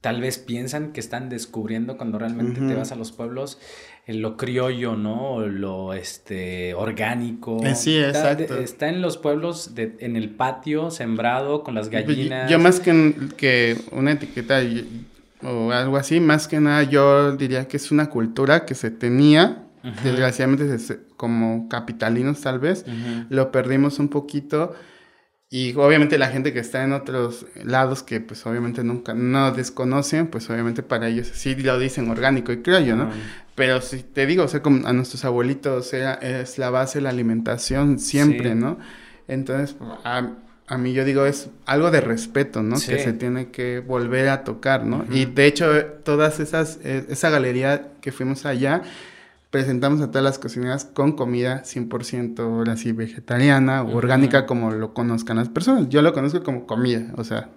tal 0.00 0.20
vez 0.20 0.38
piensan 0.38 0.92
que 0.92 1.00
están 1.00 1.28
descubriendo 1.28 1.96
cuando 1.96 2.18
realmente 2.18 2.60
te 2.60 2.74
vas 2.74 2.90
a 2.92 2.96
los 2.96 3.12
pueblos 3.12 3.58
en 4.06 4.20
lo 4.20 4.36
criollo, 4.36 4.96
¿no? 4.96 5.46
Lo 5.46 5.94
este 5.94 6.74
orgánico. 6.74 7.64
Eh, 7.64 7.76
sí, 7.76 7.96
Está- 7.98 8.32
exacto. 8.32 8.58
Está 8.58 8.88
en 8.88 9.00
los 9.00 9.16
pueblos 9.16 9.76
de- 9.76 9.94
en 10.00 10.16
el 10.16 10.30
patio 10.30 10.90
sembrado 10.90 11.62
con 11.62 11.76
las 11.76 11.88
gallinas. 11.88 12.50
Yo 12.50 12.58
más 12.58 12.80
que, 12.80 13.14
que 13.36 13.76
una 13.92 14.10
etiqueta 14.12 14.60
o 15.44 15.70
algo 15.70 15.96
así, 15.96 16.18
más 16.18 16.48
que 16.48 16.58
nada 16.60 16.82
yo 16.84 17.36
diría 17.36 17.68
que 17.68 17.76
es 17.76 17.92
una 17.92 18.10
cultura 18.10 18.64
que 18.64 18.74
se 18.74 18.90
tenía, 18.90 19.61
Desgraciadamente 20.04 20.78
como 21.16 21.68
capitalinos 21.68 22.40
tal 22.40 22.58
vez, 22.58 22.84
lo 23.28 23.50
perdimos 23.50 23.98
un 23.98 24.08
poquito 24.08 24.74
y 25.50 25.74
obviamente 25.74 26.16
la 26.16 26.28
gente 26.28 26.54
que 26.54 26.60
está 26.60 26.82
en 26.82 26.92
otros 26.92 27.44
lados 27.62 28.02
que 28.02 28.20
pues 28.20 28.46
obviamente 28.46 28.82
nunca 28.84 29.12
no 29.12 29.52
desconocen, 29.52 30.28
pues 30.28 30.48
obviamente 30.48 30.82
para 30.82 31.08
ellos 31.08 31.30
sí 31.34 31.54
lo 31.56 31.78
dicen 31.78 32.08
orgánico 32.10 32.52
y 32.52 32.62
criollo, 32.62 32.96
¿no? 32.96 33.04
Ah. 33.04 33.12
Pero 33.54 33.82
si 33.82 34.02
te 34.02 34.24
digo, 34.24 34.44
o 34.44 34.48
sea, 34.48 34.62
como 34.62 34.86
a 34.86 34.94
nuestros 34.94 35.26
abuelitos 35.26 35.92
era, 35.92 36.14
es 36.14 36.56
la 36.56 36.70
base 36.70 37.02
la 37.02 37.10
alimentación 37.10 37.98
siempre, 37.98 38.50
Sí. 38.52 38.54
¿no? 38.54 38.78
Entonces, 39.28 39.76
a, 40.04 40.30
a 40.68 40.78
mí 40.78 40.94
yo 40.94 41.04
digo, 41.04 41.26
es 41.26 41.50
algo 41.66 41.90
de 41.90 42.00
respeto, 42.00 42.62
¿no? 42.62 42.76
Que 42.76 42.98
se 42.98 43.12
tiene 43.12 43.50
que 43.50 43.80
volver 43.80 44.30
a 44.30 44.44
tocar, 44.44 44.86
¿no? 44.86 45.04
Y 45.10 45.26
de 45.26 45.44
hecho, 45.46 45.84
todas 46.02 46.40
esas, 46.40 46.78
eh, 46.82 47.04
esa 47.10 47.28
galería 47.28 47.88
que 48.00 48.10
fuimos 48.10 48.46
allá, 48.46 48.80
presentamos 49.52 50.00
a 50.00 50.08
todas 50.08 50.24
las 50.24 50.38
cocineras 50.38 50.86
con 50.86 51.12
comida 51.12 51.62
100% 51.62 52.40
ahora 52.40 52.76
sí 52.78 52.92
vegetariana 52.92 53.82
o 53.82 53.94
orgánica 53.94 54.46
como 54.46 54.70
lo 54.70 54.94
conozcan 54.94 55.36
las 55.36 55.50
personas. 55.50 55.90
Yo 55.90 56.00
lo 56.00 56.14
conozco 56.14 56.42
como 56.42 56.66
comida, 56.66 57.12
o 57.16 57.22
sea, 57.22 57.50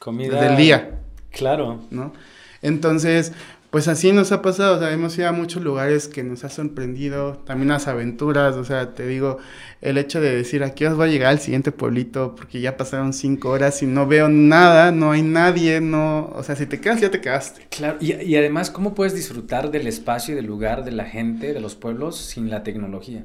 Comida. 0.00 0.40
del 0.42 0.56
día. 0.56 0.98
Claro. 1.30 1.80
¿no? 1.92 2.12
Entonces, 2.60 3.32
pues 3.70 3.86
así 3.86 4.12
nos 4.12 4.32
ha 4.32 4.40
pasado, 4.40 4.76
o 4.76 4.78
sea, 4.78 4.92
hemos 4.92 5.16
ido 5.18 5.28
a 5.28 5.32
muchos 5.32 5.62
lugares 5.62 6.08
que 6.08 6.22
nos 6.22 6.42
ha 6.44 6.48
sorprendido, 6.48 7.34
también 7.44 7.68
las 7.68 7.86
aventuras, 7.86 8.56
o 8.56 8.64
sea, 8.64 8.94
te 8.94 9.06
digo, 9.06 9.38
el 9.82 9.98
hecho 9.98 10.20
de 10.20 10.34
decir, 10.34 10.64
aquí 10.64 10.86
os 10.86 10.98
va 10.98 11.04
a 11.04 11.08
llegar 11.08 11.28
al 11.30 11.40
siguiente 11.40 11.70
pueblito, 11.70 12.34
porque 12.34 12.60
ya 12.60 12.76
pasaron 12.78 13.12
cinco 13.12 13.50
horas 13.50 13.82
y 13.82 13.86
no 13.86 14.06
veo 14.06 14.28
nada, 14.28 14.90
no 14.90 15.12
hay 15.12 15.22
nadie, 15.22 15.80
no, 15.80 16.30
o 16.34 16.42
sea, 16.42 16.56
si 16.56 16.66
te 16.66 16.80
quedas, 16.80 17.00
ya 17.00 17.10
te 17.10 17.20
quedaste. 17.20 17.66
Claro. 17.70 17.98
Y, 18.00 18.14
y 18.14 18.36
además, 18.36 18.70
¿cómo 18.70 18.94
puedes 18.94 19.14
disfrutar 19.14 19.70
del 19.70 19.86
espacio 19.86 20.32
y 20.32 20.36
del 20.36 20.46
lugar, 20.46 20.84
de 20.84 20.92
la 20.92 21.04
gente, 21.04 21.52
de 21.52 21.60
los 21.60 21.74
pueblos 21.74 22.16
sin 22.16 22.48
la 22.48 22.62
tecnología? 22.62 23.24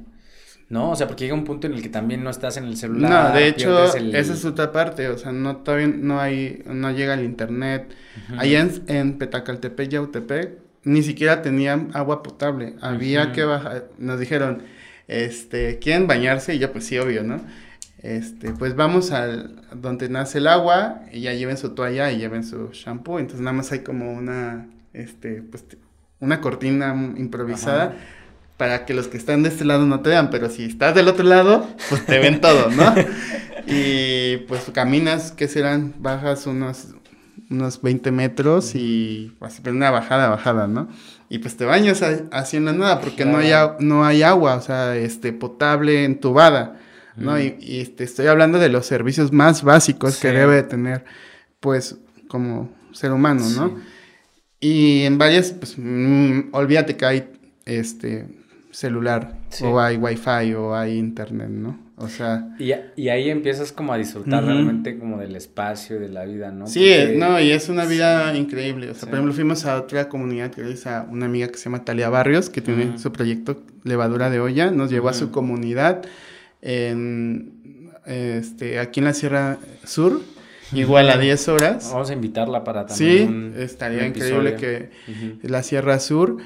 ¿No? 0.69 0.91
O 0.91 0.95
sea, 0.95 1.07
porque 1.07 1.25
llega 1.25 1.35
un 1.35 1.43
punto 1.43 1.67
en 1.67 1.73
el 1.73 1.81
que 1.83 1.89
también 1.89 2.23
no 2.23 2.29
estás 2.31 2.57
en 2.57 2.63
el 2.65 2.77
celular. 2.77 3.11
No, 3.29 3.35
de 3.35 3.47
hecho, 3.47 3.95
el- 3.95 4.15
esa 4.15 4.33
es 4.33 4.43
otra 4.45 4.71
parte, 4.71 5.07
o 5.09 5.17
sea, 5.17 5.31
no 5.31 5.57
todavía 5.57 5.87
no 5.87 6.19
hay, 6.19 6.63
no 6.65 6.89
llega 6.91 7.13
el 7.13 7.23
internet. 7.23 7.93
Ujú. 8.29 8.39
Allá 8.39 8.59
en, 8.61 8.83
en 8.87 9.17
Petacaltepec, 9.19 9.89
Yautepec, 9.89 10.51
ni 10.83 11.03
siquiera 11.03 11.41
tenían 11.41 11.91
agua 11.93 12.23
potable. 12.23 12.75
Había 12.81 13.31
que 13.33 13.43
bajar, 13.43 13.85
nos 13.99 14.19
dijeron, 14.19 14.63
este, 15.07 15.77
¿quieren 15.79 16.07
bañarse? 16.07 16.55
Y 16.55 16.59
yo, 16.59 16.71
pues 16.71 16.85
sí, 16.85 16.97
obvio, 16.97 17.23
¿no? 17.23 17.39
Este, 18.01 18.51
pues 18.51 18.75
vamos 18.75 19.11
al 19.11 19.61
donde 19.75 20.09
nace 20.09 20.39
el 20.39 20.47
agua 20.47 21.01
y 21.11 21.21
ya 21.21 21.33
lleven 21.33 21.57
su 21.57 21.69
toalla 21.69 22.11
y 22.11 22.17
lleven 22.17 22.43
su 22.43 22.69
shampoo. 22.73 23.19
Entonces 23.19 23.41
nada 23.41 23.53
más 23.55 23.71
hay 23.71 23.79
como 23.79 24.11
una, 24.11 24.67
este, 24.93 25.41
pues, 25.41 25.63
una 26.19 26.41
cortina 26.41 26.93
improvisada. 27.17 27.95
Para 28.63 28.85
que 28.85 28.93
los 28.93 29.09
que 29.09 29.17
están 29.17 29.43
de 29.43 29.49
este 29.49 29.65
lado 29.65 29.85
no 29.85 29.99
te 29.99 30.07
vean, 30.07 30.29
pero 30.29 30.49
si 30.49 30.63
estás 30.63 30.95
del 30.95 31.09
otro 31.09 31.25
lado, 31.25 31.67
pues 31.89 32.05
te 32.05 32.17
ven 32.17 32.39
todo, 32.39 32.69
¿no? 32.69 32.95
y 33.67 34.37
pues 34.47 34.71
caminas, 34.73 35.33
¿qué 35.33 35.49
serán? 35.49 35.93
Bajas 35.99 36.47
unos, 36.47 36.95
unos 37.49 37.81
20 37.81 38.09
metros 38.11 38.73
y 38.73 39.35
así, 39.41 39.59
pues 39.61 39.75
una 39.75 39.91
bajada, 39.91 40.29
bajada, 40.29 40.67
¿no? 40.67 40.87
Y 41.27 41.39
pues 41.39 41.57
te 41.57 41.65
bañas 41.65 42.01
haciendo 42.31 42.71
nada 42.71 43.01
porque 43.01 43.25
no, 43.25 43.39
hay, 43.39 43.51
no 43.79 44.05
hay 44.05 44.23
agua, 44.23 44.55
o 44.55 44.61
sea, 44.61 44.95
este, 44.95 45.33
potable, 45.33 46.05
entubada, 46.05 46.79
¿no? 47.17 47.37
Y, 47.37 47.57
y 47.59 47.67
te 47.67 47.81
este, 47.81 48.03
estoy 48.05 48.27
hablando 48.27 48.59
de 48.59 48.69
los 48.69 48.85
servicios 48.85 49.33
más 49.33 49.61
básicos 49.63 50.21
que 50.21 50.29
debe 50.29 50.63
tener, 50.63 51.03
pues, 51.59 51.97
como 52.29 52.71
ser 52.93 53.11
humano, 53.11 53.43
¿no? 53.57 53.77
Y 54.61 55.01
en 55.01 55.17
varias, 55.17 55.51
pues, 55.51 55.75
mm, 55.77 56.51
olvídate 56.53 56.95
que 56.95 57.05
hay, 57.05 57.29
este, 57.65 58.42
celular, 58.73 59.37
o 59.61 59.79
hay 59.79 59.97
wifi, 59.97 60.53
o 60.55 60.75
hay 60.75 60.97
internet, 60.97 61.49
¿no? 61.49 61.79
O 61.95 62.07
sea... 62.07 62.55
Y, 62.57 62.73
y 62.95 63.09
ahí 63.09 63.29
empiezas 63.29 63.71
como 63.71 63.93
a 63.93 63.97
disfrutar 63.97 64.43
realmente 64.43 64.97
como 64.97 65.19
del 65.19 65.35
espacio 65.35 65.97
y 65.97 65.99
de 65.99 66.09
la 66.09 66.25
vida, 66.25 66.51
¿no? 66.51 66.65
Sí, 66.65 66.91
no, 67.15 67.39
y 67.39 67.51
es 67.51 67.69
una 67.69 67.85
vida 67.85 68.35
increíble. 68.35 68.89
O 68.89 68.95
sea, 68.95 69.07
por 69.07 69.13
ejemplo, 69.13 69.33
fuimos 69.33 69.65
a 69.65 69.79
otra 69.79 70.09
comunidad 70.09 70.51
que 70.51 70.71
es 70.71 70.87
a 70.87 71.07
una 71.09 71.27
amiga 71.27 71.47
que 71.49 71.57
se 71.57 71.65
llama 71.65 71.85
Talia 71.85 72.09
Barrios, 72.09 72.49
que 72.49 72.61
tiene 72.61 72.97
su 72.97 73.11
proyecto 73.11 73.61
Levadura 73.83 74.31
de 74.31 74.39
Olla, 74.39 74.71
nos 74.71 74.89
llevó 74.89 75.09
a 75.09 75.13
su 75.13 75.29
comunidad 75.29 76.01
en, 76.61 77.91
este, 78.07 78.79
aquí 78.79 78.99
en 78.99 79.05
la 79.05 79.13
Sierra 79.13 79.59
Sur, 79.83 80.19
igual 80.71 81.11
a 81.11 81.17
10 81.17 81.47
horas. 81.49 81.91
Vamos 81.93 82.09
a 82.09 82.13
invitarla 82.13 82.63
para 82.63 82.87
también. 82.87 83.53
Sí, 83.55 83.61
estaría 83.61 84.07
increíble 84.07 84.55
que 84.55 84.89
la 85.43 85.61
Sierra 85.61 85.99
Sur 85.99 86.37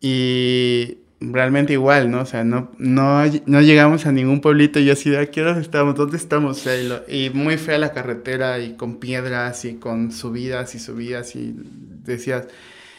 y 0.00 1.05
realmente 1.20 1.72
igual, 1.72 2.10
¿no? 2.10 2.20
O 2.20 2.26
sea, 2.26 2.44
no, 2.44 2.70
no, 2.78 3.22
no 3.46 3.60
llegamos 3.60 4.06
a 4.06 4.12
ningún 4.12 4.40
pueblito 4.40 4.78
y 4.78 4.90
así 4.90 5.10
de, 5.10 5.18
¿a 5.18 5.26
qué 5.26 5.42
hora 5.42 5.58
estamos? 5.58 5.94
¿Dónde 5.94 6.16
estamos? 6.16 6.64
y, 7.08 7.30
muy 7.30 7.56
fea 7.56 7.78
la 7.78 7.92
carretera 7.92 8.58
y 8.58 8.74
con 8.74 8.96
piedras 8.96 9.64
y 9.64 9.74
con 9.74 10.12
subidas 10.12 10.74
y 10.74 10.78
subidas 10.78 11.34
y 11.36 11.54
decías, 12.04 12.48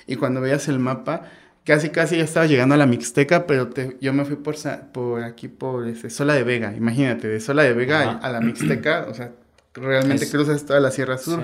y 0.07 0.15
cuando 0.15 0.41
veías 0.41 0.68
el 0.68 0.80
mapa, 0.80 1.24
casi 1.63 1.89
casi 1.89 2.18
ya 2.18 2.24
estaba 2.24 2.45
llegando 2.45 2.76
a 2.76 2.78
la 2.78 2.86
Mixteca, 2.86 3.45
pero 3.45 3.70
yo 4.01 4.13
me 4.13 4.26
fui 4.26 4.38
por, 4.38 4.55
por 4.91 5.24
aquí, 5.24 5.47
por 5.47 5.88
ese, 5.88 6.09
Sola 6.09 6.34
de 6.34 6.43
Vega, 6.43 6.74
imagínate, 6.76 7.28
de 7.28 7.39
Sola 7.39 7.63
de 7.63 7.74
Vega 7.74 8.11
a 8.11 8.32
la 8.32 8.41
Mixteca, 8.41 9.05
o 9.09 9.13
sea, 9.13 9.32
realmente 9.74 10.30
cruzas 10.30 10.65
toda 10.65 10.80
la 10.80 10.91
Sierra 10.91 11.18
Sur. 11.18 11.43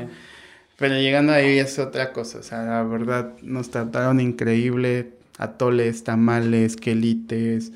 Pero 0.78 0.96
llegando 0.96 1.34
ahí 1.34 1.60
es 1.60 1.78
otra 1.78 2.12
cosa, 2.12 2.40
o 2.40 2.44
sea, 2.44 2.64
la 2.64 2.84
verdad 2.84 3.34
nos 3.44 3.70
trataron 3.70 4.20
increíble, 4.20 5.12
atoles, 5.38 6.04
tamales, 6.04 6.76
quelites, 6.76 7.72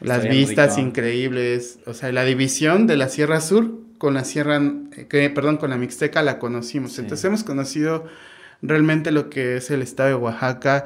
las 0.00 0.28
vistas 0.28 0.78
increíbles, 0.78 1.78
o 1.86 1.94
sea, 1.94 2.12
la 2.12 2.24
división 2.24 2.86
de 2.86 2.96
la 2.96 3.08
Sierra 3.08 3.40
Sur 3.40 3.80
con 3.98 4.14
la 4.14 4.24
Sierra, 4.24 4.60
que, 5.08 5.30
perdón, 5.30 5.56
con 5.56 5.70
la 5.70 5.76
Mixteca 5.76 6.22
la 6.22 6.38
conocimos. 6.38 6.98
Entonces 6.98 7.24
hemos 7.24 7.44
conocido 7.44 8.04
realmente 8.62 9.10
lo 9.10 9.30
que 9.30 9.56
es 9.56 9.70
el 9.70 9.82
estado 9.82 10.10
de 10.10 10.14
Oaxaca, 10.16 10.84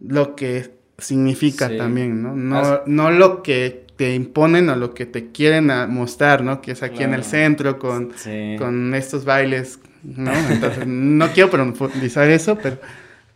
lo 0.00 0.34
que 0.34 0.70
significa 0.98 1.76
también, 1.76 2.22
¿no? 2.22 2.34
No, 2.34 2.82
no 2.86 3.10
lo 3.10 3.42
que 3.42 3.86
te 3.96 4.14
imponen 4.14 4.68
o 4.68 4.76
lo 4.76 4.94
que 4.94 5.06
te 5.06 5.30
quieren 5.30 5.70
mostrar, 5.88 6.42
¿no? 6.42 6.60
Que 6.60 6.72
es 6.72 6.82
aquí 6.82 7.02
en 7.02 7.14
el 7.14 7.24
centro 7.24 7.78
con, 7.78 8.12
con 8.58 8.94
estos 8.94 9.24
bailes, 9.24 9.80
¿no? 10.02 10.32
Entonces, 10.32 10.86
no 10.86 11.28
quiero 11.32 11.50
profundizar 11.50 12.28
eso, 12.28 12.58
pero 12.60 12.78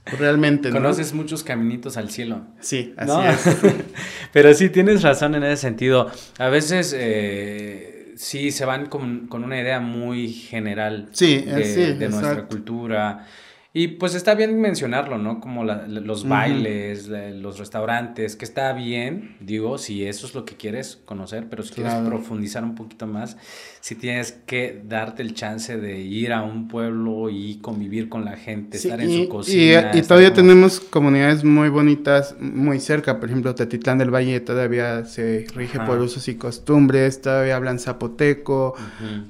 Realmente, 0.05 0.69
¿no? 0.69 0.77
Conoces 0.77 1.13
muchos 1.15 1.45
caminitos 1.45 1.97
al 1.97 2.11
cielo. 2.11 2.43
Sí, 2.61 2.93
así 2.97 3.13
es. 3.49 3.57
Pero 4.33 4.53
sí, 4.55 4.69
tienes 4.69 5.03
razón 5.03 5.35
en 5.35 5.45
ese 5.45 5.59
sentido. 5.59 6.11
A 6.39 6.49
veces 6.49 6.95
eh, 6.99 8.13
sí 8.17 8.51
se 8.51 8.65
van 8.65 8.87
con, 8.87 9.29
una 9.31 9.61
idea 9.61 9.79
muy 9.81 10.33
general 10.33 11.09
sí, 11.13 11.39
de, 11.41 11.95
de 11.95 12.09
nuestra 12.09 12.47
cultura. 12.47 13.27
Y 13.75 13.89
pues 13.89 14.15
está 14.15 14.35
bien 14.35 14.61
mencionarlo, 14.61 15.17
¿no? 15.17 15.41
Como 15.41 15.65
los 15.65 16.29
bailes, 16.29 17.09
los 17.09 17.59
restaurantes, 17.59 18.37
que 18.37 18.45
está 18.45 18.75
bien, 18.75 19.37
digo, 19.41 19.79
si 19.79 20.07
eso 20.07 20.27
es 20.27 20.35
lo 20.35 20.45
que 20.45 20.57
quieres 20.57 21.01
conocer, 21.07 21.47
pero 21.49 21.63
si 21.63 21.73
quieres 21.73 21.95
profundizar 21.95 22.65
un 22.65 22.75
poquito 22.75 23.07
más, 23.07 23.39
si 23.81 23.95
tienes 23.95 24.33
que 24.33 24.83
darte 24.87 25.23
el 25.23 25.33
chance 25.33 25.79
de 25.79 26.01
ir 26.01 26.35
a 26.35 26.43
un 26.43 26.69
pueblo 26.69 27.31
y 27.31 27.61
convivir 27.63 28.11
con 28.11 28.27
la 28.27 28.37
gente, 28.37 28.77
estar 28.77 29.01
en 29.01 29.25
su 29.25 29.29
cocina. 29.31 29.91
Y, 29.95 30.03
todavía 30.03 30.35
tenemos 30.35 30.79
comunidades 30.79 31.43
muy 31.43 31.71
bonitas 31.71 32.37
muy 32.39 32.79
cerca, 32.79 33.21
por 33.21 33.31
ejemplo, 33.31 33.55
Tetitlán 33.55 33.97
del 33.97 34.11
Valle 34.15 34.39
todavía 34.41 35.07
se 35.07 35.47
rige 35.55 35.81
por 35.81 35.99
usos 35.99 36.29
y 36.29 36.35
costumbres, 36.35 37.23
todavía 37.23 37.57
hablan 37.57 37.79
zapoteco, 37.79 38.75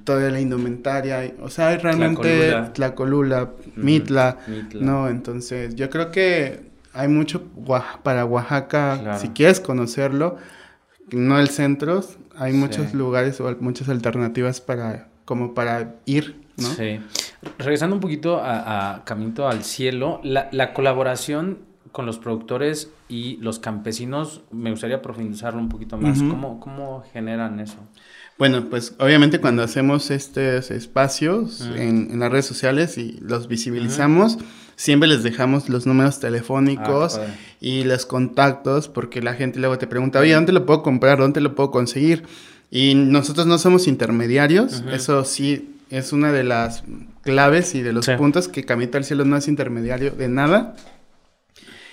toda 0.02 0.30
la 0.30 0.40
indumentaria, 0.40 1.32
o 1.40 1.48
sea, 1.48 1.68
hay 1.68 1.76
realmente 1.78 2.52
Tlacolula, 2.74 3.52
Mitla 3.76 4.31
¿no? 4.74 5.08
Entonces, 5.08 5.74
yo 5.74 5.90
creo 5.90 6.10
que 6.10 6.70
hay 6.92 7.08
mucho 7.08 7.42
para 8.02 8.24
Oaxaca, 8.24 9.18
si 9.18 9.28
quieres 9.28 9.60
conocerlo, 9.60 10.36
no 11.10 11.38
el 11.38 11.48
centro, 11.48 12.02
hay 12.36 12.52
muchos 12.52 12.94
lugares 12.94 13.40
o 13.40 13.56
muchas 13.60 13.88
alternativas 13.88 14.60
para, 14.60 15.08
como 15.24 15.54
para 15.54 15.96
ir, 16.06 16.40
¿no? 16.56 16.68
Sí. 16.68 17.00
Regresando 17.58 17.96
un 17.96 18.00
poquito 18.00 18.38
a, 18.38 18.94
a 18.94 19.04
Camino 19.04 19.48
al 19.48 19.64
Cielo, 19.64 20.20
la, 20.22 20.48
la 20.52 20.72
colaboración 20.72 21.58
con 21.92 22.06
los 22.06 22.18
productores 22.18 22.90
y 23.08 23.36
los 23.36 23.58
campesinos, 23.58 24.42
me 24.50 24.70
gustaría 24.70 25.02
profundizarlo 25.02 25.60
un 25.60 25.68
poquito 25.68 25.98
más. 25.98 26.18
¿Cómo, 26.18 26.58
¿Cómo, 26.58 27.04
generan 27.12 27.60
eso? 27.60 27.76
Bueno, 28.42 28.68
pues 28.68 28.96
obviamente 28.98 29.38
cuando 29.38 29.62
hacemos 29.62 30.10
estos 30.10 30.72
espacios 30.72 31.60
en, 31.76 32.18
las 32.18 32.28
redes 32.28 32.44
sociales 32.44 32.98
y 32.98 33.20
los 33.20 33.46
visibilizamos, 33.46 34.36
siempre 34.74 35.08
les 35.08 35.22
dejamos 35.22 35.68
los 35.68 35.86
números 35.86 36.18
telefónicos 36.18 37.18
ah, 37.18 37.26
y 37.60 37.84
los 37.84 38.04
contactos 38.04 38.88
porque 38.88 39.22
la 39.22 39.34
gente 39.34 39.60
luego 39.60 39.78
te 39.78 39.86
pregunta, 39.86 40.18
oye, 40.18 40.34
¿dónde 40.34 40.50
lo 40.50 40.66
puedo 40.66 40.82
comprar? 40.82 41.20
¿Dónde 41.20 41.40
lo 41.40 41.54
puedo 41.54 41.70
conseguir? 41.70 42.24
Y 42.68 42.96
nosotros 42.96 43.46
no 43.46 43.58
somos 43.58 43.86
intermediarios, 43.86 44.82
eso 44.92 45.24
sí 45.24 45.76
es 45.90 46.12
una 46.12 46.32
de 46.32 46.42
las 46.42 46.82
claves 47.22 47.76
y 47.76 47.82
de 47.82 47.92
los 47.92 48.08
puntos 48.08 48.48
que 48.48 48.64
Camita 48.64 48.98
al 48.98 49.04
Cielo 49.04 49.24
no 49.24 49.36
es 49.36 49.46
intermediario 49.46 50.10
de 50.10 50.26
nada. 50.26 50.74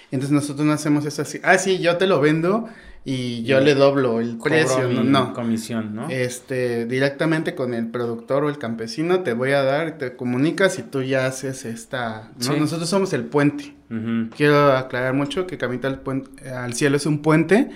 Entonces 0.10 0.32
nosotros 0.32 0.66
no 0.66 0.74
hacemos 0.74 1.06
eso 1.06 1.22
así, 1.22 1.40
ah, 1.44 1.60
sí, 1.60 1.78
yo 1.78 1.98
te 1.98 2.08
lo 2.08 2.20
vendo 2.20 2.68
y 3.06 3.44
yo 3.44 3.60
le 3.62 3.76
doblo 3.76 4.20
el 4.20 4.38
precio, 4.38 4.90
no, 4.90 5.04
no. 5.04 5.34
comisión, 5.34 5.96
¿no? 5.96 6.10
Este, 6.10 6.86
directamente 6.86 7.56
con 7.56 7.74
el 7.74 7.88
productor 7.88 8.44
o 8.44 8.50
el 8.50 8.58
campesino 8.58 9.22
te 9.22 9.34
voy 9.34 9.52
a 9.52 9.64
dar, 9.64 9.98
te 9.98 10.16
comunicas 10.16 10.78
y 10.80 10.84
tú 10.84 11.02
ya 11.02 11.26
haces 11.26 11.66
esta, 11.66 12.32
¿no? 12.46 12.58
Nosotros 12.58 12.90
somos 12.90 13.14
el 13.14 13.26
puente. 13.26 13.76
Quiero 14.36 14.74
aclarar 14.74 15.16
mucho 15.16 15.48
que 15.48 15.58
Capital 15.58 16.02
al 16.54 16.74
Cielo 16.76 16.98
es 16.98 17.08
un 17.08 17.24
puente 17.24 17.72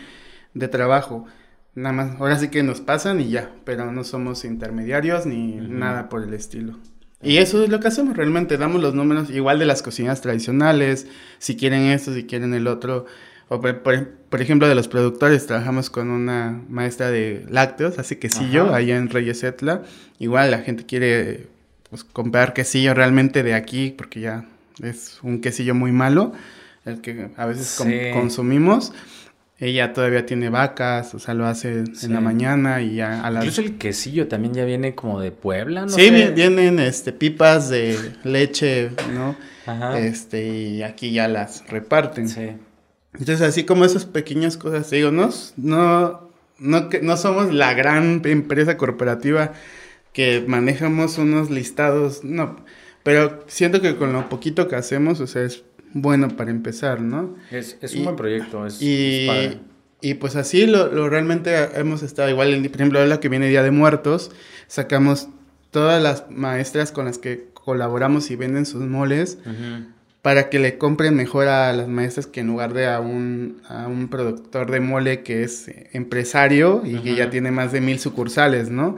de 0.53 0.67
trabajo. 0.67 1.25
Nada 1.73 1.93
más, 1.93 2.19
ahora 2.19 2.37
sí 2.37 2.49
que 2.49 2.61
nos 2.61 2.81
pasan 2.81 3.19
y 3.19 3.29
ya, 3.29 3.51
pero 3.63 3.91
no 3.91 4.03
somos 4.03 4.45
intermediarios 4.45 5.25
ni 5.25 5.55
nada 5.55 6.09
por 6.09 6.21
el 6.21 6.35
estilo. 6.35 6.77
Y 7.23 7.37
eso 7.37 7.63
es 7.63 7.69
lo 7.69 7.79
que 7.79 7.87
hacemos, 7.87 8.15
realmente 8.15 8.57
damos 8.57 8.81
los 8.81 8.93
números 8.93 9.29
igual 9.29 9.57
de 9.57 9.65
las 9.65 9.81
cocinas 9.81 10.21
tradicionales, 10.21 11.07
si 11.39 11.55
quieren 11.55 11.83
esto, 11.83 12.13
si 12.13 12.25
quieren 12.25 12.53
el 12.53 12.67
otro. 12.67 13.05
O 13.49 13.61
por, 13.61 14.41
ejemplo, 14.41 14.67
de 14.67 14.75
los 14.75 14.87
productores, 14.87 15.45
trabajamos 15.45 15.89
con 15.89 16.09
una 16.09 16.61
maestra 16.69 17.11
de 17.11 17.45
lácteos, 17.49 17.99
hace 17.99 18.17
quesillo, 18.17 18.73
allá 18.73 18.97
en 18.97 19.09
Reyes 19.09 19.43
Etla. 19.43 19.83
Igual 20.17 20.51
la 20.51 20.59
gente 20.59 20.85
quiere 20.85 21.47
pues, 21.89 22.03
comprar 22.03 22.53
quesillo 22.53 22.93
realmente 22.93 23.43
de 23.43 23.53
aquí, 23.53 23.93
porque 23.95 24.21
ya 24.21 24.45
es 24.81 25.19
un 25.21 25.41
quesillo 25.41 25.75
muy 25.75 25.91
malo, 25.91 26.33
el 26.85 27.01
que 27.01 27.29
a 27.37 27.45
veces 27.45 27.79
consumimos. 28.13 28.93
Ella 29.59 29.93
todavía 29.93 30.25
tiene 30.25 30.49
vacas, 30.49 31.13
o 31.13 31.19
sea, 31.19 31.35
lo 31.35 31.45
hace 31.45 31.83
en 32.01 32.13
la 32.13 32.19
mañana 32.19 32.81
y 32.81 32.95
ya 32.95 33.21
a 33.21 33.29
las... 33.29 33.45
Incluso 33.45 33.61
el 33.61 33.77
quesillo 33.77 34.27
también 34.27 34.53
ya 34.53 34.65
viene 34.65 34.95
como 34.95 35.21
de 35.21 35.31
Puebla, 35.31 35.81
¿no? 35.83 35.89
Sí, 35.89 36.09
vienen 36.09 36.79
este, 36.79 37.13
pipas 37.13 37.69
de 37.69 37.97
leche, 38.23 38.89
¿no? 39.13 39.35
Ajá. 39.65 39.99
Este, 39.99 40.45
y 40.45 40.83
aquí 40.83 41.11
ya 41.11 41.27
las 41.27 41.65
reparten. 41.69 42.27
Sí. 42.27 42.49
Entonces, 43.13 43.41
así 43.41 43.63
como 43.63 43.85
esas 43.85 44.05
pequeñas 44.05 44.57
cosas, 44.57 44.89
digo, 44.89 45.11
no, 45.11 45.29
no, 45.57 46.29
no, 46.59 46.89
no 47.01 47.17
somos 47.17 47.53
la 47.53 47.73
gran 47.73 48.21
empresa 48.25 48.77
corporativa 48.77 49.53
que 50.13 50.43
manejamos 50.47 51.17
unos 51.17 51.49
listados, 51.49 52.23
no, 52.23 52.55
pero 53.03 53.43
siento 53.47 53.81
que 53.81 53.95
con 53.95 54.13
lo 54.13 54.29
poquito 54.29 54.67
que 54.67 54.75
hacemos, 54.75 55.19
o 55.19 55.27
sea, 55.27 55.43
es 55.43 55.63
bueno 55.93 56.29
para 56.29 56.51
empezar, 56.51 57.01
¿no? 57.01 57.35
Es, 57.51 57.77
un 57.95 58.05
buen 58.05 58.15
proyecto, 58.15 58.65
es, 58.65 58.81
y, 58.81 59.27
y 60.01 60.15
pues 60.15 60.35
así 60.35 60.65
lo, 60.65 61.09
realmente 61.09 61.55
hemos 61.75 62.03
estado 62.03 62.29
igual, 62.29 62.61
por 62.69 62.75
ejemplo, 62.75 63.05
la 63.05 63.19
que 63.19 63.29
viene 63.29 63.47
Día 63.47 63.63
de 63.63 63.71
Muertos, 63.71 64.31
sacamos 64.67 65.29
todas 65.71 66.01
las 66.01 66.29
maestras 66.29 66.91
con 66.91 67.05
las 67.05 67.17
que 67.17 67.49
colaboramos 67.53 68.29
y 68.29 68.35
venden 68.35 68.65
sus 68.65 68.81
moles, 68.81 69.37
para 70.23 70.49
que 70.49 70.57
le 70.57 70.79
compren 70.79 71.15
mejor 71.15 71.47
a 71.47 71.71
las 71.73 71.87
maestras 71.87 72.25
que 72.25 72.39
en 72.39 72.47
lugar 72.47 72.73
de 72.73 72.87
a 72.87 72.99
un, 72.99 73.61
a 73.67 73.87
un 73.87 74.07
productor 74.07 74.71
de 74.71 74.79
mole 74.79 75.21
que 75.21 75.43
es 75.43 75.69
empresario 75.91 76.81
y 76.83 76.99
que 76.99 77.13
ya 77.13 77.29
tiene 77.29 77.51
más 77.51 77.71
de 77.71 77.81
mil 77.81 77.99
sucursales, 77.99 78.71
¿no? 78.71 78.97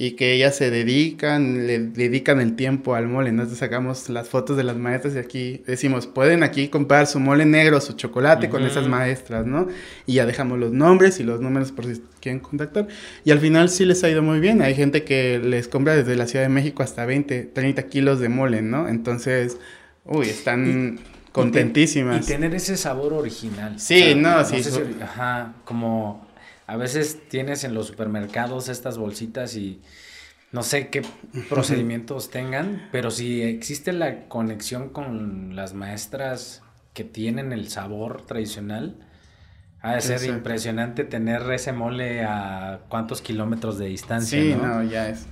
y 0.00 0.12
que 0.12 0.32
ellas 0.32 0.56
se 0.56 0.70
dedican, 0.70 1.66
le 1.66 1.78
dedican 1.78 2.40
el 2.40 2.56
tiempo 2.56 2.94
al 2.94 3.06
mole. 3.06 3.28
Entonces 3.28 3.58
sacamos 3.58 4.08
las 4.08 4.30
fotos 4.30 4.56
de 4.56 4.64
las 4.64 4.78
maestras 4.78 5.14
y 5.14 5.18
aquí 5.18 5.62
decimos, 5.66 6.06
pueden 6.06 6.42
aquí 6.42 6.68
comprar 6.68 7.06
su 7.06 7.20
mole 7.20 7.44
negro, 7.44 7.82
su 7.82 7.92
chocolate 7.92 8.48
con 8.48 8.64
esas 8.64 8.88
maestras, 8.88 9.44
¿no? 9.44 9.68
Y 10.06 10.14
ya 10.14 10.24
dejamos 10.24 10.58
los 10.58 10.72
nombres 10.72 11.20
y 11.20 11.22
los 11.22 11.42
números 11.42 11.70
por 11.70 11.84
si 11.84 12.00
quieren 12.18 12.40
contactar. 12.40 12.88
Y 13.26 13.30
al 13.30 13.40
final 13.40 13.68
sí 13.68 13.84
les 13.84 14.02
ha 14.02 14.08
ido 14.08 14.22
muy 14.22 14.40
bien. 14.40 14.62
Hay 14.62 14.74
gente 14.74 15.04
que 15.04 15.38
les 15.38 15.68
compra 15.68 15.94
desde 15.94 16.16
la 16.16 16.26
Ciudad 16.26 16.46
de 16.46 16.48
México 16.48 16.82
hasta 16.82 17.04
20, 17.04 17.42
30 17.52 17.82
kilos 17.88 18.20
de 18.20 18.30
mole, 18.30 18.62
¿no? 18.62 18.88
Entonces, 18.88 19.58
uy, 20.04 20.28
están... 20.28 20.98
contentísimas. 21.32 22.24
Y, 22.24 22.28
tener 22.32 22.54
ese 22.54 22.76
sabor 22.76 23.12
original. 23.12 23.78
Sí, 23.78 24.14
no, 24.14 24.44
sí. 24.44 24.62
ajá, 25.02 25.54
como 25.64 26.26
a 26.66 26.76
veces 26.76 27.18
tienes 27.28 27.64
en 27.64 27.74
los 27.74 27.88
supermercados 27.88 28.68
estas 28.68 28.96
bolsitas 28.96 29.56
y 29.56 29.80
no 30.52 30.62
sé 30.62 30.88
qué 30.88 31.02
procedimientos 31.48 32.30
tengan, 32.32 32.88
pero 32.92 33.10
si 33.10 33.42
existe 33.42 33.92
la 33.92 34.28
conexión 34.28 34.88
con 34.90 35.56
las 35.56 35.74
maestras 35.74 36.62
que 36.94 37.04
tienen 37.04 37.52
el 37.52 37.68
sabor 37.68 38.26
tradicional, 38.26 38.96
ha 39.82 39.94
de 39.94 40.00
ser 40.02 40.22
impresionante 40.24 41.04
tener 41.04 41.50
ese 41.52 41.72
mole 41.72 42.22
a 42.22 42.80
cuántos 42.88 43.22
kilómetros 43.22 43.78
de 43.78 43.86
distancia. 43.86 44.38
Sí, 44.38 44.54
no, 44.60 44.82
ya 44.82 45.08
es. 45.08 45.26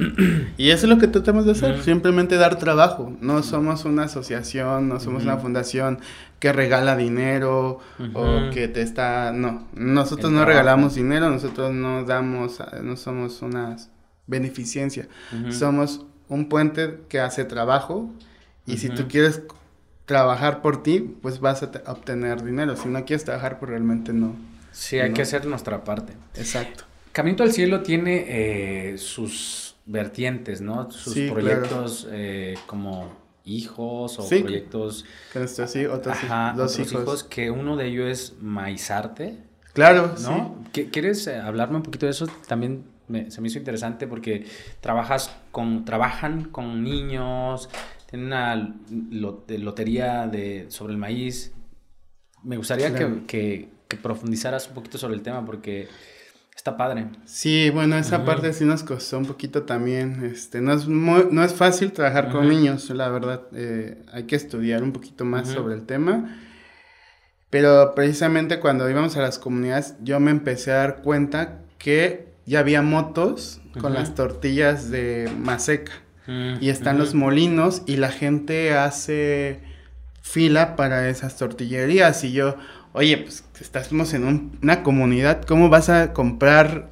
y 0.57 0.71
eso 0.71 0.87
es 0.87 0.91
lo 0.91 0.99
que 0.99 1.07
tratamos 1.07 1.45
de 1.45 1.53
hacer, 1.53 1.83
simplemente 1.83 2.37
dar 2.37 2.57
trabajo. 2.57 3.15
No 3.21 3.43
somos 3.43 3.85
una 3.85 4.05
asociación, 4.05 4.89
no 4.89 5.01
somos 5.01 5.25
una 5.25 5.37
fundación 5.37 5.99
que 6.39 6.53
regala 6.53 6.97
dinero 6.97 7.81
o 8.15 8.51
que 8.51 8.69
te 8.69 8.81
está... 8.81 9.33
No, 9.33 9.67
nosotros 9.75 10.33
no 10.33 10.47
regalamos 10.47 10.95
dinero, 10.95 11.29
nosotros 11.29 11.75
no 11.75 12.05
damos, 12.05 12.63
no 12.83 12.97
somos 12.97 13.43
una 13.43 13.77
beneficencia. 14.27 15.09
Somos 15.51 16.07
un 16.29 16.49
puente 16.49 17.01
que 17.11 17.21
hace 17.21 17.45
trabajo 17.45 18.11
y 18.65 18.79
si 18.79 18.89
tú 18.89 19.09
quieres 19.09 19.43
trabajar 20.09 20.63
por 20.63 20.83
ti, 20.83 21.01
pues 21.01 21.39
vas 21.39 21.63
a 21.63 21.71
obtener 21.93 22.43
dinero. 22.43 22.75
Si 22.77 22.89
no 22.89 23.05
quieres 23.05 23.25
trabajar, 23.25 23.59
pues 23.59 23.69
realmente 23.69 24.15
no. 24.15 24.35
Sí, 24.73 24.99
hay 24.99 25.13
que 25.13 25.21
hacer 25.21 25.45
nuestra 25.45 25.85
parte. 25.85 26.15
Exacto. 26.35 26.85
Camino 27.13 27.45
al 27.45 27.53
Cielo 27.53 27.83
tiene 27.83 28.25
eh, 28.27 28.97
sus 28.97 29.77
vertientes, 29.85 30.63
¿no? 30.63 30.91
Sus 30.91 31.15
proyectos 31.31 32.09
eh, 32.11 32.57
como 32.67 33.13
hijos 33.45 34.19
o 34.19 34.27
proyectos. 34.27 35.05
sí, 35.67 35.85
otros, 35.85 36.17
dos 36.57 36.79
hijos. 36.79 37.25
Que 37.25 37.51
uno 37.51 37.77
de 37.77 37.89
ellos 37.89 38.09
es 38.09 38.35
Maizarte. 38.41 39.37
Claro, 39.75 40.15
¿no? 40.23 40.65
¿Quieres 40.73 41.27
eh, 41.27 41.37
hablarme 41.37 41.77
un 41.77 41.83
poquito 41.83 42.07
de 42.07 42.13
eso? 42.13 42.27
También 42.47 42.85
se 43.29 43.41
me 43.43 43.49
hizo 43.49 43.59
interesante 43.59 44.07
porque 44.07 44.47
trabajas 44.81 45.31
con, 45.53 45.85
trabajan 45.85 46.45
con 46.45 46.83
niños, 46.83 47.69
tiene 48.09 48.25
una 48.25 48.75
lotería 49.11 50.27
de, 50.27 50.67
sobre 50.71 50.95
el 50.95 50.99
maíz. 50.99 51.53
Me 52.43 52.57
gustaría 52.57 52.95
que, 52.95 53.69
profundizaras 54.03 54.69
un 54.69 54.75
poquito 54.75 54.97
sobre 54.97 55.15
el 55.15 55.23
tema 55.23 55.45
porque 55.45 55.89
está 56.57 56.77
padre. 56.77 57.07
Sí, 57.27 57.69
bueno, 57.69 57.99
esa 57.99 58.25
parte 58.25 58.53
sí 58.55 58.65
nos 58.65 58.83
costó 58.83 59.19
un 59.19 59.27
poquito 59.27 59.65
también. 59.65 60.25
Este, 60.25 60.63
no, 60.63 60.73
es 60.73 60.89
no 60.89 61.45
es 61.45 61.53
fácil 61.53 61.93
trabajar 61.93 62.31
con 62.31 62.49
niños, 62.49 62.89
la 62.91 63.11
verdad. 63.11 63.43
Eh, 63.53 64.03
hay 64.11 64.25
que 64.25 64.37
estudiar 64.37 64.83
un 64.83 64.93
poquito 64.93 65.27
más 65.27 65.49
sobre 65.49 65.75
el 65.75 65.85
tema. 65.85 66.41
Pero 67.51 67.95
precisamente 67.95 68.59
cuando 68.59 68.89
íbamos 68.89 69.19
a 69.19 69.21
las 69.21 69.39
comunidades, 69.39 69.97
yo 70.03 70.19
me 70.19 70.31
empecé 70.31 70.73
a 70.73 70.77
dar 70.77 71.03
cuenta 71.03 71.61
que 71.77 72.33
ya 72.47 72.61
había 72.61 72.81
motos 72.81 73.61
con 73.81 73.93
las 73.93 74.15
tortillas 74.15 74.91
de 74.91 75.31
maseca 75.39 76.08
y 76.61 76.69
están 76.69 76.99
los 76.99 77.15
molinos 77.15 77.83
y 77.87 77.97
la 77.97 78.11
gente 78.11 78.77
hace 78.77 79.61
fila 80.21 80.77
para 80.77 81.09
esas 81.09 81.37
tortillerías. 81.37 82.23
Y 82.25 82.33
yo, 82.33 82.57
oye, 82.93 83.17
pues 83.17 83.45
estamos 83.61 84.13
en 84.13 84.59
una 84.63 84.83
comunidad, 84.83 85.43
¿cómo 85.45 85.69
vas 85.69 85.89
a 85.89 86.13
comprar 86.13 86.91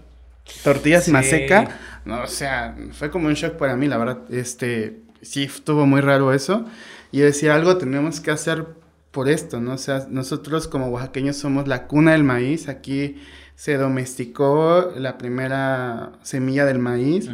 tortillas 0.65 1.09
maseca? 1.09 1.69
No, 2.05 2.23
o 2.23 2.27
sea, 2.27 2.77
fue 2.93 3.11
como 3.11 3.29
un 3.29 3.35
shock 3.35 3.55
para 3.55 3.77
mí, 3.77 3.89
la 3.89 3.99
verdad, 3.99 4.19
este, 4.31 5.01
sí, 5.21 5.45
estuvo 5.45 5.87
muy 5.87 6.01
raro 6.01 6.33
eso. 6.33 6.65
Y 7.13 7.21
decía, 7.21 7.55
algo 7.55 7.77
tenemos 7.77 8.21
que 8.21 8.31
hacer 8.31 8.67
por 9.11 9.29
esto, 9.29 9.61
¿no? 9.61 9.73
O 9.73 9.79
sea, 9.79 10.07
nosotros 10.11 10.69
como 10.69 10.89
oaxaqueños 10.89 11.37
somos 11.37 11.67
la 11.67 11.87
cuna 11.87 12.13
del 12.13 12.25
maíz, 12.25 12.69
aquí 12.69 13.17
se 13.55 13.77
domesticó 13.77 14.93
la 14.97 15.17
primera 15.17 16.13
semilla 16.23 16.67
del 16.67 16.79
maíz, 16.79 17.29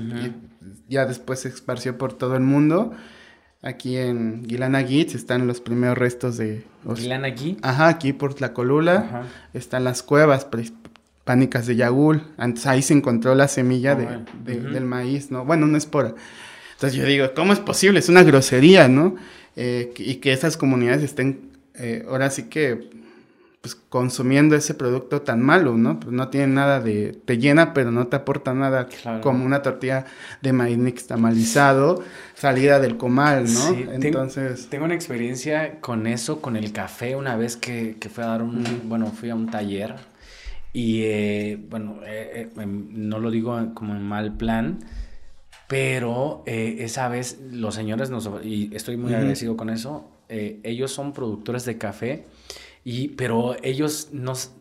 ya 0.88 1.06
después 1.06 1.40
se 1.40 1.48
esparció 1.48 1.98
por 1.98 2.12
todo 2.12 2.36
el 2.36 2.42
mundo. 2.42 2.92
Aquí 3.62 3.96
en 3.96 4.42
Guilana 4.42 4.80
están 4.80 5.46
los 5.46 5.60
primeros 5.60 5.96
restos 5.96 6.36
de... 6.36 6.64
Los... 6.84 7.00
¿Guilana 7.00 7.32
Ajá, 7.62 7.88
aquí 7.88 8.12
por 8.12 8.40
la 8.40 8.52
colula 8.52 9.28
están 9.54 9.84
las 9.84 10.02
cuevas 10.02 10.46
pánicas 11.24 11.66
de 11.66 11.76
Yagul. 11.76 12.22
Antes 12.36 12.66
ahí 12.66 12.82
se 12.82 12.94
encontró 12.94 13.34
la 13.36 13.46
semilla 13.46 13.94
oh, 13.94 14.44
de, 14.44 14.60
del 14.60 14.84
maíz, 14.84 15.30
¿no? 15.30 15.44
Bueno, 15.44 15.66
una 15.66 15.78
espora. 15.78 16.14
Entonces 16.72 16.98
yo 16.98 17.06
digo, 17.06 17.32
¿cómo 17.34 17.52
es 17.52 17.60
posible? 17.60 18.00
Es 18.00 18.08
una 18.08 18.24
grosería, 18.24 18.88
¿no? 18.88 19.14
Eh, 19.54 19.92
y 19.96 20.16
que 20.16 20.32
esas 20.32 20.56
comunidades 20.56 21.04
estén, 21.04 21.52
eh, 21.74 22.04
ahora 22.08 22.30
sí 22.30 22.44
que 22.44 22.90
pues, 23.62 23.74
consumiendo 23.74 24.54
ese 24.56 24.74
producto 24.74 25.22
tan 25.22 25.40
malo, 25.40 25.78
¿no? 25.78 25.98
Pues 25.98 26.12
no 26.12 26.28
tiene 26.28 26.48
nada 26.48 26.80
de, 26.80 27.16
te 27.24 27.38
llena, 27.38 27.72
pero 27.72 27.90
no 27.90 28.08
te 28.08 28.16
aporta 28.16 28.52
nada 28.52 28.88
como 29.22 29.46
una 29.46 29.62
tortilla 29.62 30.04
de 30.42 30.52
maíz 30.52 30.76
nixtamalizado, 30.76 32.02
salida 32.34 32.80
del 32.80 32.96
comal, 32.96 33.44
¿no? 33.44 33.74
Entonces... 33.92 34.68
Tengo, 34.68 34.84
una 34.84 34.94
experiencia 34.94 35.80
con 35.80 36.06
eso, 36.06 36.42
con 36.42 36.56
el 36.56 36.72
café, 36.72 37.16
una 37.16 37.36
vez 37.36 37.56
que, 37.56 37.96
que 38.00 38.08
fui 38.08 38.24
a 38.24 38.26
dar 38.26 38.42
un, 38.42 38.82
bueno, 38.84 39.06
fui 39.06 39.30
a 39.30 39.34
un 39.34 39.48
taller 39.48 39.94
y, 40.72 41.02
eh, 41.04 41.58
bueno, 41.68 42.00
eh, 42.04 42.50
eh, 42.56 42.60
em, 42.60 43.08
no 43.08 43.18
lo 43.20 43.30
digo 43.30 43.74
como 43.74 43.94
en 43.94 44.02
mal 44.02 44.36
plan, 44.36 44.78
pero 45.68 46.42
esa 46.46 47.08
vez 47.08 47.38
los 47.50 47.74
señores 47.74 48.10
nos, 48.10 48.28
y 48.44 48.70
estoy 48.74 48.96
muy 48.98 49.14
agradecido 49.14 49.56
con 49.56 49.70
eso, 49.70 50.10
ellos 50.28 50.90
son 50.90 51.12
productores 51.12 51.64
de 51.64 51.78
café 51.78 52.24
y, 52.84 53.08
pero 53.08 53.56
ellos 53.62 54.08
nos, 54.12 54.54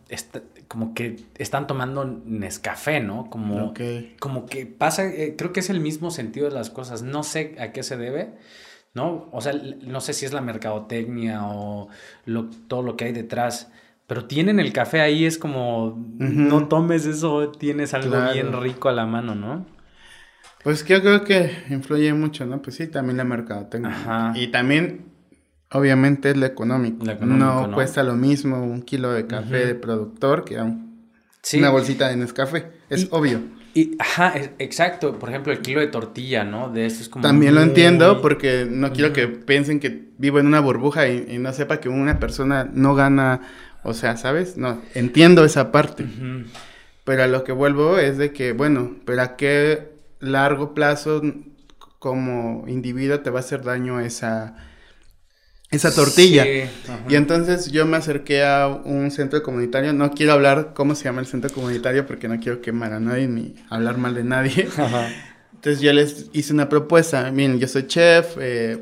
como 0.67 0.93
que 0.93 1.17
están 1.37 1.67
tomando 1.67 2.05
Nescafé, 2.05 2.99
¿no? 2.99 3.29
Como, 3.29 3.73
como 4.19 4.45
que 4.45 4.65
pasa, 4.67 5.05
eh, 5.05 5.35
creo 5.37 5.51
que 5.53 5.61
es 5.61 5.69
el 5.69 5.79
mismo 5.79 6.11
sentido 6.11 6.47
de 6.47 6.53
las 6.53 6.69
cosas. 6.69 7.01
No 7.01 7.23
sé 7.23 7.55
a 7.59 7.71
qué 7.71 7.81
se 7.81 7.97
debe, 7.97 8.35
¿no? 8.93 9.27
O 9.31 9.41
sea, 9.41 9.53
no 9.53 10.01
sé 10.01 10.13
si 10.13 10.25
es 10.25 10.33
la 10.33 10.41
mercadotecnia 10.41 11.45
o 11.47 11.89
lo, 12.25 12.45
todo 12.67 12.83
lo 12.83 12.95
que 12.95 13.05
hay 13.05 13.11
detrás. 13.11 13.71
Pero 14.05 14.25
tienen 14.25 14.59
el 14.59 14.71
café 14.73 15.01
ahí, 15.01 15.25
es 15.25 15.37
como, 15.37 15.97
no 16.17 16.67
tomes 16.67 17.05
eso, 17.05 17.49
tienes 17.51 17.93
algo 17.93 18.17
bien 18.33 18.53
rico 18.61 18.89
a 18.89 18.91
la 18.91 19.05
mano, 19.05 19.35
¿no? 19.35 19.65
Pues 20.63 20.85
yo 20.85 21.01
creo 21.01 21.23
que 21.23 21.51
influye 21.69 22.13
mucho, 22.13 22.45
¿no? 22.45 22.61
Pues 22.61 22.75
sí, 22.75 22.87
también 22.87 23.17
la 23.17 23.23
mercadotecnia. 23.23 23.89
Ajá. 23.89 24.33
Y 24.35 24.47
también 24.47 25.10
Obviamente 25.73 26.31
es 26.31 26.37
lo 26.37 26.45
económico. 26.45 27.05
no, 27.21 27.71
cuesta 27.73 28.03
lo 28.03 28.15
mismo 28.15 28.61
un 28.61 28.81
kilo 28.81 29.11
de 29.13 29.27
café 29.27 29.65
de 29.65 29.75
productor 29.75 30.43
que 30.43 30.59
una 30.59 31.69
bolsita 31.69 32.09
de 32.09 32.17
Nescafé. 32.17 32.67
Es 32.89 33.07
obvio. 33.11 33.41
Y, 33.73 33.95
ajá, 33.99 34.33
exacto. 34.59 35.17
Por 35.17 35.29
ejemplo, 35.29 35.53
el 35.53 35.61
kilo 35.61 35.79
de 35.79 35.87
tortilla, 35.87 36.43
¿no? 36.43 36.69
De 36.69 36.85
esto 36.85 37.01
es 37.01 37.09
como. 37.09 37.23
También 37.23 37.55
lo 37.55 37.61
entiendo 37.61 38.21
porque 38.21 38.67
no 38.69 38.91
quiero 38.91 39.13
que 39.13 39.27
piensen 39.27 39.79
que 39.79 40.09
vivo 40.17 40.39
en 40.39 40.47
una 40.47 40.59
burbuja 40.59 41.07
y, 41.07 41.37
no 41.39 41.53
sepa 41.53 41.79
que 41.79 41.87
una 41.87 42.19
persona 42.19 42.69
no 42.71 42.93
gana. 42.95 43.41
O 43.83 43.93
sea, 43.93 44.17
¿sabes? 44.17 44.57
No, 44.57 44.81
entiendo 44.93 45.45
esa 45.45 45.71
parte. 45.71 46.05
Pero 47.05 47.23
a 47.23 47.27
lo 47.27 47.43
que 47.43 47.53
vuelvo 47.53 47.97
es 47.97 48.17
de 48.17 48.33
que, 48.33 48.51
bueno, 48.51 48.97
pero 49.05 49.21
a 49.21 49.35
qué 49.37 49.93
largo 50.19 50.73
plazo 50.73 51.21
como 51.97 52.65
individuo 52.67 53.21
te 53.21 53.29
va 53.29 53.39
a 53.39 53.41
hacer 53.41 53.63
daño 53.63 53.99
esa 53.99 54.55
esa 55.71 55.95
tortilla. 55.95 56.45
y 56.45 57.15
entonces 57.15 57.71
yo 57.71 57.85
me 57.85 57.97
acerqué 57.97 58.43
a 58.43 58.67
un 58.67 59.09
centro 59.09 59.41
comunitario. 59.41 59.93
No 59.93 60.11
quiero 60.11 60.33
hablar 60.33 60.73
cómo 60.75 60.95
se 60.95 61.05
llama 61.05 61.21
el 61.21 61.27
centro 61.27 61.49
comunitario 61.49 62.05
porque 62.05 62.27
no 62.27 62.39
quiero 62.39 62.61
quemar 62.61 62.93
a 62.93 62.99
nadie 62.99 63.27
ni 63.27 63.55
hablar 63.69 63.97
mal 63.97 64.13
de 64.13 64.23
nadie. 64.25 64.67
Entonces 65.55 65.81
yo 65.81 65.93
les 65.93 66.29
hice 66.33 66.53
una 66.53 66.67
propuesta. 66.67 67.31
Miren, 67.31 67.59
yo 67.59 67.67
soy 67.67 67.87
chef, 67.87 68.35
eh, 68.39 68.81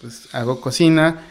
pues 0.00 0.28
hago 0.32 0.60
cocina, 0.60 1.22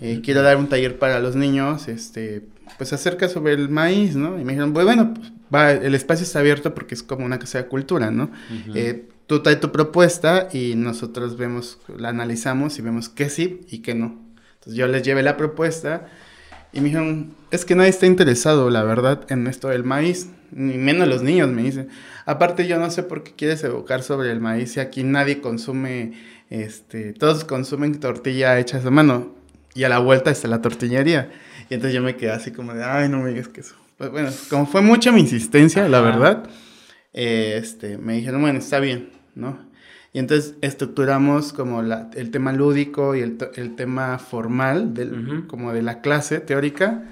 eh, 0.00 0.20
quiero 0.24 0.42
dar 0.42 0.56
un 0.56 0.68
taller 0.68 0.98
para 0.98 1.20
los 1.20 1.36
niños, 1.36 1.88
este, 1.88 2.42
pues 2.78 2.92
acerca 2.92 3.28
sobre 3.28 3.52
el 3.54 3.68
maíz, 3.68 4.14
¿no? 4.14 4.38
Y 4.38 4.44
me 4.44 4.52
dijeron, 4.52 4.72
bueno, 4.72 5.12
pues, 5.14 5.32
va, 5.54 5.72
el 5.72 5.94
espacio 5.94 6.24
está 6.24 6.38
abierto 6.38 6.74
porque 6.74 6.94
es 6.94 7.02
como 7.02 7.26
una 7.26 7.38
casa 7.38 7.58
de 7.58 7.66
cultura, 7.66 8.10
¿no? 8.10 8.30
Tú 9.32 9.42
traes 9.42 9.60
tu 9.60 9.72
propuesta 9.72 10.48
y 10.52 10.74
nosotros 10.74 11.38
vemos, 11.38 11.78
la 11.96 12.10
analizamos 12.10 12.78
y 12.78 12.82
vemos 12.82 13.08
que 13.08 13.30
sí 13.30 13.62
y 13.70 13.78
que 13.78 13.94
no. 13.94 14.20
Entonces 14.56 14.74
yo 14.74 14.86
les 14.86 15.02
llevé 15.02 15.22
la 15.22 15.38
propuesta 15.38 16.06
y 16.70 16.80
me 16.80 16.88
dijeron, 16.88 17.34
es 17.50 17.64
que 17.64 17.74
nadie 17.74 17.88
está 17.88 18.04
interesado, 18.04 18.68
la 18.68 18.82
verdad, 18.82 19.24
en 19.30 19.46
esto 19.46 19.68
del 19.68 19.84
maíz, 19.84 20.28
ni 20.50 20.76
menos 20.76 21.08
los 21.08 21.22
niños, 21.22 21.48
me 21.48 21.62
dicen. 21.62 21.88
Aparte 22.26 22.66
yo 22.66 22.78
no 22.78 22.90
sé 22.90 23.04
por 23.04 23.22
qué 23.22 23.32
quieres 23.32 23.64
evocar 23.64 24.02
sobre 24.02 24.30
el 24.30 24.40
maíz 24.40 24.72
si 24.72 24.80
aquí 24.80 25.02
nadie 25.02 25.40
consume, 25.40 26.12
este, 26.50 27.14
todos 27.14 27.44
consumen 27.44 28.00
tortilla 28.00 28.58
hecha 28.58 28.82
a 28.84 28.90
mano 28.90 29.34
y 29.74 29.84
a 29.84 29.88
la 29.88 29.98
vuelta 29.98 30.30
está 30.30 30.46
la 30.46 30.60
tortillería. 30.60 31.32
Y 31.70 31.74
entonces 31.74 31.94
yo 31.94 32.02
me 32.02 32.16
quedé 32.16 32.32
así 32.32 32.50
como 32.50 32.74
de, 32.74 32.84
ay, 32.84 33.08
no 33.08 33.20
me 33.20 33.30
digas 33.30 33.48
que 33.48 33.62
eso. 33.62 33.76
Pues 33.96 34.10
bueno, 34.10 34.28
como 34.50 34.66
fue 34.66 34.82
mucha 34.82 35.10
mi 35.10 35.20
insistencia, 35.20 35.88
la 35.88 36.02
verdad, 36.02 36.50
este, 37.12 37.98
me 37.98 38.14
dijeron, 38.14 38.42
bueno, 38.42 38.58
está 38.58 38.78
bien, 38.80 39.21
¿no? 39.34 39.72
Y 40.12 40.18
entonces 40.18 40.54
estructuramos 40.60 41.52
como 41.52 41.82
la, 41.82 42.10
el 42.14 42.30
tema 42.30 42.52
lúdico 42.52 43.14
y 43.14 43.20
el, 43.20 43.38
el 43.54 43.74
tema 43.76 44.18
formal, 44.18 44.92
del, 44.92 45.44
como 45.46 45.72
de 45.72 45.82
la 45.82 46.02
clase 46.02 46.40
teórica. 46.40 47.02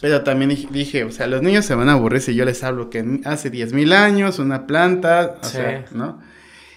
Pero 0.00 0.22
también 0.22 0.56
dije, 0.70 1.04
o 1.04 1.10
sea, 1.10 1.26
los 1.26 1.42
niños 1.42 1.64
se 1.64 1.74
van 1.74 1.88
a 1.88 1.92
aburrir 1.92 2.20
si 2.20 2.34
yo 2.34 2.44
les 2.44 2.62
hablo 2.64 2.90
que 2.90 3.20
hace 3.24 3.50
10.000 3.50 3.92
años 3.92 4.38
una 4.38 4.66
planta, 4.66 5.36
o 5.40 5.44
sea, 5.44 5.84
¿no? 5.92 6.20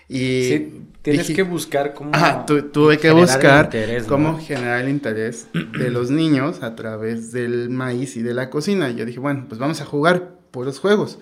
Y 0.10 0.44
sí, 0.44 0.82
tienes 1.02 1.28
que 1.32 1.44
buscar 1.44 1.94
cómo... 1.94 2.12
Ajá, 2.14 2.46
tuve 2.46 2.98
que 2.98 3.12
buscar 3.12 3.70
cómo 4.08 4.40
generar 4.40 4.82
el 4.82 4.90
interés 4.90 5.48
de 5.54 5.90
los 5.92 6.12
niños 6.12 6.64
a 6.64 6.76
través 6.76 7.32
del 7.32 7.70
maíz 7.70 8.18
y 8.18 8.22
de 8.22 8.34
la 8.34 8.50
cocina. 8.50 8.90
Y 8.90 8.96
yo 8.96 9.06
dije, 9.06 9.20
bueno, 9.20 9.46
pues 9.48 9.60
vamos 9.60 9.82
a 9.82 9.86
jugar 9.86 10.32
por 10.52 10.66
los 10.66 10.80
juegos 10.80 11.20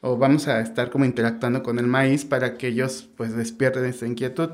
o 0.00 0.16
vamos 0.16 0.48
a 0.48 0.60
estar 0.60 0.90
como 0.90 1.04
interactuando 1.04 1.62
con 1.62 1.78
el 1.78 1.86
maíz 1.86 2.24
para 2.24 2.56
que 2.56 2.68
ellos 2.68 3.08
pues 3.16 3.36
despierten 3.36 3.84
esta 3.84 4.06
inquietud. 4.06 4.50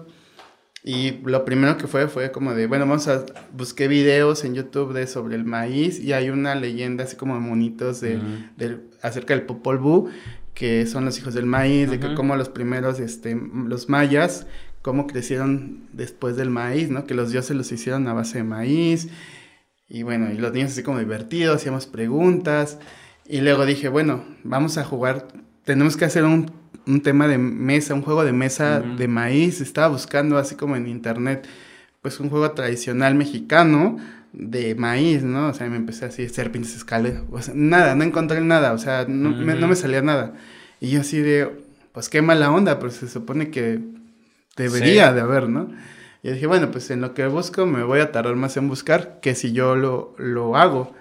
Y 0.86 1.12
lo 1.24 1.47
primero 1.47 1.78
que 1.78 1.86
fue 1.86 2.09
fue 2.09 2.30
como 2.30 2.55
de, 2.55 2.66
bueno, 2.66 2.86
vamos 2.86 3.09
a, 3.09 3.24
busqué 3.53 3.88
videos 3.88 4.45
en 4.45 4.55
YouTube 4.55 4.92
de 4.92 5.07
sobre 5.07 5.34
el 5.34 5.45
maíz 5.45 5.99
y 5.99 6.12
hay 6.12 6.28
una 6.28 6.55
leyenda 6.55 7.05
así 7.05 7.16
como 7.16 7.34
de 7.34 7.40
monitos 7.40 8.03
de, 8.03 8.20
acerca 9.01 9.34
del 9.34 9.45
Popol 9.45 9.78
Vuh, 9.78 10.11
que 10.53 10.86
son 10.86 11.07
los 11.07 11.18
hijos 11.18 11.32
del 11.32 11.47
maíz, 11.47 11.90
de 11.90 11.99
que 11.99 12.14
como 12.14 12.36
los 12.36 12.51
primeros, 12.51 13.01
este, 13.01 13.34
los 13.34 13.88
mayas, 13.88 14.47
cómo 14.82 15.07
crecieron 15.07 15.88
después 15.95 16.36
del 16.36 16.51
maíz, 16.51 16.90
¿no? 16.90 17.07
Que 17.07 17.14
los 17.14 17.32
dioses 17.32 17.57
los 17.57 17.72
hicieron 17.72 18.07
a 18.07 18.12
base 18.12 18.38
de 18.38 18.45
maíz. 18.45 19.09
Y 19.88 20.03
bueno, 20.03 20.30
y 20.32 20.36
los 20.36 20.53
niños 20.53 20.72
así 20.72 20.82
como 20.82 20.99
divertidos, 20.99 21.57
hacíamos 21.57 21.86
preguntas. 21.86 22.78
Y 23.26 23.40
luego 23.40 23.64
dije, 23.66 23.88
bueno, 23.88 24.24
vamos 24.42 24.76
a 24.78 24.84
jugar, 24.84 25.28
tenemos 25.64 25.96
que 25.96 26.04
hacer 26.04 26.24
un, 26.24 26.50
un 26.86 27.00
tema 27.00 27.26
de 27.26 27.38
mesa, 27.38 27.94
un 27.94 28.02
juego 28.02 28.24
de 28.24 28.32
mesa 28.32 28.80
de 28.80 29.08
maíz. 29.08 29.60
Estaba 29.60 29.88
buscando 29.88 30.38
así 30.38 30.54
como 30.54 30.76
en 30.76 30.86
internet, 30.86 31.46
pues 32.02 32.20
un 32.20 32.28
juego 32.28 32.50
tradicional 32.52 33.14
mexicano 33.14 33.96
de 34.34 34.74
maíz, 34.74 35.22
¿no? 35.22 35.48
O 35.48 35.54
sea, 35.54 35.68
me 35.68 35.76
empecé 35.76 36.06
así, 36.06 36.28
serpientes 36.28 36.74
escaleras, 36.76 37.22
o 37.30 37.40
sea, 37.40 37.54
nada, 37.56 37.94
no 37.94 38.02
encontré 38.02 38.40
nada, 38.40 38.72
o 38.72 38.78
sea, 38.78 39.06
no, 39.08 39.30
me, 39.30 39.54
no 39.54 39.68
me 39.68 39.76
salía 39.76 40.02
nada. 40.02 40.34
Y 40.80 40.90
yo 40.90 41.00
así 41.00 41.20
de, 41.20 41.50
pues 41.92 42.08
qué 42.08 42.20
mala 42.20 42.50
onda, 42.50 42.80
pues 42.80 42.94
se 42.94 43.08
supone 43.08 43.50
que 43.50 43.80
debería 44.56 45.12
de 45.12 45.20
haber, 45.20 45.48
¿no? 45.48 45.70
Y 46.24 46.32
dije, 46.32 46.46
bueno, 46.46 46.70
pues 46.70 46.90
en 46.90 47.02
lo 47.02 47.12
que 47.12 47.26
busco 47.26 47.66
me 47.66 47.84
voy 47.84 48.00
a 48.00 48.10
tardar 48.10 48.34
más 48.34 48.56
en 48.56 48.66
buscar 48.66 49.20
que 49.20 49.34
si 49.34 49.52
yo 49.52 49.76
lo, 49.76 50.14
lo 50.16 50.56
hago. 50.56 50.94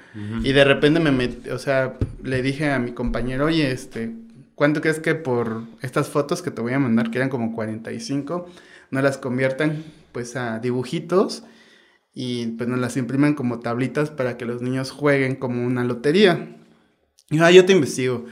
Y 0.44 0.52
de 0.52 0.66
repente 0.66 1.00
me 1.00 1.12
metí, 1.12 1.50
o 1.50 1.58
sea, 1.58 1.98
le 2.22 2.42
dije 2.42 2.70
a 2.70 2.78
mi 2.78 2.92
compañero, 2.92 3.46
oye, 3.46 3.72
este, 3.72 4.14
¿cuánto 4.54 4.82
crees 4.82 5.00
que 5.00 5.16
por 5.16 5.64
estas 5.82 6.10
fotos 6.10 6.42
que 6.42 6.52
te 6.52 6.62
voy 6.62 6.74
a 6.74 6.80
mandar, 6.80 7.10
que 7.10 7.20
eran 7.20 7.30
como 7.30 7.56
45, 7.56 8.48
no 8.92 9.02
las 9.02 9.18
conviertan 9.18 9.84
pues 10.12 10.36
a 10.36 10.60
dibujitos 10.60 11.46
y 12.14 12.48
pues 12.48 12.70
nos 12.70 12.78
las 12.78 12.98
impriman 12.98 13.34
como 13.34 13.60
tablitas 13.60 14.12
para 14.12 14.38
que 14.38 14.46
los 14.46 14.62
niños 14.62 14.92
jueguen 14.92 15.38
como 15.38 15.66
una 15.66 15.86
lotería? 15.86 16.58
Y 17.30 17.38
yo, 17.38 17.46
ah, 17.46 17.52
yo 17.52 17.66
te 17.66 17.72
investigo. 17.72 18.26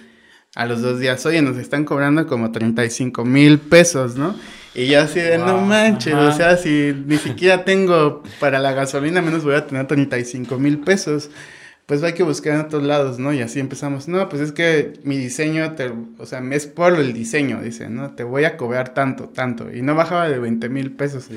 A 0.56 0.66
los 0.66 0.82
dos 0.82 1.00
días, 1.00 1.26
oye, 1.26 1.42
nos 1.42 1.58
están 1.58 1.86
cobrando 1.86 2.28
como 2.28 2.52
35 2.52 3.24
mil 3.24 3.60
pesos, 3.60 4.16
¿no? 4.16 4.36
Y 4.74 4.88
yo 4.88 5.02
así 5.02 5.20
de, 5.20 5.38
no 5.38 5.60
manches, 5.62 6.14
o 6.14 6.32
sea, 6.32 6.58
si 6.58 6.94
ni 7.06 7.18
siquiera 7.18 7.66
tengo 7.66 8.24
para 8.40 8.60
la 8.60 8.72
gasolina, 8.72 9.22
menos 9.22 9.44
voy 9.44 9.56
a 9.56 9.68
tener 9.68 9.88
35 9.88 10.58
mil 10.58 10.80
pesos 10.80 11.30
pues 11.92 12.04
hay 12.04 12.14
que 12.14 12.24
buscar 12.24 12.54
en 12.54 12.62
otros 12.62 12.84
lados, 12.84 13.20
¿no? 13.20 13.34
Y 13.34 13.42
así 13.42 13.60
empezamos, 13.60 14.08
no, 14.08 14.30
pues 14.30 14.42
es 14.42 14.54
que 14.54 14.94
mi 15.04 15.18
diseño, 15.18 15.74
te, 15.74 15.92
o 16.20 16.26
sea, 16.26 16.42
es 16.52 16.66
por 16.66 16.98
el 16.98 17.12
diseño, 17.12 17.62
dice, 17.62 17.90
¿no? 17.90 18.12
Te 18.12 18.24
voy 18.24 18.46
a 18.46 18.56
cobrar 18.56 18.94
tanto, 18.94 19.28
tanto. 19.28 19.70
Y 19.74 19.82
no 19.82 19.94
bajaba 19.94 20.30
de 20.30 20.40
20 20.40 20.70
mil 20.70 20.94
pesos. 20.94 21.28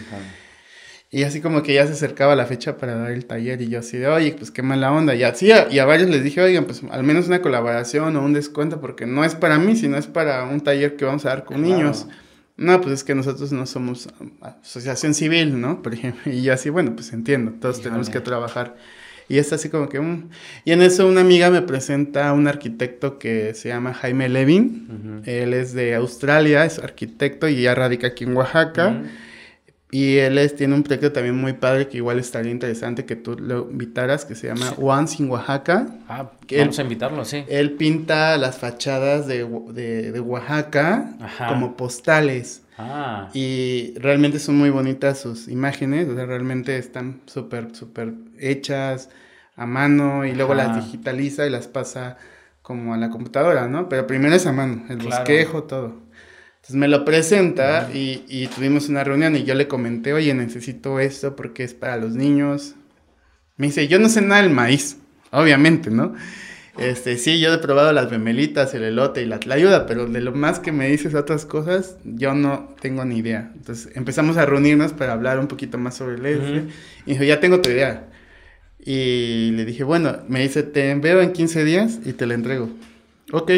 Y 1.15 1.23
así 1.23 1.41
como 1.41 1.62
que 1.62 1.75
ya 1.75 1.87
se 1.87 1.93
acercaba 1.93 2.35
la 2.35 2.45
fecha 2.45 2.77
para 2.77 2.97
dar 2.97 3.12
el 3.12 3.25
taller 3.25 3.62
y 3.62 3.69
yo 3.69 3.79
así 3.79 3.99
de, 3.99 4.09
oye, 4.09 4.35
pues 4.37 4.51
qué 4.51 4.62
mala 4.62 4.91
onda. 4.91 5.15
Y 5.15 5.23
así, 5.23 5.49
y 5.71 5.79
a 5.79 5.85
varios 5.85 6.11
les 6.11 6.25
dije, 6.25 6.41
oigan, 6.41 6.65
pues 6.65 6.83
al 6.91 7.05
menos 7.05 7.29
una 7.29 7.41
colaboración 7.41 8.17
o 8.17 8.25
un 8.25 8.33
descuento, 8.33 8.81
porque 8.81 9.07
no 9.07 9.25
es 9.25 9.37
para 9.37 9.57
mí, 9.61 9.77
sino 9.77 9.97
es 9.97 10.09
para 10.09 10.43
un 10.43 10.61
taller 10.61 10.97
que 10.97 11.05
vamos 11.05 11.25
a 11.25 11.29
dar 11.29 11.45
con 11.45 11.62
niños. 11.62 12.09
No, 12.57 12.81
pues 12.81 12.95
es 12.95 13.05
que 13.05 13.15
nosotros 13.15 13.53
no 13.53 13.65
somos 13.67 14.09
asociación 14.41 15.15
civil, 15.15 15.61
¿no? 15.61 15.83
Por 15.85 15.95
ejemplo, 15.95 16.33
y 16.33 16.43
yo 16.43 16.53
así, 16.53 16.69
bueno, 16.69 16.97
pues 16.97 17.12
entiendo, 17.12 17.53
todos 17.61 17.81
tenemos 17.81 18.11
que 18.11 18.19
trabajar 18.19 18.75
y 19.29 19.39
es 19.39 19.53
así 19.53 19.69
como 19.69 19.89
que... 19.89 20.01
Mm. 20.01 20.31
Y 20.65 20.73
en 20.73 20.83
eso 20.83 21.07
una 21.07 21.21
amiga 21.21 21.49
me 21.51 21.62
presenta 21.62 22.29
a 22.29 22.33
un 22.33 22.49
arquitecto 22.49 23.19
que 23.19 23.55
se 23.55 23.69
llama 23.69 23.95
Jaime 23.95 24.29
Levin. 24.29 25.23
Él 25.27 25.55
es 25.55 25.73
de 25.75 25.95
Australia, 25.95 26.65
es 26.65 26.79
arquitecto 26.79 27.49
y 27.49 27.62
ya 27.62 27.75
radica 27.75 28.09
aquí 28.09 28.25
en 28.25 28.37
Oaxaca. 28.37 29.03
Y 29.95 30.18
él 30.18 30.38
es, 30.38 30.57
tiene 30.57 30.74
un 30.74 30.82
proyecto 30.82 31.12
también 31.12 31.36
muy 31.36 31.53
padre 31.53 31.86
que 31.86 31.99
igual 31.99 32.18
estaría 32.18 32.51
interesante 32.51 33.05
que 33.05 33.14
tú 33.14 33.36
lo 33.38 33.70
invitaras, 33.70 34.24
que 34.24 34.34
se 34.34 34.49
llama 34.49 34.74
Once 34.76 35.22
in 35.22 35.30
Oaxaca. 35.30 35.86
Ah, 36.09 36.32
vamos 36.51 36.80
a 36.80 36.82
invitarlo, 36.82 37.24
sí. 37.24 37.45
Él 37.47 37.74
pinta 37.74 38.36
las 38.36 38.59
fachadas 38.59 39.28
de, 39.28 39.45
de, 39.45 40.18
Oaxaca 40.18 41.14
como 41.49 41.76
postales. 41.76 42.64
Ah. 42.76 43.28
Y 43.34 43.95
realmente 43.97 44.40
son 44.40 44.57
muy 44.57 44.70
bonitas 44.70 45.20
sus 45.20 45.47
imágenes, 45.47 46.09
o 46.09 46.16
sea, 46.16 46.26
realmente 46.26 46.76
están 46.76 47.20
súper, 47.26 47.72
súper 47.76 48.14
hechas 48.40 49.11
a 49.55 49.64
mano 49.64 50.24
y 50.24 50.34
luego 50.34 50.55
las 50.55 50.74
digitaliza 50.74 51.47
y 51.47 51.51
las 51.51 51.68
pasa 51.68 52.16
como 52.62 52.95
a 52.95 52.97
la 52.97 53.11
computadora, 53.11 53.68
¿no? 53.68 53.88
Pero 53.88 54.09
primero 54.09 54.34
es 54.34 54.45
a 54.47 54.53
mano, 54.53 54.86
el 54.88 54.97
bosquejo, 54.97 55.62
todo. 55.62 56.03
Entonces 56.65 56.77
me 56.77 56.89
lo 56.89 57.05
presenta 57.05 57.91
y, 57.93 58.25
y, 58.27 58.47
tuvimos 58.47 58.89
una 58.89 59.05
reunión 59.05 59.37
y 59.37 59.45
yo 59.45 59.55
le 59.55 59.69
comenté, 59.69 60.15
oye, 60.15 60.33
necesito 60.33 60.99
esto 60.99 61.37
porque 61.37 61.62
es 61.62 61.75
para 61.75 61.99
los 61.99 62.15
niños. 62.15 62.75
Me 63.59 63.67
dice, 63.67 63.87
yo 63.87 63.99
no 63.99 64.09
sé 64.09 64.23
nada 64.23 64.41
del 64.41 64.51
maíz, 64.51 64.97
obviamente, 65.31 65.91
¿no? 65.91 66.15
Este, 66.79 67.19
sí, 67.19 67.39
yo 67.39 67.53
he 67.53 67.59
probado 67.59 67.93
las 67.93 68.11
memelitas, 68.11 68.73
el 68.73 68.83
elote 68.83 69.21
y 69.21 69.27
la 69.27 69.41
tlayuda, 69.41 69.85
pero 69.85 70.07
de 70.07 70.23
lo 70.23 70.33
más 70.33 70.59
que 70.59 70.73
me 70.73 70.89
dices 70.89 71.15
otras 71.15 71.45
cosas, 71.45 71.99
yo 72.03 72.35
no 72.35 72.75
tengo 72.81 73.05
ni 73.05 73.19
idea. 73.19 73.53
Entonces 73.55 73.95
empezamos 73.95 74.39
a 74.39 74.47
reunirnos 74.47 74.95
para 74.95 75.12
hablar 75.12 75.39
un 75.41 75.49
poquito 75.49 75.77
más 75.77 75.97
sobre 75.97 76.17
el 76.17 76.25
este. 76.25 76.73
Y 77.05 77.12
dijo, 77.12 77.25
ya 77.25 77.41
tengo 77.41 77.61
tu 77.61 77.69
idea. 77.69 78.09
Y 78.79 79.51
le 79.51 79.67
dije, 79.67 79.85
bueno, 79.85 80.21
me 80.29 80.41
dice, 80.41 80.62
te 80.62 80.95
veo 80.95 81.21
en 81.21 81.35
15 81.35 81.62
días 81.62 82.01
y 82.07 82.15
te 82.15 82.25
la 82.25 82.33
entrego. 82.33 82.71
Ok. 83.33 83.53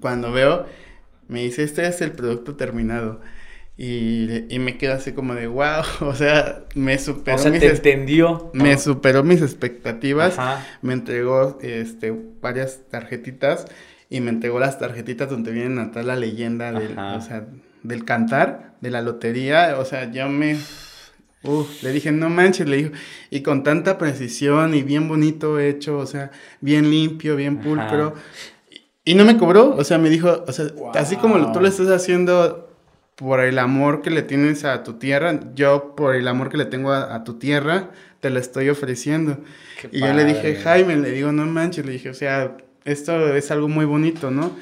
Cuando 0.00 0.32
veo, 0.32 0.64
me 1.32 1.42
dice, 1.42 1.62
este 1.62 1.86
es 1.86 2.00
el 2.02 2.12
producto 2.12 2.56
terminado. 2.56 3.20
Y, 3.76 4.54
y, 4.54 4.58
me 4.58 4.76
quedo 4.76 4.92
así 4.92 5.12
como 5.12 5.34
de 5.34 5.46
wow, 5.46 5.82
o 6.02 6.14
sea, 6.14 6.64
me 6.74 6.98
superó. 6.98 7.36
O 7.36 7.40
sea, 7.40 7.50
te 7.50 7.66
entendió. 7.66 8.50
Me 8.52 8.76
superó 8.76 9.24
mis 9.24 9.40
expectativas. 9.40 10.36
Me 10.82 10.92
entregó 10.92 11.58
este, 11.62 12.14
varias 12.40 12.80
tarjetitas 12.90 13.66
y 14.10 14.20
me 14.20 14.30
entregó 14.30 14.60
las 14.60 14.78
tarjetitas 14.78 15.30
donde 15.30 15.52
vienen 15.52 15.78
a 15.78 15.84
estar 15.84 16.04
la 16.04 16.16
leyenda 16.16 16.70
del, 16.70 16.98
o 16.98 17.20
sea, 17.22 17.46
del 17.82 18.04
cantar, 18.04 18.76
de 18.82 18.90
la 18.90 19.00
lotería. 19.00 19.76
O 19.78 19.86
sea, 19.86 20.10
yo 20.12 20.28
me. 20.28 20.58
Le 21.82 21.90
dije, 21.90 22.12
no 22.12 22.28
manches, 22.28 22.68
le 22.68 22.76
dijo, 22.76 22.90
y 23.30 23.40
con 23.40 23.64
tanta 23.64 23.98
precisión 23.98 24.74
y 24.74 24.82
bien 24.82 25.08
bonito 25.08 25.58
hecho, 25.58 25.98
o 25.98 26.06
sea, 26.06 26.30
bien 26.60 26.88
limpio, 26.88 27.34
bien 27.34 27.58
pulcro. 27.58 28.14
Y 29.04 29.14
no 29.14 29.24
me 29.24 29.36
cobró, 29.36 29.74
o 29.74 29.84
sea, 29.84 29.98
me 29.98 30.10
dijo, 30.10 30.44
o 30.46 30.52
sea, 30.52 30.66
así 30.94 31.16
como 31.16 31.52
tú 31.52 31.60
lo 31.60 31.66
estás 31.66 31.88
haciendo 31.88 32.68
por 33.16 33.40
el 33.40 33.58
amor 33.58 34.00
que 34.00 34.10
le 34.10 34.22
tienes 34.22 34.64
a 34.64 34.84
tu 34.84 34.94
tierra, 34.94 35.40
yo 35.54 35.94
por 35.96 36.14
el 36.14 36.28
amor 36.28 36.48
que 36.48 36.56
le 36.56 36.66
tengo 36.66 36.92
a, 36.92 37.24
tu 37.24 37.34
tierra, 37.34 37.90
te 38.20 38.30
lo 38.30 38.38
estoy 38.38 38.68
ofreciendo. 38.68 39.38
y 39.90 40.00
yo 40.00 40.12
le 40.12 40.24
dije, 40.24 40.54
Jaime, 40.56 40.96
le 40.96 41.10
digo, 41.10 41.32
no 41.32 41.44
manches, 41.46 41.84
le 41.84 41.92
dije, 41.92 42.10
o 42.10 42.14
sea, 42.14 42.56
esto 42.84 43.34
es 43.34 43.50
algo 43.50 43.68
muy 43.68 43.84
bonito, 43.84 44.30
¿no? 44.30 44.52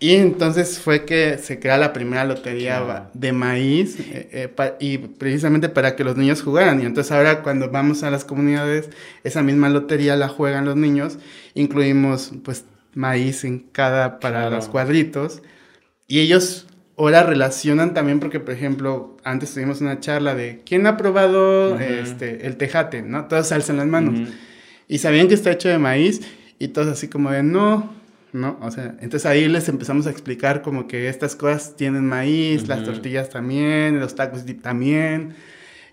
Y 0.00 0.16
entonces 0.16 0.80
fue 0.80 1.04
que 1.04 1.38
se 1.38 1.60
crea 1.60 1.78
la 1.78 1.92
primera 1.92 2.24
lotería 2.24 3.08
de 3.14 3.32
maíz 3.32 3.98
eh, 4.00 4.50
eh, 4.58 4.74
y 4.80 4.98
precisamente 4.98 5.68
para 5.68 5.96
que 5.96 6.04
los 6.04 6.16
niños 6.16 6.42
jugaran. 6.42 6.82
Y 6.82 6.84
entonces 6.84 7.12
ahora 7.12 7.42
cuando 7.42 7.70
vamos 7.70 8.02
a 8.02 8.10
las 8.10 8.24
comunidades, 8.24 8.90
esa 9.22 9.42
misma 9.42 9.68
lotería 9.68 10.16
la 10.16 10.28
juegan 10.28 10.64
los 10.64 10.76
niños. 10.76 11.18
Incluimos 11.54 12.32
pues 12.44 12.64
maíz 12.94 13.44
en 13.44 13.60
cada 13.60 14.20
para 14.20 14.50
los 14.50 14.68
cuadritos. 14.68 15.42
Y 16.06 16.20
ellos 16.20 16.66
ahora 16.96 17.22
relacionan 17.22 17.94
también 17.94 18.20
porque, 18.20 18.40
por 18.40 18.54
ejemplo, 18.54 19.16
antes 19.24 19.52
tuvimos 19.54 19.80
una 19.80 20.00
charla 20.00 20.34
de 20.34 20.62
quién 20.64 20.86
ha 20.86 20.96
probado 20.96 21.78
este, 21.78 22.46
el 22.46 22.56
tejate, 22.56 23.02
¿no? 23.02 23.26
Todos 23.26 23.52
alzan 23.52 23.78
las 23.78 23.86
manos. 23.86 24.28
Y 24.88 24.98
sabían 24.98 25.28
que 25.28 25.34
está 25.34 25.50
hecho 25.50 25.68
de 25.68 25.78
maíz 25.78 26.20
y 26.58 26.68
todos 26.68 26.88
así 26.88 27.08
como 27.08 27.30
de 27.30 27.42
no, 27.42 27.92
¿no? 28.32 28.58
O 28.60 28.70
sea, 28.70 28.96
entonces 29.00 29.26
ahí 29.26 29.48
les 29.48 29.68
empezamos 29.68 30.06
a 30.06 30.10
explicar 30.10 30.62
como 30.62 30.86
que 30.86 31.08
estas 31.08 31.36
cosas 31.36 31.76
tienen 31.76 32.06
maíz, 32.06 32.68
las 32.68 32.84
tortillas 32.84 33.30
también, 33.30 33.98
los 34.00 34.14
tacos 34.14 34.44
también. 34.62 35.34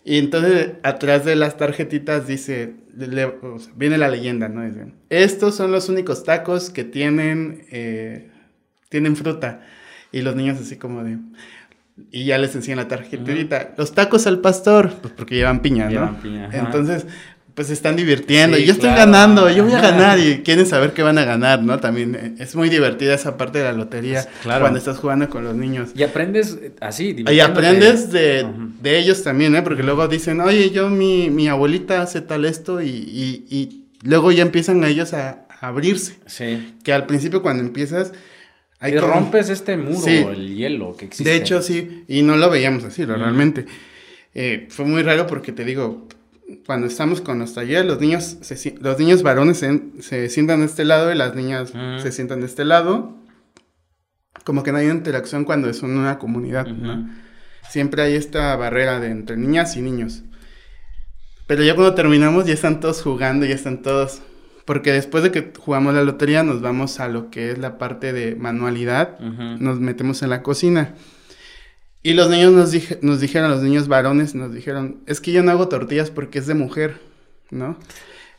Y 0.04 0.18
entonces 0.18 0.72
atrás 0.84 1.26
de 1.26 1.36
las 1.36 1.58
tarjetitas 1.58 2.28
dice, 2.28 2.74
viene 3.76 3.98
la 3.98 4.10
leyenda, 4.10 4.50
¿no? 4.50 4.64
estos 5.10 5.56
son 5.56 5.72
los 5.72 5.90
únicos 5.90 6.24
tacos 6.24 6.70
que 6.70 6.84
tienen, 6.84 7.66
eh, 7.72 8.30
tienen 8.90 9.16
fruta. 9.16 9.62
Y 10.12 10.22
los 10.22 10.36
niños 10.36 10.60
así 10.60 10.78
como 10.78 11.04
de... 11.04 11.18
Y 12.12 12.26
ya 12.26 12.38
les 12.38 12.56
enseñan 12.56 12.78
la 12.78 12.88
tarjetita. 12.88 13.74
Los 13.78 13.94
tacos 13.94 14.26
al 14.26 14.40
pastor, 14.40 14.94
pues 15.02 15.14
porque 15.14 15.36
llevan 15.36 15.62
piña, 15.62 15.90
¿no? 15.90 16.18
Entonces, 16.52 17.06
pues 17.54 17.68
se 17.68 17.74
están 17.74 17.96
divirtiendo. 17.96 18.58
y 18.58 18.66
yo 18.66 18.74
estoy 18.74 18.90
ganando, 18.92 19.50
yo 19.50 19.64
voy 19.64 19.74
a 19.74 19.82
ganar. 19.82 20.20
Y 20.20 20.40
quieren 20.40 20.66
saber 20.66 20.94
qué 20.94 21.04
van 21.04 21.18
a 21.18 21.26
ganar, 21.26 21.62
¿no? 21.64 21.80
También 21.80 22.16
eh, 22.16 22.36
es 22.40 22.56
muy 22.56 22.70
divertida 22.70 23.14
esa 23.14 23.38
parte 23.38 23.60
de 23.60 23.66
la 23.66 23.74
lotería 23.74 24.28
cuando 24.44 24.78
estás 24.78 24.98
jugando 24.98 25.30
con 25.30 25.44
los 25.44 25.56
niños. 25.56 25.90
Y 25.96 26.04
aprendes 26.04 26.58
eh, 26.62 26.72
así, 26.80 27.24
Y 27.30 27.40
aprendes 27.40 28.12
de, 28.12 28.46
de, 28.82 28.98
ellos 29.00 29.24
también, 29.24 29.56
¿eh? 29.56 29.62
Porque 29.62 29.84
luego 29.84 30.08
dicen, 30.08 30.40
oye, 30.42 30.72
yo, 30.72 30.90
mi, 30.90 31.30
mi 31.30 31.48
abuelita 31.48 32.02
hace 32.02 32.22
tal 32.22 32.46
esto 32.46 32.82
y, 32.82 32.90
y, 32.90 33.46
y 33.50 33.86
luego 34.04 34.32
ya 34.32 34.44
empiezan 34.44 34.84
ellos 34.84 35.14
a, 35.14 35.46
abrirse. 35.62 36.18
Sí. 36.26 36.76
Que 36.84 36.92
al 36.92 37.06
principio 37.06 37.42
cuando 37.42 37.64
empiezas... 37.64 38.14
Hay 38.80 38.94
y 38.94 38.98
rompes 38.98 39.50
este 39.50 39.78
muro, 39.78 40.32
el 40.32 40.56
hielo 40.56 40.98
que 40.98 41.06
existe. 41.06 41.30
De 41.30 41.36
hecho, 41.36 41.62
sí, 41.62 42.04
y 42.08 42.24
no 42.24 42.36
lo 42.36 42.50
veíamos 42.50 42.84
así, 42.84 43.06
realmente. 43.06 43.68
Eh, 44.34 44.68
fue 44.72 44.86
muy 44.86 45.04
raro 45.04 45.28
porque 45.28 45.52
te 45.52 45.64
digo, 45.64 46.08
cuando 46.66 46.88
estamos 46.88 47.22
con 47.22 47.40
los 47.40 47.54
talleres, 47.54 47.86
los 47.86 48.00
niños, 48.00 48.38
los 48.80 49.00
niños 49.00 49.24
varones 49.24 49.58
se, 49.58 50.30
sientan 50.30 50.60
de 50.60 50.66
este 50.66 50.86
lado 50.86 51.12
y 51.12 51.16
las 51.16 51.36
niñas 51.36 51.74
se 52.02 52.12
sientan 52.12 52.42
de 52.42 52.48
este 52.48 52.66
lado. 52.66 53.18
Como 54.44 54.64
que 54.64 54.72
no 54.72 54.80
hay 54.80 54.90
interacción 54.90 55.46
cuando 55.46 55.70
es 55.70 55.82
una 55.84 56.18
comunidad, 56.18 56.68
Siempre 57.70 58.02
hay 58.02 58.16
esta 58.16 58.56
barrera 58.58 59.00
de 59.00 59.12
entre 59.12 59.38
niñas 59.38 59.78
y 59.78 59.82
niños. 59.82 60.24
Pero 61.48 61.64
ya 61.64 61.76
cuando 61.76 61.94
terminamos 61.96 62.46
ya 62.46 62.54
están 62.54 62.80
todos 62.80 63.02
jugando, 63.02 63.46
ya 63.46 63.56
están 63.56 63.82
todos... 63.82 64.22
Porque 64.66 64.92
después 64.92 65.24
de 65.24 65.32
que 65.32 65.52
jugamos 65.58 65.94
la 65.94 66.04
lotería 66.04 66.44
nos 66.44 66.62
vamos 66.62 67.00
a 67.00 67.08
lo 67.08 67.30
que 67.30 67.52
es 67.52 67.58
la 67.58 67.78
parte 67.78 68.14
de 68.14 68.36
manualidad, 68.36 69.20
nos 69.20 69.80
metemos 69.80 70.22
en 70.22 70.30
la 70.30 70.44
cocina. 70.44 70.96
Y 72.04 72.14
los 72.14 72.30
niños 72.30 72.52
nos, 72.52 73.04
nos 73.04 73.20
dijeron, 73.20 73.52
los 73.52 73.62
niños 73.62 73.88
varones 73.88 74.34
nos 74.34 74.54
dijeron, 74.54 74.98
es 75.06 75.22
que 75.22 75.32
yo 75.32 75.44
no 75.44 75.52
hago 75.52 75.68
tortillas 75.68 76.10
porque 76.10 76.40
es 76.40 76.48
de 76.48 76.56
mujer, 76.56 77.00
¿no? 77.52 77.78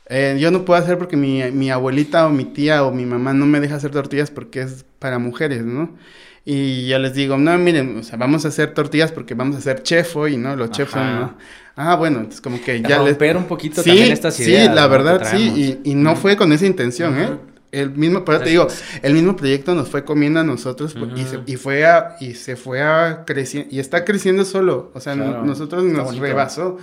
Eh, 0.07 0.37
yo 0.41 0.51
no 0.51 0.65
puedo 0.65 0.83
hacer 0.83 0.99
porque 0.99 1.17
mi, 1.17 1.43
mi, 1.53 1.71
abuelita 1.71 2.27
o 2.27 2.31
mi 2.31 2.45
tía 2.45 2.85
o 2.85 2.91
mi 2.91 3.07
mamá 3.07 3.33
no 3.33 3.47
me 3.47 3.61
deja 3.61 3.77
hacer 3.77 3.93
tortillas 3.93 4.31
porque 4.31 4.63
es 4.63 4.85
para 4.99 5.19
mujeres, 5.19 5.65
¿no? 5.65 5.97
Y 6.45 6.89
ya 6.89 6.99
les 6.99 7.15
digo, 7.15 7.39
no, 7.39 7.57
miren, 7.57 7.99
o 7.99 8.03
sea, 8.03 8.19
vamos 8.19 8.45
a 8.45 8.49
hacer 8.49 8.75
tortillas 8.75 9.13
porque 9.13 9.35
vamos 9.35 9.55
a 9.55 9.59
hacer 9.61 9.85
chef 9.85 10.17
hoy, 10.17 10.37
¿no? 10.37 10.57
Los 10.57 10.73
chefs 10.73 10.93
son, 10.93 11.21
¿no? 11.21 11.39
Ah, 11.77 11.95
bueno, 11.95 12.19
entonces 12.19 12.41
como 12.41 12.61
que 12.61 12.83
ya 12.83 13.01
les... 13.01 13.17
un 13.37 13.45
poquito 13.45 13.83
también 13.83 14.13
estas 14.13 14.39
ideas. 14.41 14.69
Sí, 14.69 14.75
la 14.75 14.89
verdad, 14.89 15.27
sí, 15.31 15.81
y, 15.85 15.91
y, 15.91 15.95
no 15.95 16.17
fue 16.17 16.37
con 16.37 16.53
esa 16.53 16.67
intención, 16.67 17.19
¿eh? 17.19 17.29
El 17.73 17.91
mismo, 17.91 18.25
pero 18.25 18.41
te 18.41 18.51
digo, 18.51 18.69
el 19.03 19.15
mismo 19.15 19.35
proyecto 19.35 19.75
nos 19.75 19.89
fue 19.89 20.05
comiendo 20.05 20.39
a 20.41 20.45
nosotros 20.45 20.95
y, 21.17 21.25
se, 21.25 21.41
y, 21.47 21.57
fue 21.57 21.87
a, 21.87 22.17
y 22.21 22.35
se 22.35 22.55
fue 22.55 22.83
a 22.83 23.25
creciendo, 23.25 23.75
y 23.75 23.81
está 23.81 24.05
creciendo 24.05 24.45
solo, 24.45 24.93
o 24.95 25.01
sea, 25.01 25.17
nosotros 25.17 25.83
nos 25.85 26.19
rebasó. 26.19 26.79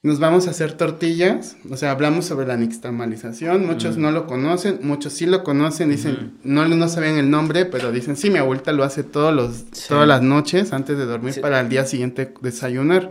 Nos 0.00 0.20
vamos 0.20 0.46
a 0.46 0.50
hacer 0.50 0.74
tortillas, 0.74 1.56
o 1.68 1.76
sea, 1.76 1.90
hablamos 1.90 2.24
sobre 2.24 2.46
la 2.46 2.56
nixtamalización, 2.56 3.66
muchos 3.66 3.96
no 3.96 4.12
lo 4.12 4.28
conocen, 4.28 4.78
muchos 4.82 5.12
sí 5.12 5.26
lo 5.26 5.42
conocen, 5.42 5.90
dicen, 5.90 6.38
no, 6.44 6.68
no 6.68 6.88
saben 6.88 7.18
el 7.18 7.30
nombre, 7.30 7.64
pero 7.64 7.90
dicen, 7.90 8.16
sí, 8.16 8.30
mi 8.30 8.38
abuelita 8.38 8.70
lo 8.70 8.84
hace 8.84 9.02
todos 9.02 9.34
los, 9.34 9.64
todas 9.88 10.06
las 10.06 10.22
noches 10.22 10.72
antes 10.72 10.96
de 10.96 11.04
dormir 11.04 11.40
para 11.40 11.58
el 11.58 11.68
día 11.68 11.84
siguiente 11.84 12.32
desayunar. 12.40 13.10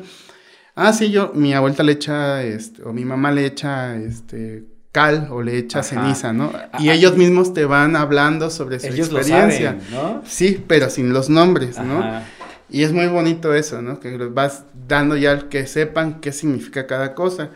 Ah, 0.75 0.93
sí, 0.93 1.11
yo, 1.11 1.33
mi 1.35 1.53
abuelita 1.53 1.83
le 1.83 1.91
echa, 1.91 2.41
este, 2.43 2.81
o 2.83 2.93
mi 2.93 3.03
mamá 3.03 3.33
le 3.33 3.45
echa, 3.45 3.97
este, 3.97 4.63
cal 4.97 5.27
o 5.29 5.43
le 5.43 5.59
echa 5.59 5.83
ceniza, 5.83 6.33
¿no? 6.33 6.51
Y 6.79 6.89
ellos 6.89 7.15
mismos 7.15 7.53
te 7.53 7.65
van 7.65 7.95
hablando 7.95 8.49
sobre 8.49 8.79
su 8.79 8.87
experiencia. 8.87 9.77
¿no? 9.91 10.23
Sí, 10.25 10.63
pero 10.67 10.89
sin 10.89 11.13
los 11.13 11.29
nombres, 11.29 11.77
¿no? 11.77 12.03
Y 12.67 12.81
es 12.81 12.93
muy 12.93 13.05
bonito 13.05 13.53
eso, 13.53 13.83
¿no? 13.83 13.99
Que 13.99 14.17
los 14.17 14.33
vas 14.33 14.63
dando 14.87 15.15
ya 15.15 15.49
que 15.49 15.67
sepan 15.67 16.19
qué 16.19 16.31
significa 16.31 16.87
cada 16.87 17.13
cosa. 17.13 17.51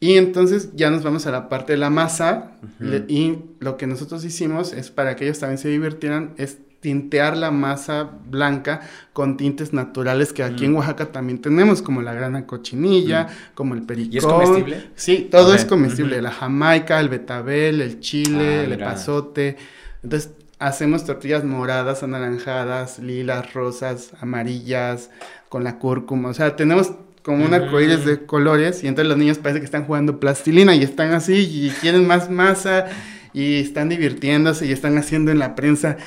Y 0.00 0.16
entonces 0.16 0.70
ya 0.74 0.90
nos 0.90 1.04
vamos 1.04 1.24
a 1.28 1.30
la 1.30 1.48
parte 1.48 1.74
de 1.74 1.78
la 1.78 1.88
masa 1.90 2.50
y 3.06 3.38
lo 3.60 3.76
que 3.76 3.86
nosotros 3.86 4.24
hicimos 4.24 4.72
es 4.72 4.90
para 4.90 5.14
que 5.14 5.26
ellos 5.26 5.38
también 5.38 5.58
se 5.58 5.68
divirtieran, 5.68 6.34
es 6.36 6.58
tintear 6.80 7.36
la 7.36 7.50
masa 7.50 8.10
blanca 8.28 8.80
con 9.12 9.36
tintes 9.36 9.72
naturales 9.72 10.32
que 10.32 10.42
aquí 10.42 10.64
en 10.64 10.74
Oaxaca 10.74 11.12
también 11.12 11.40
tenemos, 11.40 11.82
como 11.82 12.00
la 12.02 12.14
grana 12.14 12.46
cochinilla, 12.46 13.28
como 13.54 13.74
el 13.74 13.82
pericón. 13.82 14.14
¿Y 14.14 14.18
es 14.18 14.26
comestible? 14.26 14.90
Sí, 14.94 15.28
todo 15.30 15.54
es 15.54 15.64
comestible. 15.64 16.22
La 16.22 16.30
jamaica, 16.30 16.98
el 17.00 17.10
betabel, 17.10 17.82
el 17.82 18.00
chile, 18.00 18.60
ah, 18.60 18.64
el 18.64 18.72
epazote. 18.72 19.56
Entonces, 20.02 20.30
hacemos 20.58 21.04
tortillas 21.04 21.44
moradas, 21.44 22.02
anaranjadas, 22.02 22.98
lilas, 22.98 23.52
rosas, 23.52 24.12
amarillas, 24.20 25.10
con 25.50 25.64
la 25.64 25.78
cúrcuma. 25.78 26.30
O 26.30 26.34
sea, 26.34 26.56
tenemos 26.56 26.92
como 27.22 27.44
un 27.44 27.52
arcoíris 27.52 28.06
de 28.06 28.24
colores 28.24 28.82
y 28.82 28.88
entonces 28.88 29.08
los 29.08 29.18
niños 29.18 29.38
parece 29.38 29.60
que 29.60 29.66
están 29.66 29.84
jugando 29.84 30.18
plastilina 30.18 30.74
y 30.74 30.82
están 30.82 31.12
así 31.12 31.34
y 31.34 31.70
quieren 31.80 32.06
más 32.06 32.30
masa 32.30 32.86
y 33.34 33.60
están 33.60 33.90
divirtiéndose 33.90 34.66
y 34.66 34.72
están 34.72 34.96
haciendo 34.96 35.30
en 35.30 35.38
la 35.38 35.54
prensa 35.54 35.98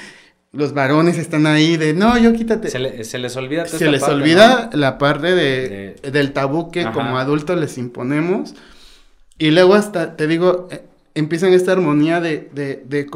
los 0.54 0.74
varones 0.74 1.18
están 1.18 1.47
ahí 1.47 1.78
de, 1.78 1.93
no, 1.93 2.16
yo 2.20 2.32
quítate. 2.32 2.70
Se, 2.70 2.80
les 2.80 3.36
olvida. 3.36 3.66
Se 3.66 3.89
les 3.89 4.04
olvida 4.04 4.70
la 4.74 4.99
parte 4.99 5.34
de, 5.34 5.95
del 6.12 6.32
tabú 6.32 6.72
que 6.72 6.89
como 6.91 7.18
adultos 7.18 7.60
les 7.60 7.78
imponemos. 7.80 8.54
Y 9.39 9.49
luego 9.49 9.74
hasta, 9.74 10.16
te 10.16 10.28
digo, 10.28 10.68
eh, 10.72 10.84
empiezan 11.16 11.54
esta 11.54 11.72
armonía 11.72 12.22
de, 12.22 12.51
de, 12.54 13.08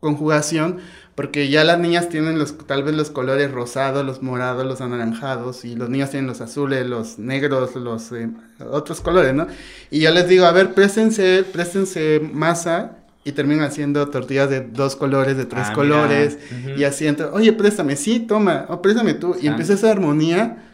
conjugación, 0.00 0.78
porque 1.14 1.50
ya 1.50 1.64
las 1.64 1.78
niñas 1.78 2.08
tienen 2.08 2.38
los, 2.38 2.56
tal 2.66 2.82
vez 2.82 2.94
los 2.94 3.10
colores 3.10 3.52
rosados, 3.52 4.04
los 4.04 4.22
morados, 4.22 4.64
los 4.64 4.80
anaranjados, 4.80 5.66
y 5.66 5.76
los 5.76 5.90
niños 5.90 6.10
tienen 6.10 6.26
los 6.26 6.40
azules, 6.40 6.86
los 6.86 7.18
negros, 7.18 7.76
los 7.76 8.10
eh, 8.12 8.30
otros 8.70 9.02
colores, 9.02 9.34
¿no? 9.34 9.46
Y 9.90 10.00
yo 10.00 10.10
les 10.12 10.26
digo, 10.28 10.46
a 10.46 10.52
ver, 10.52 10.72
préstense, 10.72 11.44
préstense 11.44 12.20
masa 12.32 13.03
y 13.24 13.32
terminan 13.32 13.64
haciendo 13.64 14.08
tortillas 14.08 14.50
de 14.50 14.60
dos 14.60 14.96
colores, 14.96 15.36
de 15.36 15.46
tres 15.46 15.68
ah, 15.70 15.72
colores, 15.72 16.38
y 16.76 16.84
así, 16.84 17.08
oye, 17.32 17.52
préstame, 17.52 17.96
sí, 17.96 18.20
toma, 18.20 18.66
o 18.68 18.82
préstame 18.82 19.14
tú, 19.14 19.34
y 19.40 19.46
empieza 19.46 19.74
esa 19.74 19.90
armonía 19.90 20.64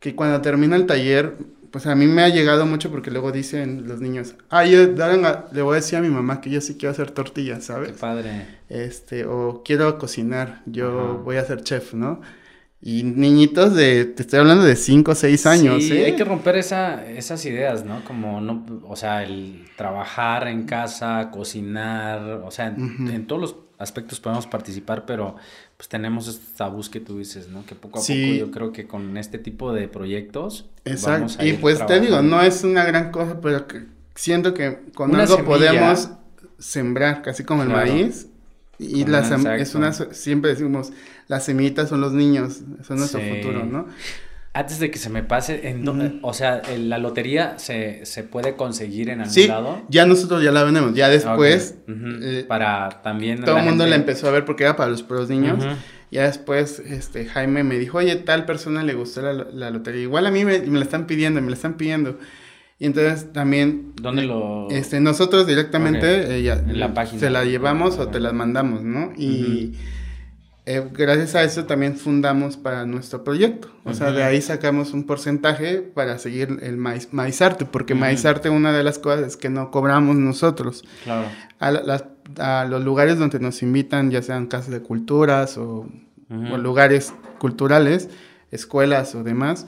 que 0.00 0.14
cuando 0.14 0.40
termina 0.42 0.76
el 0.76 0.84
taller, 0.86 1.34
pues 1.70 1.86
a 1.86 1.94
mí 1.94 2.06
me 2.06 2.22
ha 2.22 2.28
llegado 2.28 2.66
mucho 2.66 2.90
porque 2.90 3.10
luego 3.10 3.32
dicen 3.32 3.88
los 3.88 4.00
niños, 4.00 4.36
ah, 4.50 4.64
yo 4.64 4.86
le 4.86 5.62
voy 5.62 5.72
a 5.72 5.76
decir 5.76 5.98
a 5.98 6.02
mi 6.02 6.10
mamá 6.10 6.40
que 6.40 6.50
yo 6.50 6.60
sí 6.60 6.74
quiero 6.74 6.92
hacer 6.92 7.10
tortillas, 7.10 7.64
¿sabes? 7.64 7.88
Qué 7.92 7.98
padre. 7.98 8.46
Este, 8.68 9.24
o 9.24 9.62
quiero 9.64 9.98
cocinar, 9.98 10.62
yo 10.66 11.22
voy 11.24 11.36
a 11.36 11.44
ser 11.44 11.64
chef, 11.64 11.94
¿no? 11.94 12.20
Y 12.86 13.02
niñitos 13.02 13.74
de, 13.74 14.04
te 14.04 14.20
estoy 14.20 14.40
hablando 14.40 14.62
de 14.62 14.76
5 14.76 15.10
o 15.10 15.14
6 15.14 15.46
años. 15.46 15.82
Sí, 15.82 15.96
¿eh? 15.96 16.04
hay 16.04 16.16
que 16.16 16.24
romper 16.24 16.56
esa, 16.56 17.02
esas 17.06 17.42
ideas, 17.46 17.82
¿no? 17.86 18.04
Como, 18.04 18.42
no, 18.42 18.66
o 18.86 18.94
sea, 18.94 19.22
el 19.22 19.64
trabajar 19.74 20.48
en 20.48 20.64
casa, 20.64 21.30
cocinar, 21.30 22.42
o 22.44 22.50
sea, 22.50 22.66
en, 22.66 23.26
todos 23.26 23.40
los 23.40 23.56
aspectos 23.78 24.20
podemos 24.20 24.46
participar, 24.46 25.06
pero 25.06 25.36
pues 25.78 25.88
tenemos 25.88 26.28
estos 26.28 26.52
tabús 26.56 26.90
que 26.90 27.00
tú 27.00 27.16
dices, 27.16 27.48
¿no? 27.48 27.64
Que 27.64 27.74
poco 27.74 28.00
a 28.00 28.02
poco 28.02 28.12
yo 28.12 28.50
creo 28.50 28.70
que 28.70 28.86
con 28.86 29.16
este 29.16 29.38
tipo 29.38 29.72
de 29.72 29.88
proyectos. 29.88 30.68
Exacto. 30.84 31.42
y 31.42 31.54
pues 31.54 31.86
te 31.86 32.00
digo, 32.00 32.20
no 32.20 32.42
es 32.42 32.64
una 32.64 32.84
gran 32.84 33.10
cosa, 33.10 33.40
pero 33.40 33.66
que 33.66 33.86
siento 34.14 34.52
que 34.52 34.80
con 34.94 35.16
algo 35.16 35.42
podemos 35.42 36.10
sembrar, 36.58 37.22
casi 37.22 37.44
como 37.44 37.62
el 37.62 37.70
maíz. 37.70 38.28
Y 38.78 39.04
la 39.04 39.20
es 39.56 39.74
una, 39.74 39.92
siempre 39.92 40.50
decimos, 40.50 40.92
las 41.28 41.44
semillitas 41.44 41.88
son 41.88 42.00
los 42.00 42.12
niños, 42.12 42.62
son 42.82 42.98
nuestro 42.98 43.20
futuro, 43.20 43.64
¿no? 43.64 43.86
Antes 44.56 44.78
de 44.78 44.88
que 44.88 44.98
se 44.98 45.10
me 45.10 45.24
pase, 45.24 45.68
en 45.68 46.20
o 46.22 46.32
sea, 46.32 46.62
la 46.78 46.98
lotería 46.98 47.58
se, 47.58 48.06
se, 48.06 48.22
puede 48.22 48.54
conseguir 48.54 49.08
en 49.08 49.20
algún 49.20 49.34
sí, 49.34 49.50
ya 49.88 50.06
nosotros 50.06 50.44
ya 50.44 50.52
la 50.52 50.62
vendemos, 50.62 50.94
ya 50.94 51.08
después. 51.08 51.74
Eh, 51.88 52.44
para 52.46 53.02
también. 53.02 53.42
Todo 53.44 53.58
el 53.58 53.64
mundo 53.64 53.84
la 53.84 53.96
empezó 53.96 54.28
a 54.28 54.30
ver 54.30 54.44
porque 54.44 54.62
era 54.62 54.76
para 54.76 54.90
los, 54.90 55.02
para 55.02 55.24
niños. 55.24 55.64
Ya 56.12 56.26
después, 56.26 56.78
este, 56.78 57.26
Jaime 57.26 57.64
me 57.64 57.76
dijo, 57.80 57.98
oye, 57.98 58.14
tal 58.14 58.44
persona 58.46 58.84
le 58.84 58.94
gustó 58.94 59.22
la, 59.22 59.70
lotería. 59.72 60.02
Igual 60.02 60.28
a 60.28 60.30
mí 60.30 60.44
me, 60.44 60.60
me, 60.60 60.78
la 60.78 60.84
están 60.84 61.08
pidiendo, 61.08 61.42
me 61.42 61.48
la 61.48 61.56
están 61.56 61.74
pidiendo. 61.74 62.20
Y 62.84 62.88
entonces 62.88 63.32
también... 63.32 63.94
¿Dónde 63.96 64.24
lo...? 64.24 64.68
Este, 64.70 65.00
nosotros 65.00 65.46
directamente 65.46 66.36
eh, 66.38 66.52
en 66.52 66.78
la 66.78 66.92
página. 66.92 67.18
se 67.18 67.30
la 67.30 67.42
llevamos 67.42 67.98
o 67.98 68.08
te 68.08 68.20
las 68.20 68.34
mandamos, 68.34 68.82
¿no? 68.82 69.10
Y... 69.16 69.72
eh, 70.66 70.86
gracias 70.92 71.34
a 71.34 71.44
eso 71.44 71.64
también 71.64 71.96
fundamos 71.96 72.58
para 72.58 72.84
nuestro 72.84 73.24
proyecto. 73.24 73.70
O 73.86 73.94
sea, 73.94 74.12
de 74.12 74.22
ahí 74.22 74.42
sacamos 74.42 74.92
un 74.92 75.04
porcentaje 75.04 75.78
para 75.78 76.18
seguir 76.18 76.58
el 76.60 76.76
maíz, 76.76 77.08
Maizarte, 77.10 77.64
porque 77.64 77.94
Maizarte 77.94 78.50
una 78.50 78.70
de 78.74 78.84
las 78.84 78.98
cosas 78.98 79.28
es 79.28 79.38
que 79.38 79.48
no 79.48 79.70
cobramos 79.70 80.16
nosotros. 80.16 80.84
Claro. 81.04 81.26
A, 81.60 82.66
los 82.66 82.84
lugares 82.84 83.18
donde 83.18 83.40
nos 83.40 83.62
invitan, 83.62 84.10
ya 84.10 84.20
sean 84.20 84.46
casas 84.46 84.72
de 84.72 84.82
culturas 84.82 85.56
o, 85.56 85.88
lugares 86.28 87.14
culturales, 87.38 88.10
escuelas 88.50 89.14
o 89.14 89.24
demás, 89.24 89.66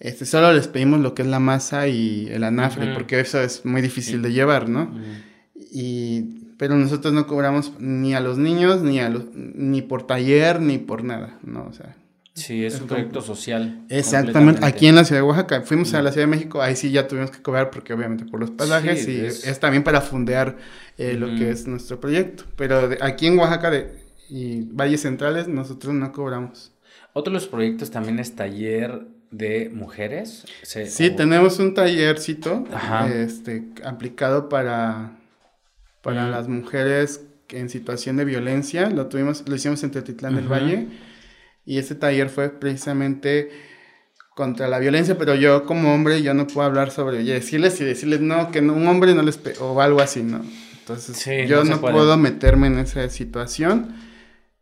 este, 0.00 0.26
solo 0.26 0.52
les 0.52 0.68
pedimos 0.68 1.00
lo 1.00 1.14
que 1.14 1.22
es 1.22 1.28
la 1.28 1.40
masa 1.40 1.88
y 1.88 2.28
el 2.30 2.44
anafre, 2.44 2.92
porque 2.94 3.20
eso 3.20 3.40
es 3.40 3.64
muy 3.64 3.82
difícil 3.82 4.22
de 4.22 4.32
llevar, 4.32 4.68
¿no? 4.68 4.92
Y 5.72 6.38
pero 6.58 6.74
nosotros 6.74 7.14
no 7.14 7.26
cobramos 7.26 7.72
ni 7.78 8.14
a 8.14 8.20
los 8.20 8.36
niños, 8.36 8.82
ni, 8.82 8.98
a 8.98 9.08
los, 9.08 9.26
ni 9.32 9.80
por 9.80 10.06
taller, 10.06 10.60
ni 10.60 10.78
por 10.78 11.04
nada, 11.04 11.38
¿no? 11.42 11.64
O 11.64 11.72
sea. 11.72 11.96
Sí, 12.34 12.64
es, 12.64 12.80
un 12.80 12.86
proyecto 12.86 13.20
social. 13.20 13.84
Exactamente, 13.88 14.64
aquí 14.64 14.86
en 14.86 14.94
la 14.94 15.04
ciudad 15.04 15.22
de 15.22 15.26
Oaxaca. 15.26 15.62
Fuimos 15.62 15.94
a 15.94 16.02
la 16.02 16.12
Ciudad 16.12 16.26
de 16.26 16.30
México, 16.30 16.62
ahí 16.62 16.76
sí 16.76 16.90
ya 16.90 17.08
tuvimos 17.08 17.30
que 17.30 17.42
cobrar 17.42 17.70
porque 17.70 17.92
obviamente 17.92 18.24
por 18.24 18.38
los 18.38 18.50
pasajes 18.50 19.08
y 19.08 19.20
es... 19.20 19.58
también 19.58 19.82
para 19.82 20.00
fundear 20.00 20.56
eh, 20.98 21.14
lo 21.14 21.26
que 21.34 21.50
es 21.50 21.66
nuestro 21.66 21.98
proyecto. 21.98 22.44
Pero 22.54 22.90
aquí 23.00 23.26
en 23.26 23.38
Oaxaca 23.38 23.70
de, 23.70 23.90
y 24.28 24.62
Valles 24.70 25.02
Centrales 25.02 25.48
nosotros 25.48 25.94
no 25.94 26.12
cobramos. 26.12 26.72
Otro 27.12 27.32
de 27.32 27.40
los 27.40 27.48
proyectos 27.48 27.90
también 27.90 28.20
es 28.20 28.36
taller 28.36 29.08
de 29.30 29.70
mujeres. 29.72 30.44
sí, 30.62 31.10
tenemos 31.10 31.58
un 31.58 31.74
tallercito 31.74 32.64
este, 33.12 33.68
aplicado 33.84 34.48
para 34.48 35.18
para 36.02 36.28
las 36.28 36.48
mujeres 36.48 37.26
en 37.50 37.68
situación 37.68 38.16
de 38.16 38.24
violencia. 38.24 38.88
Lo 38.90 39.06
tuvimos, 39.08 39.44
lo 39.46 39.54
hicimos 39.54 39.82
en 39.82 39.90
Tetitlán 39.90 40.36
del 40.36 40.50
Valle. 40.50 40.88
Y 41.64 41.78
ese 41.78 41.94
taller 41.94 42.30
fue 42.30 42.48
precisamente 42.48 43.50
contra 44.34 44.68
la 44.68 44.78
violencia, 44.78 45.18
pero 45.18 45.34
yo 45.34 45.66
como 45.66 45.92
hombre 45.92 46.22
yo 46.22 46.32
no 46.32 46.46
puedo 46.46 46.66
hablar 46.66 46.92
sobre 46.92 47.22
y 47.22 47.26
decirles 47.26 47.80
y 47.80 47.84
decirles 47.84 48.20
no, 48.20 48.52
que 48.52 48.60
un 48.60 48.86
hombre 48.86 49.14
no 49.14 49.22
les 49.22 49.38
o 49.60 49.80
algo 49.80 50.00
así, 50.00 50.22
¿no? 50.22 50.42
Entonces 50.78 51.48
yo 51.48 51.64
no, 51.64 51.80
puedo 51.80 52.16
meterme 52.16 52.68
en 52.68 52.78
esa 52.78 53.08
situación. 53.10 53.94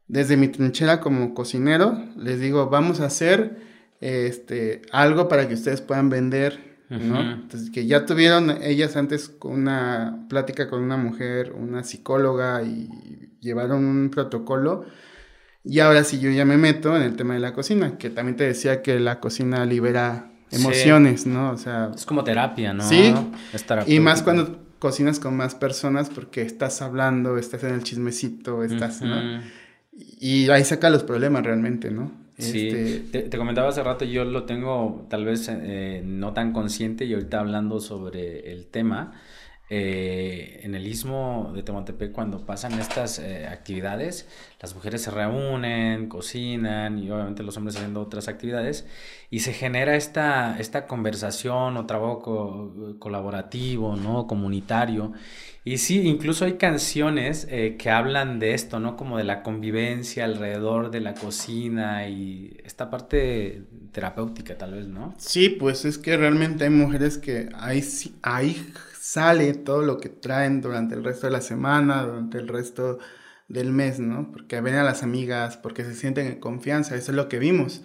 Desde 0.09 0.37
mi 0.37 0.49
trinchera 0.49 1.01
como 1.01 1.35
cocinero 1.35 2.03
les 2.17 2.41
digo, 2.41 2.71
vamos 2.71 3.01
a 3.01 3.07
hacer 3.07 3.66
este 4.01 4.83
algo 4.93 5.29
para 5.29 5.49
que 5.49 5.55
ustedes 5.55 5.81
puedan 5.81 6.09
vender 6.09 6.77
¿no? 6.89 7.21
Entonces, 7.21 7.71
que 7.71 7.87
ya 7.87 8.07
tuvieron 8.07 8.63
ellas 8.63 8.97
antes 8.97 9.35
una 9.43 10.27
plática 10.29 10.69
con 10.69 10.83
una 10.83 10.97
mujer, 10.97 11.53
una 11.53 11.83
psicóloga 11.83 12.63
y 12.63 12.89
llevaron 13.41 13.85
un 13.85 14.11
protocolo. 14.11 14.85
Y 15.65 15.81
ahora 15.81 16.05
sí 16.05 16.21
yo 16.21 16.31
ya 16.31 16.45
me 16.45 16.57
meto 16.57 16.97
en 16.97 17.03
el 17.03 17.17
tema 17.17 17.35
de 17.35 17.41
la 17.41 17.53
cocina, 17.53 17.99
que 17.99 18.09
también 18.09 18.37
te 18.37 18.45
decía 18.45 18.83
que 18.83 19.01
la 19.01 19.19
cocina 19.19 19.67
libera 19.67 20.31
emociones, 20.53 21.27
¿no? 21.27 21.51
O 21.51 21.57
sea... 21.57 21.91
Es 21.93 22.07
como 22.07 22.23
terapia, 22.23 22.73
¿no? 22.73 22.89
Sí. 22.89 23.13
y 23.87 23.99
más 23.99 24.23
cuando 24.23 24.65
cocinas 24.79 25.19
con 25.19 25.37
más 25.37 25.57
personas 25.57 26.09
porque 26.09 26.43
estás 26.43 26.83
hablando, 26.83 27.37
estás 27.37 27.65
en 27.65 27.75
el 27.75 27.83
chismecito, 27.83 28.63
estás, 28.63 29.03
¿no? 29.03 29.41
Y 29.93 30.49
ahí 30.51 30.63
saca 30.63 30.89
los 30.89 31.03
problemas 31.03 31.45
realmente, 31.45 31.91
¿no? 31.91 32.26
Sí, 32.39 32.69
este, 32.69 33.23
te, 33.23 33.39
comentaba 33.39 33.69
hace 33.69 33.83
rato, 33.83 34.05
yo 34.05 34.25
lo 34.25 34.45
tengo 34.45 35.07
tal 35.09 35.25
vez 35.25 35.49
eh, 35.49 36.03
no 36.05 36.35
tan 36.35 36.53
consciente 36.53 37.07
y 37.07 37.15
ahorita 37.15 37.41
hablando 37.41 37.81
sobre 37.81 38.53
el 38.53 38.67
tema, 38.67 39.15
eh, 39.71 40.61
en 40.63 40.75
el 40.75 40.87
istmo 40.87 41.51
de 41.55 41.63
Tehuantepec 41.63 42.13
cuando 42.13 42.45
pasan 42.45 42.79
estas 42.79 43.19
eh, 43.19 43.47
actividades, 43.47 44.29
las 44.61 44.75
mujeres 44.75 45.03
se 45.03 45.11
reúnen, 45.11 46.09
cocinan 46.11 46.99
y 46.99 47.11
obviamente 47.11 47.43
los 47.43 47.57
hombres 47.57 47.77
haciendo 47.77 48.03
otras 48.03 48.29
actividades 48.29 48.87
y 49.31 49.41
se 49.41 49.55
genera 49.55 49.97
esta, 49.97 50.59
esta 50.61 50.87
conversación 50.87 51.79
o 51.79 51.87
trabajo 51.87 52.97
colaborativo, 52.99 53.97
¿no? 53.97 54.27
comunitario 54.27 55.15
y 55.67 55.79
sí, 55.79 56.03
incluso 56.03 56.45
hay 56.45 56.59
canciones 56.59 57.49
eh, 57.51 57.75
que 57.77 57.91
hablan 57.91 58.39
de 58.39 58.55
esto, 58.55 58.79
¿no? 58.79 58.97
Como 58.97 59.19
de 59.19 59.25
la 59.25 59.43
convivencia 59.43 60.25
alrededor 60.25 60.93
de 60.93 61.01
la 61.01 61.15
cocina 61.15 62.09
y 62.09 62.57
esta 62.63 62.89
parte 62.89 63.65
terapéutica 63.91 64.57
tal 64.57 64.75
vez, 64.75 64.87
¿no? 64.87 65.13
Sí, 65.19 65.49
pues 65.49 65.85
es 65.85 65.99
que 65.99 66.17
realmente 66.17 66.63
hay 66.63 66.71
mujeres 66.71 67.19
que 67.19 67.49
ahí, 67.57 67.85
ahí 68.23 68.73
sale 69.01 69.55
todo 69.55 69.83
lo 69.83 69.99
que 69.99 70.09
traen 70.09 70.61
durante 70.61 70.95
el 70.95 71.03
resto 71.03 71.27
de 71.27 71.33
la 71.33 71.41
semana, 71.41 72.05
durante 72.05 72.39
el 72.39 72.47
resto 72.47 73.01
del 73.49 73.73
mes, 73.73 73.99
¿no? 73.99 74.31
Porque 74.31 74.61
ven 74.61 74.77
a 74.77 74.85
las 74.85 75.03
amigas, 75.03 75.57
porque 75.57 75.83
se 75.83 75.97
sienten 75.97 76.29
en 76.29 76.39
confianza, 76.39 76.95
eso 76.95 77.11
es 77.11 77.17
lo 77.17 77.29
que 77.29 77.41
vimos. 77.41 77.83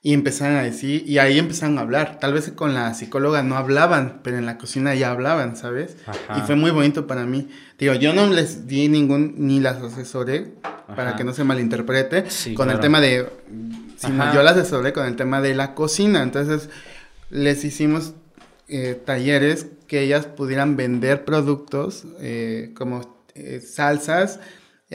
Y 0.00 0.14
empezaron 0.14 0.56
a 0.56 0.62
decir, 0.62 1.02
y 1.06 1.18
ahí 1.18 1.38
empezaron 1.38 1.76
a 1.78 1.80
hablar. 1.80 2.18
Tal 2.20 2.32
vez 2.32 2.52
con 2.52 2.72
la 2.72 2.94
psicóloga 2.94 3.42
no 3.42 3.56
hablaban, 3.56 4.20
pero 4.22 4.38
en 4.38 4.46
la 4.46 4.56
cocina 4.56 4.94
ya 4.94 5.10
hablaban, 5.10 5.56
¿sabes? 5.56 5.96
Y 6.36 6.40
fue 6.42 6.54
muy 6.54 6.70
bonito 6.70 7.08
para 7.08 7.24
mí. 7.26 7.48
Digo, 7.78 7.94
yo 7.94 8.12
no 8.12 8.28
les 8.28 8.68
di 8.68 8.88
ningún, 8.88 9.34
ni 9.38 9.58
las 9.58 9.78
asesoré, 9.78 10.52
para 10.94 11.16
que 11.16 11.24
no 11.24 11.32
se 11.32 11.42
malinterprete, 11.42 12.24
con 12.54 12.70
el 12.70 12.78
tema 12.78 13.00
de, 13.00 13.28
sino 13.96 14.32
yo 14.32 14.42
las 14.42 14.56
asesoré 14.56 14.92
con 14.92 15.04
el 15.06 15.16
tema 15.16 15.40
de 15.40 15.54
la 15.54 15.74
cocina. 15.74 16.22
Entonces, 16.22 16.70
les 17.30 17.64
hicimos 17.64 18.14
eh, 18.68 19.00
talleres 19.04 19.66
que 19.86 20.02
ellas 20.02 20.26
pudieran 20.26 20.76
vender 20.76 21.24
productos 21.24 22.04
eh, 22.20 22.72
como 22.76 23.24
eh, 23.34 23.60
salsas, 23.60 24.40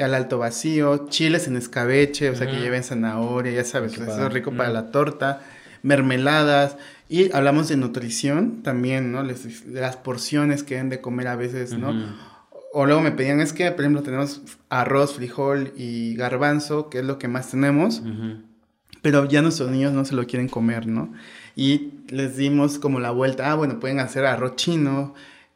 al 0.01 0.15
alto 0.15 0.39
vacío, 0.39 1.07
chiles 1.09 1.47
en 1.47 1.55
escabeche, 1.55 2.29
o 2.29 2.35
sea, 2.35 2.47
que 2.47 2.59
lleven 2.59 2.83
zanahoria, 2.83 3.51
ya 3.51 3.63
sabes, 3.63 3.93
eso 3.93 4.27
es 4.27 4.33
rico 4.33 4.51
para 4.51 4.69
la 4.69 4.91
torta, 4.91 5.41
mermeladas, 5.83 6.77
y 7.09 7.31
hablamos 7.31 7.67
de 7.67 7.77
nutrición 7.77 8.63
también, 8.63 9.11
¿no? 9.11 9.21
Les, 9.21 9.65
las 9.67 9.97
porciones 9.97 10.63
que 10.63 10.75
deben 10.75 10.89
de 10.89 10.99
comer 10.99 11.27
a 11.27 11.35
veces, 11.35 11.77
¿no? 11.77 11.93
O 12.71 12.87
luego 12.87 13.01
me 13.01 13.11
pedían, 13.11 13.39
es 13.39 13.53
que, 13.53 13.69
por 13.69 13.81
ejemplo, 13.81 14.01
tenemos 14.01 14.41
arroz, 14.69 15.13
frijol 15.13 15.73
y 15.77 16.15
garbanzo, 16.15 16.89
que 16.89 16.99
es 16.99 17.05
lo 17.05 17.19
que 17.19 17.27
más 17.27 17.51
tenemos, 17.51 18.01
pero 19.03 19.25
ya 19.25 19.43
nuestros 19.43 19.69
niños 19.69 19.93
no 19.93 20.05
se 20.05 20.15
lo 20.15 20.25
quieren 20.25 20.49
comer, 20.49 20.87
¿no? 20.87 21.13
Y 21.55 21.91
les 22.07 22.35
dimos 22.35 22.79
como 22.79 22.99
la 22.99 23.11
vuelta, 23.11 23.51
ah, 23.51 23.55
bueno, 23.55 23.79
pueden 23.79 23.99
hacer 23.99 24.25
arroz 24.25 24.55
chino, 24.55 25.13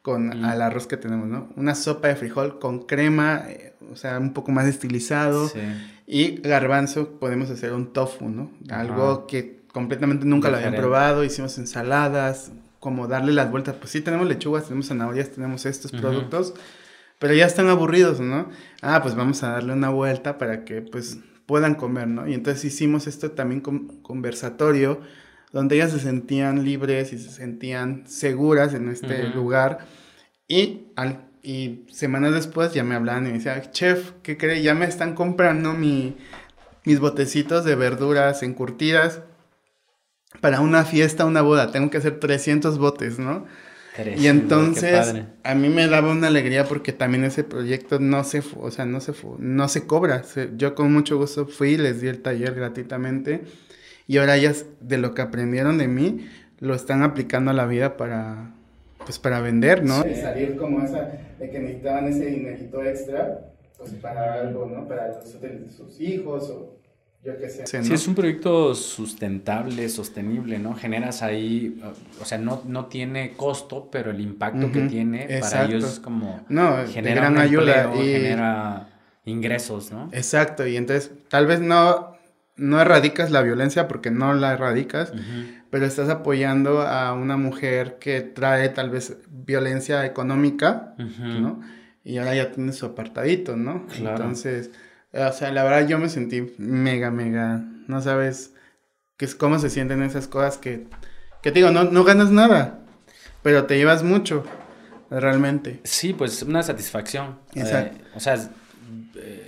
con 0.08 0.42
al 0.42 0.62
arroz 0.62 0.86
que 0.86 0.96
tenemos, 0.96 1.28
¿no? 1.28 1.50
Una 1.54 1.74
sopa 1.74 2.08
de 2.08 2.16
frijol 2.16 2.58
con 2.58 2.86
crema, 2.86 3.42
eh, 3.46 3.74
o 3.92 3.96
sea, 3.96 4.18
un 4.18 4.32
poco 4.32 4.50
más 4.52 4.66
estilizado. 4.66 5.50
Y 6.06 6.40
garbanzo, 6.40 7.18
podemos 7.20 7.50
hacer 7.50 7.74
un 7.74 7.92
tofu, 7.92 8.30
¿no? 8.30 8.50
Algo 8.70 9.26
que 9.26 9.60
completamente 9.70 10.24
nunca 10.24 10.48
lo 10.48 10.56
habían 10.56 10.76
probado. 10.76 11.24
Hicimos 11.24 11.58
ensaladas, 11.58 12.52
como 12.80 13.06
darle 13.06 13.34
las 13.34 13.50
vueltas. 13.50 13.74
Pues 13.78 13.90
sí, 13.90 14.00
tenemos 14.00 14.26
lechugas, 14.26 14.64
tenemos 14.64 14.86
zanahorias, 14.86 15.28
tenemos 15.28 15.66
estos 15.66 15.92
productos, 15.92 16.54
pero 17.18 17.34
ya 17.34 17.44
están 17.44 17.68
aburridos, 17.68 18.18
¿no? 18.18 18.48
Ah, 18.80 19.02
pues 19.02 19.14
vamos 19.14 19.42
a 19.42 19.50
darle 19.50 19.74
una 19.74 19.90
vuelta 19.90 20.38
para 20.38 20.64
que, 20.64 20.80
pues, 20.80 21.18
puedan 21.44 21.74
comer, 21.74 22.08
¿no? 22.08 22.26
Y 22.26 22.32
entonces 22.32 22.64
hicimos 22.64 23.06
esto 23.06 23.32
también 23.32 23.60
con 23.60 24.00
conversatorio, 24.00 25.02
donde 25.52 25.76
ellas 25.76 25.92
se 25.92 26.00
sentían 26.00 26.64
libres 26.64 27.12
y 27.12 27.18
se 27.18 27.28
sentían 27.28 28.04
seguras 28.06 28.72
en 28.72 28.88
este 28.88 29.28
lugar. 29.28 29.97
Y 30.48 30.86
al 30.96 31.28
y 31.42 31.86
semanas 31.90 32.34
después 32.34 32.74
ya 32.74 32.84
me 32.84 32.94
hablaban 32.94 33.26
y 33.26 33.28
me 33.28 33.38
decían, 33.38 33.62
chef, 33.70 34.12
¿qué 34.22 34.36
cree? 34.36 34.62
Ya 34.62 34.74
me 34.74 34.86
están 34.86 35.14
comprando 35.14 35.72
mi, 35.72 36.16
mis 36.84 37.00
botecitos 37.00 37.64
de 37.64 37.74
verduras 37.74 38.42
encurtidas 38.42 39.22
para 40.40 40.60
una 40.60 40.84
fiesta, 40.84 41.24
una 41.24 41.42
boda. 41.42 41.70
Tengo 41.70 41.90
que 41.90 41.96
hacer 41.96 42.20
300 42.20 42.78
botes, 42.78 43.18
¿no? 43.18 43.46
y 44.16 44.28
entonces 44.28 45.24
a 45.42 45.54
mí 45.56 45.68
me 45.70 45.88
daba 45.88 46.12
una 46.12 46.28
alegría 46.28 46.66
porque 46.66 46.92
también 46.92 47.24
ese 47.24 47.42
proyecto 47.42 47.98
no 47.98 48.22
se, 48.22 48.44
o 48.60 48.70
sea, 48.70 48.86
no 48.86 49.00
se, 49.00 49.12
no 49.38 49.68
se 49.68 49.86
cobra. 49.86 50.22
yo 50.56 50.76
con 50.76 50.92
mucho 50.92 51.16
gusto 51.16 51.46
fui, 51.46 51.76
les 51.76 52.00
di 52.00 52.06
el 52.06 52.20
taller 52.20 52.54
gratuitamente 52.54 53.42
y 54.06 54.18
ahora 54.18 54.36
ellas 54.36 54.66
de 54.80 54.98
lo 54.98 55.14
que 55.14 55.22
aprendieron 55.22 55.78
de 55.78 55.88
mí 55.88 56.28
lo 56.60 56.74
están 56.74 57.02
aplicando 57.02 57.50
a 57.50 57.54
la 57.54 57.66
vida 57.66 57.96
para, 57.96 58.52
pues 59.08 59.18
para 59.18 59.40
vender, 59.40 59.82
¿no? 59.82 60.02
Sí. 60.02 60.16
Salir 60.16 60.54
como 60.54 60.82
esa, 60.82 61.10
de 61.38 61.48
que 61.48 61.58
necesitaban 61.60 62.08
ese 62.08 62.26
dinerito 62.26 62.82
extra, 62.82 63.40
pues 63.78 63.94
para 63.94 64.34
algo, 64.34 64.66
¿no? 64.66 64.86
Para 64.86 65.08
los, 65.08 65.24
sus 65.74 65.98
hijos 65.98 66.50
o 66.50 66.78
yo 67.24 67.38
qué 67.38 67.48
sé. 67.48 67.66
Sí, 67.66 67.94
es 67.94 68.06
un 68.06 68.14
proyecto 68.14 68.74
sustentable, 68.74 69.88
sostenible, 69.88 70.58
¿no? 70.58 70.74
Generas 70.74 71.22
ahí, 71.22 71.82
o 72.20 72.26
sea, 72.26 72.36
no, 72.36 72.60
no 72.66 72.84
tiene 72.84 73.32
costo, 73.32 73.88
pero 73.90 74.10
el 74.10 74.20
impacto 74.20 74.70
que 74.70 74.82
tiene 74.82 75.40
para 75.40 75.64
ellos 75.64 75.84
es 75.84 76.00
como... 76.00 76.44
No, 76.50 76.76
genera 76.86 77.22
gran 77.22 77.38
ayuda. 77.38 77.90
y... 77.96 78.12
Genera 78.12 78.88
ingresos, 79.24 79.90
¿no? 79.90 80.10
Exacto, 80.12 80.66
y 80.66 80.76
entonces 80.76 81.12
tal 81.28 81.46
vez 81.46 81.60
no, 81.60 82.12
no 82.56 82.78
erradicas 82.78 83.30
la 83.30 83.40
violencia 83.40 83.88
porque 83.88 84.10
no 84.10 84.34
la 84.34 84.52
erradicas, 84.52 85.14
pero 85.70 85.86
estás 85.86 86.08
apoyando 86.08 86.82
a 86.82 87.12
una 87.12 87.36
mujer 87.36 87.98
que 87.98 88.20
trae 88.22 88.68
tal 88.70 88.90
vez 88.90 89.18
violencia 89.28 90.04
económica, 90.06 90.94
¿no? 90.96 91.60
Y 92.04 92.18
ahora 92.18 92.34
ya 92.34 92.52
tiene 92.52 92.72
su 92.72 92.86
apartadito, 92.86 93.56
¿no? 93.56 93.86
Entonces, 93.98 94.70
O 95.12 95.32
sea, 95.32 95.50
la 95.52 95.64
verdad 95.64 95.88
yo 95.88 95.98
me 95.98 96.08
sentí 96.08 96.54
mega, 96.58 97.10
mega, 97.10 97.64
no 97.86 98.00
sabes 98.00 98.54
qué 99.16 99.24
es 99.24 99.34
cómo 99.34 99.58
se 99.58 99.70
sienten 99.70 100.02
esas 100.02 100.28
cosas 100.28 100.58
que, 100.58 100.86
que 101.42 101.50
te 101.50 101.58
digo, 101.58 101.70
no, 101.70 101.84
no 101.84 102.04
ganas 102.04 102.30
nada, 102.30 102.80
pero 103.42 103.66
te 103.66 103.76
llevas 103.76 104.02
mucho, 104.02 104.44
realmente. 105.10 105.80
Sí, 105.84 106.12
pues 106.12 106.42
una 106.42 106.62
satisfacción. 106.62 107.38
Exacto. 107.54 107.98
Eh, 107.98 108.10
o 108.14 108.20
sea, 108.20 108.34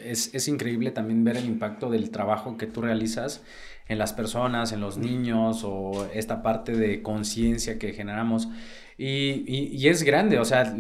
es, 0.05 0.35
es, 0.35 0.49
increíble 0.49 0.91
también 0.91 1.25
ver 1.25 1.37
el 1.37 1.47
impacto 1.47 1.91
del 1.91 2.11
trabajo 2.11 2.57
que 2.57 2.67
tú 2.67 2.83
realizas 2.83 3.43
en 3.91 3.99
las 3.99 4.13
personas, 4.13 4.73
en 4.73 4.81
los 4.81 4.99
niños 4.99 5.63
o 5.65 6.09
esta 6.15 6.43
parte 6.43 6.77
de 6.77 7.03
conciencia 7.03 7.79
que 7.79 7.93
generamos. 7.93 8.49
Y, 8.97 9.45
y, 9.47 9.89
es 9.89 10.05
grande, 10.05 10.39
o 10.39 10.45
sea, 10.45 10.77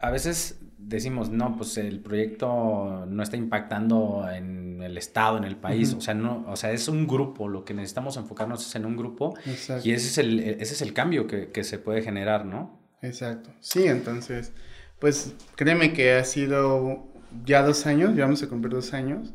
a 0.00 0.10
veces 0.10 0.60
decimos, 0.78 1.30
no, 1.30 1.56
pues 1.56 1.76
el 1.78 2.00
proyecto 2.00 3.06
no 3.08 3.22
está 3.22 3.36
impactando 3.36 4.28
en 4.30 4.82
el 4.82 4.96
Estado, 4.98 5.38
en 5.38 5.44
el 5.44 5.56
país, 5.56 5.94
o, 5.94 6.00
sea, 6.00 6.14
no, 6.14 6.44
o 6.46 6.56
sea, 6.56 6.70
es 6.70 6.88
un 6.88 7.06
grupo, 7.06 7.48
lo 7.48 7.64
que 7.64 7.74
necesitamos 7.74 8.16
enfocarnos 8.16 8.66
es 8.66 8.74
en 8.76 8.84
un 8.84 8.96
grupo 8.96 9.34
Exacto. 9.46 9.88
y 9.88 9.92
ese 9.92 10.08
es 10.08 10.18
el, 10.18 10.40
ese 10.40 10.74
es 10.74 10.82
el 10.82 10.92
cambio 10.92 11.26
que, 11.26 11.50
que 11.50 11.64
se 11.64 11.78
puede 11.78 12.02
generar, 12.02 12.44
¿no? 12.44 12.78
Exacto, 13.00 13.50
sí, 13.60 13.86
entonces, 13.86 14.52
pues 14.98 15.34
créeme 15.56 15.92
que 15.92 16.12
ha 16.12 16.24
sido 16.24 17.08
ya 17.44 17.62
dos 17.62 17.86
años, 17.86 18.14
ya 18.14 18.24
vamos 18.24 18.42
a 18.42 18.48
cumplir 18.48 18.74
dos 18.74 18.92
años, 18.92 19.32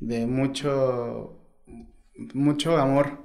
de 0.00 0.26
mucho, 0.26 1.38
mucho 2.34 2.76
amor, 2.76 3.18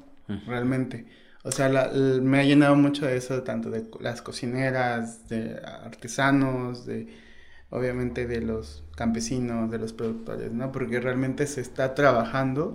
realmente. 0.47 1.05
O 1.43 1.51
sea, 1.51 1.91
me 2.21 2.39
ha 2.39 2.43
llenado 2.43 2.75
mucho 2.75 3.05
de 3.05 3.17
eso, 3.17 3.43
tanto 3.43 3.69
de 3.69 3.85
las 3.99 4.21
cocineras, 4.21 5.27
de 5.29 5.59
artesanos, 5.63 6.85
de 6.85 7.07
obviamente 7.71 8.27
de 8.27 8.41
los 8.41 8.83
campesinos, 8.95 9.71
de 9.71 9.79
los 9.79 9.93
productores, 9.93 10.51
¿no? 10.51 10.71
Porque 10.71 10.99
realmente 10.99 11.47
se 11.47 11.61
está 11.61 11.95
trabajando, 11.95 12.73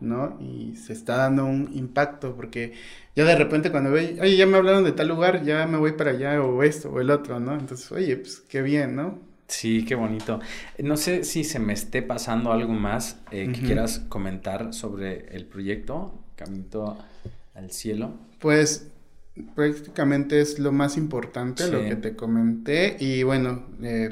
¿no? 0.00 0.38
Y 0.40 0.76
se 0.76 0.92
está 0.92 1.16
dando 1.16 1.44
un 1.44 1.70
impacto, 1.74 2.36
porque 2.36 2.72
ya 3.16 3.24
de 3.24 3.34
repente 3.36 3.70
cuando 3.72 3.90
ve, 3.90 4.16
oye, 4.20 4.36
ya 4.36 4.46
me 4.46 4.56
hablaron 4.56 4.84
de 4.84 4.92
tal 4.92 5.08
lugar, 5.08 5.42
ya 5.42 5.66
me 5.66 5.76
voy 5.76 5.92
para 5.92 6.12
allá, 6.12 6.40
o 6.42 6.62
esto, 6.62 6.90
o 6.90 7.00
el 7.00 7.10
otro, 7.10 7.40
¿no? 7.40 7.54
Entonces, 7.58 7.90
oye, 7.92 8.16
pues 8.16 8.40
qué 8.48 8.62
bien, 8.62 8.94
¿no? 8.96 9.27
Sí, 9.48 9.84
qué 9.86 9.94
bonito. 9.94 10.40
No 10.78 10.96
sé 10.98 11.24
si 11.24 11.42
se 11.42 11.58
me 11.58 11.72
esté 11.72 12.02
pasando 12.02 12.52
algo 12.52 12.74
más 12.74 13.18
eh, 13.30 13.50
que 13.52 13.62
quieras 13.62 14.00
comentar 14.08 14.74
sobre 14.74 15.34
el 15.34 15.46
proyecto, 15.46 16.22
Caminito 16.36 16.98
al 17.54 17.70
Cielo. 17.72 18.12
Pues 18.38 18.88
prácticamente 19.54 20.40
es 20.40 20.58
lo 20.58 20.70
más 20.70 20.98
importante, 20.98 21.66
lo 21.68 21.80
que 21.80 21.96
te 21.96 22.14
comenté. 22.14 22.98
Y 23.00 23.22
bueno, 23.22 23.64
eh, 23.82 24.10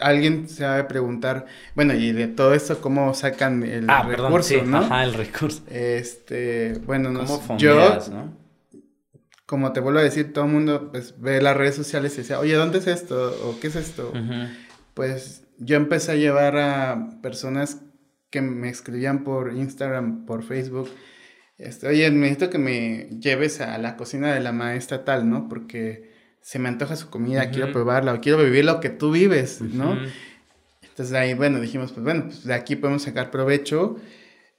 alguien 0.00 0.48
se 0.48 0.64
va 0.64 0.78
a 0.78 0.88
preguntar, 0.88 1.46
bueno, 1.76 1.94
y 1.94 2.10
de 2.10 2.26
todo 2.26 2.52
esto, 2.52 2.80
¿cómo 2.80 3.14
sacan 3.14 3.62
el 3.62 3.88
ah, 3.88 4.02
recurso, 4.02 4.64
no? 4.64 4.78
Ajá, 4.78 5.04
el 5.04 5.14
recurso. 5.14 5.62
Este, 5.70 6.80
bueno, 6.86 7.12
¿Cómo 7.14 7.56
yo, 7.56 7.98
¿no? 8.10 8.39
Como 9.50 9.72
te 9.72 9.80
vuelvo 9.80 9.98
a 9.98 10.04
decir, 10.04 10.32
todo 10.32 10.44
el 10.44 10.52
mundo 10.52 10.92
pues, 10.92 11.20
ve 11.20 11.42
las 11.42 11.56
redes 11.56 11.74
sociales 11.74 12.14
y 12.14 12.18
dice, 12.18 12.36
oye, 12.36 12.54
¿dónde 12.54 12.78
es 12.78 12.86
esto? 12.86 13.36
¿O 13.44 13.58
qué 13.58 13.66
es 13.66 13.74
esto? 13.74 14.12
Pues 14.94 15.42
yo 15.58 15.74
empecé 15.74 16.12
a 16.12 16.14
llevar 16.14 16.56
a 16.56 17.18
personas 17.20 17.82
que 18.30 18.42
me 18.42 18.68
escribían 18.68 19.24
por 19.24 19.52
Instagram, 19.52 20.24
por 20.24 20.44
Facebook, 20.44 20.88
este, 21.58 21.88
oye, 21.88 22.08
necesito 22.12 22.48
que 22.48 22.58
me 22.58 23.08
lleves 23.20 23.60
a 23.60 23.76
la 23.78 23.96
cocina 23.96 24.32
de 24.32 24.38
la 24.38 24.52
maestra 24.52 25.04
tal, 25.04 25.28
¿no? 25.28 25.48
Porque 25.48 26.12
se 26.40 26.60
me 26.60 26.68
antoja 26.68 26.94
su 26.94 27.10
comida, 27.10 27.50
quiero 27.50 27.72
probarla, 27.72 28.14
o 28.14 28.20
quiero 28.20 28.38
vivir 28.38 28.64
lo 28.64 28.78
que 28.78 28.90
tú 28.90 29.10
vives, 29.10 29.60
¿no? 29.60 29.98
Entonces 30.80 31.12
ahí, 31.12 31.34
bueno, 31.34 31.58
dijimos, 31.58 31.90
pues 31.90 32.04
bueno, 32.04 32.26
pues 32.26 32.44
de 32.44 32.54
aquí 32.54 32.76
podemos 32.76 33.02
sacar 33.02 33.32
provecho 33.32 33.96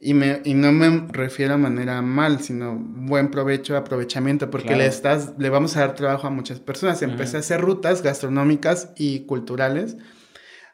y, 0.03 0.15
me, 0.15 0.41
y 0.43 0.55
no 0.55 0.71
me 0.71 1.07
refiero 1.11 1.53
a 1.53 1.57
manera 1.57 2.01
mal, 2.01 2.41
sino 2.41 2.75
buen 2.75 3.29
provecho, 3.29 3.77
aprovechamiento, 3.77 4.49
porque 4.49 4.75
le, 4.75 4.87
estás, 4.87 5.35
le 5.37 5.49
vamos 5.49 5.77
a 5.77 5.81
dar 5.81 5.95
trabajo 5.95 6.25
a 6.25 6.31
muchas 6.31 6.59
personas. 6.59 7.03
Empecé 7.03 7.37
a 7.37 7.41
hacer 7.41 7.61
rutas 7.61 8.01
gastronómicas 8.01 8.91
y 8.97 9.27
culturales, 9.27 9.97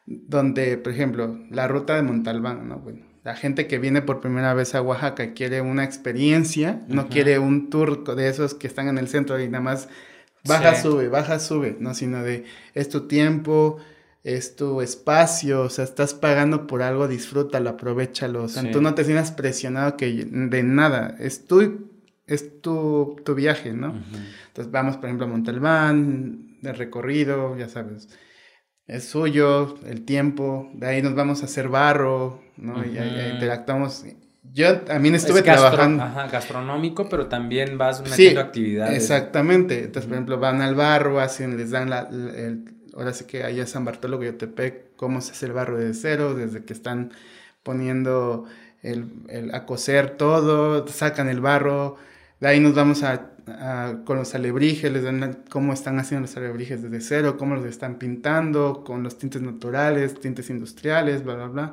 donde, 0.06 0.78
por 0.78 0.94
ejemplo, 0.94 1.38
la 1.50 1.68
ruta 1.68 1.94
de 1.94 2.02
Montalbán, 2.02 2.68
¿no? 2.68 2.78
Bueno, 2.78 3.04
la 3.22 3.36
gente 3.36 3.66
que 3.66 3.78
viene 3.78 4.00
por 4.00 4.20
primera 4.20 4.54
vez 4.54 4.74
a 4.74 4.80
Oaxaca 4.80 5.34
quiere 5.34 5.60
una 5.60 5.84
experiencia, 5.84 6.82
no 6.88 7.08
quiere 7.08 7.38
un 7.38 7.68
tour 7.68 8.16
de 8.16 8.28
esos 8.28 8.54
que 8.54 8.66
están 8.66 8.88
en 8.88 8.96
el 8.96 9.08
centro 9.08 9.38
y 9.38 9.46
nada 9.48 9.62
más 9.62 9.90
baja, 10.46 10.74
sube, 10.74 11.08
baja, 11.08 11.38
sube, 11.38 11.76
no, 11.78 11.92
sino 11.92 12.22
de 12.22 12.44
es 12.72 12.88
tu 12.88 13.06
tiempo, 13.06 13.76
es 14.24 14.56
tu 14.56 14.80
espacio, 14.82 15.62
o 15.62 15.70
sea, 15.70 15.84
estás 15.84 16.14
pagando 16.14 16.66
por 16.66 16.82
algo, 16.82 17.08
disfrútalo, 17.08 17.70
aprovechalo, 17.70 18.44
o 18.44 18.48
sea, 18.48 18.70
tú 18.70 18.82
no 18.82 18.94
te 18.94 19.04
sientas 19.04 19.30
presionado 19.30 19.96
que 19.96 20.26
de 20.30 20.62
nada, 20.62 21.16
es 21.18 21.46
tu, 21.46 21.88
es 22.26 22.60
tu, 22.60 23.16
tu 23.24 23.34
viaje, 23.34 23.72
¿no? 23.72 23.94
Entonces 24.48 24.70
vamos, 24.72 24.96
por 24.96 25.06
ejemplo, 25.06 25.26
a 25.26 25.30
Montalbán, 25.30 26.58
de 26.60 26.72
recorrido, 26.72 27.56
ya 27.56 27.68
sabes, 27.68 28.08
es 28.88 29.04
suyo, 29.04 29.76
el 29.86 30.04
tiempo, 30.04 30.70
de 30.74 30.86
ahí 30.86 31.02
nos 31.02 31.14
vamos 31.14 31.42
a 31.42 31.44
hacer 31.44 31.68
barro, 31.68 32.42
¿no? 32.56 32.84
Y 32.84 32.96
ahí, 32.96 33.32
interactuamos. 33.34 34.04
Yo 34.50 34.80
también 34.80 35.14
estuve 35.14 35.42
trabajando. 35.42 36.02
Ajá, 36.02 36.26
gastronómico, 36.28 37.06
pero 37.06 37.26
también 37.26 37.76
vas 37.76 38.00
metiendo 38.00 38.40
actividades. 38.40 38.96
Exactamente. 38.96 39.84
Entonces, 39.84 40.06
por 40.06 40.14
ejemplo, 40.14 40.38
van 40.40 40.62
al 40.62 40.74
barro, 40.74 41.20
hacen, 41.20 41.58
les 41.58 41.70
dan 41.70 41.90
la, 41.90 42.08
el, 42.10 42.77
ahora 42.98 43.14
sí 43.14 43.24
que 43.24 43.44
allá 43.44 43.66
San 43.66 43.84
Bartolo, 43.84 44.16
Guayotepec, 44.16 44.96
cómo 44.96 45.20
se 45.20 45.32
hace 45.32 45.46
el 45.46 45.52
barro 45.52 45.78
de 45.78 45.94
cero, 45.94 46.34
desde 46.34 46.64
que 46.64 46.72
están 46.72 47.12
poniendo 47.62 48.44
el, 48.82 49.06
el, 49.28 49.54
a 49.54 49.66
coser 49.66 50.16
todo, 50.16 50.86
sacan 50.88 51.28
el 51.28 51.40
barro, 51.40 51.96
de 52.40 52.48
ahí 52.48 52.60
nos 52.60 52.74
vamos 52.74 53.02
a, 53.04 53.30
con 54.04 54.16
los 54.16 54.34
alebrijes, 54.34 54.92
les 54.92 55.02
dan 55.02 55.38
cómo 55.48 55.72
están 55.72 55.98
haciendo 55.98 56.26
los 56.26 56.36
alebrijes 56.36 56.82
desde 56.82 57.00
cero, 57.00 57.36
cómo 57.38 57.54
los 57.54 57.64
están 57.64 57.96
pintando, 57.96 58.82
con 58.84 59.02
los 59.02 59.18
tintes 59.18 59.42
naturales, 59.42 60.18
tintes 60.20 60.50
industriales, 60.50 61.24
bla, 61.24 61.34
bla, 61.34 61.46
bla. 61.46 61.72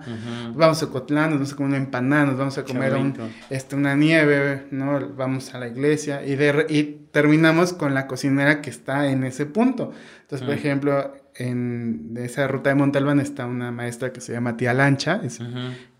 Vamos 0.53 0.81
a 0.83 0.87
Cotlán, 0.87 1.31
nos 1.31 1.39
vamos 1.39 1.53
a 1.53 1.55
comer 1.55 1.69
una 1.69 1.77
empanada, 1.77 2.25
nos 2.25 2.37
vamos 2.37 2.57
a 2.57 2.63
comer 2.63 2.95
un, 2.95 3.13
este, 3.49 3.75
una 3.75 3.95
nieve, 3.95 4.67
¿no? 4.71 4.99
Vamos 5.15 5.53
a 5.53 5.59
la 5.59 5.67
iglesia 5.67 6.25
y, 6.25 6.35
de, 6.35 6.65
y 6.69 7.07
terminamos 7.11 7.73
con 7.73 7.93
la 7.93 8.07
cocinera 8.07 8.61
que 8.61 8.69
está 8.69 9.09
en 9.09 9.23
ese 9.23 9.45
punto. 9.45 9.91
Entonces, 10.21 10.45
por 10.45 10.55
ejemplo, 10.55 11.13
en 11.35 12.13
esa 12.17 12.47
ruta 12.47 12.69
de 12.69 12.75
Montalbán 12.75 13.19
está 13.19 13.45
una 13.45 13.71
maestra 13.71 14.11
que 14.11 14.21
se 14.21 14.33
llama 14.33 14.57
Tía 14.57 14.73
Lancha, 14.73 15.21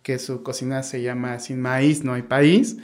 que 0.01 0.19
su 0.19 0.43
cocina 0.43 0.84
se 0.84 1.01
llama 1.01 1.39
Sin 1.39 1.61
Maíz 1.61 2.03
No 2.03 2.13
Hay 2.13 2.23
País. 2.23 2.78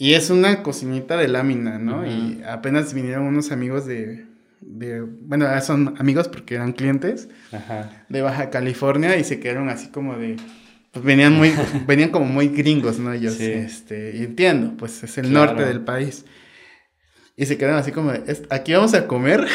Y 0.00 0.14
es 0.14 0.30
una 0.30 0.62
cocinita 0.62 1.16
de 1.16 1.26
lámina, 1.26 1.78
¿no? 1.78 2.06
Y 2.06 2.40
apenas 2.48 2.94
vinieron 2.94 3.24
unos 3.24 3.50
amigos 3.50 3.84
de, 3.84 4.26
de, 4.60 5.00
bueno, 5.00 5.46
son 5.60 5.96
amigos 5.98 6.28
porque 6.28 6.54
eran 6.54 6.72
clientes 6.72 7.28
de 8.08 8.22
Baja 8.22 8.48
California 8.50 9.16
y 9.16 9.24
se 9.24 9.40
quedaron 9.40 9.68
así 9.68 9.88
como 9.88 10.16
de, 10.16 10.36
pues 10.92 11.04
venían 11.04 11.34
muy, 11.34 11.52
venían 11.86 12.10
como 12.10 12.26
muy 12.26 12.46
gringos, 12.46 13.00
¿no? 13.00 13.12
Ellos, 13.12 13.40
este, 13.40 14.16
y 14.16 14.22
entiendo, 14.22 14.74
pues 14.76 15.02
es 15.02 15.18
el 15.18 15.32
norte 15.32 15.64
del 15.64 15.80
país. 15.80 16.24
Y 17.36 17.46
se 17.46 17.56
quedaron 17.56 17.78
así 17.78 17.92
como, 17.92 18.12
de, 18.12 18.36
aquí 18.50 18.72
vamos 18.72 18.94
a 18.94 19.06
comer. 19.06 19.46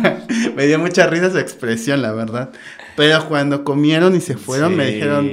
me 0.56 0.66
dio 0.66 0.78
mucha 0.78 1.06
risa 1.06 1.30
su 1.30 1.38
expresión, 1.38 2.02
la 2.02 2.12
verdad. 2.12 2.50
Pero 2.96 3.28
cuando 3.28 3.64
comieron 3.64 4.14
y 4.14 4.20
se 4.20 4.36
fueron, 4.36 4.76
me 4.76 4.86
dijeron, 4.86 5.26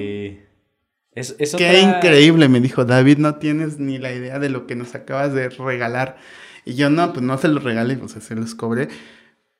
Qué 1.58 1.80
increíble, 1.80 2.48
me 2.50 2.60
dijo 2.60 2.86
David, 2.86 3.18
no 3.18 3.36
tienes 3.36 3.80
ni 3.80 3.98
la 3.98 4.14
idea 4.14 4.40
de 4.40 4.50
lo 4.50 4.68
que 4.68 4.76
nos 4.76 4.94
acabas 4.96 5.34
de 5.34 5.50
regalar. 5.50 6.18
Y 6.66 6.76
yo 6.76 6.90
no, 6.90 7.14
pues 7.14 7.26
no 7.26 7.38
se 7.38 7.48
los 7.48 7.64
regalé, 7.64 7.96
pues 7.96 8.12
se 8.12 8.36
los 8.36 8.54
cobré. 8.56 8.90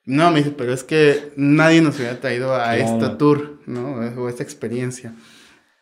No, 0.06 0.32
me 0.32 0.40
dice, 0.40 0.52
pero 0.52 0.74
es 0.74 0.84
que 0.84 1.32
nadie 1.36 1.82
nos 1.82 1.98
hubiera 1.98 2.20
traído 2.20 2.56
a 2.56 2.78
este 2.78 3.10
tour, 3.18 3.60
¿no? 3.66 3.96
O 4.18 4.30
esta 4.30 4.44
experiencia. 4.44 5.14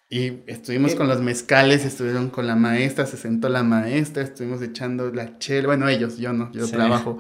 Y 0.09 0.43
estuvimos 0.47 0.93
eh, 0.93 0.95
con 0.95 1.07
los 1.07 1.21
mezcales, 1.21 1.83
estuvieron 1.83 2.29
con 2.29 2.47
la 2.47 2.55
maestra, 2.55 3.05
se 3.05 3.17
sentó 3.17 3.49
la 3.49 3.63
maestra, 3.63 4.23
estuvimos 4.23 4.61
echando 4.61 5.11
la 5.11 5.39
chela, 5.39 5.67
bueno, 5.67 5.89
ellos, 5.89 6.17
yo 6.17 6.31
no, 6.31 6.51
yo 6.53 6.67
trabajo. 6.69 7.17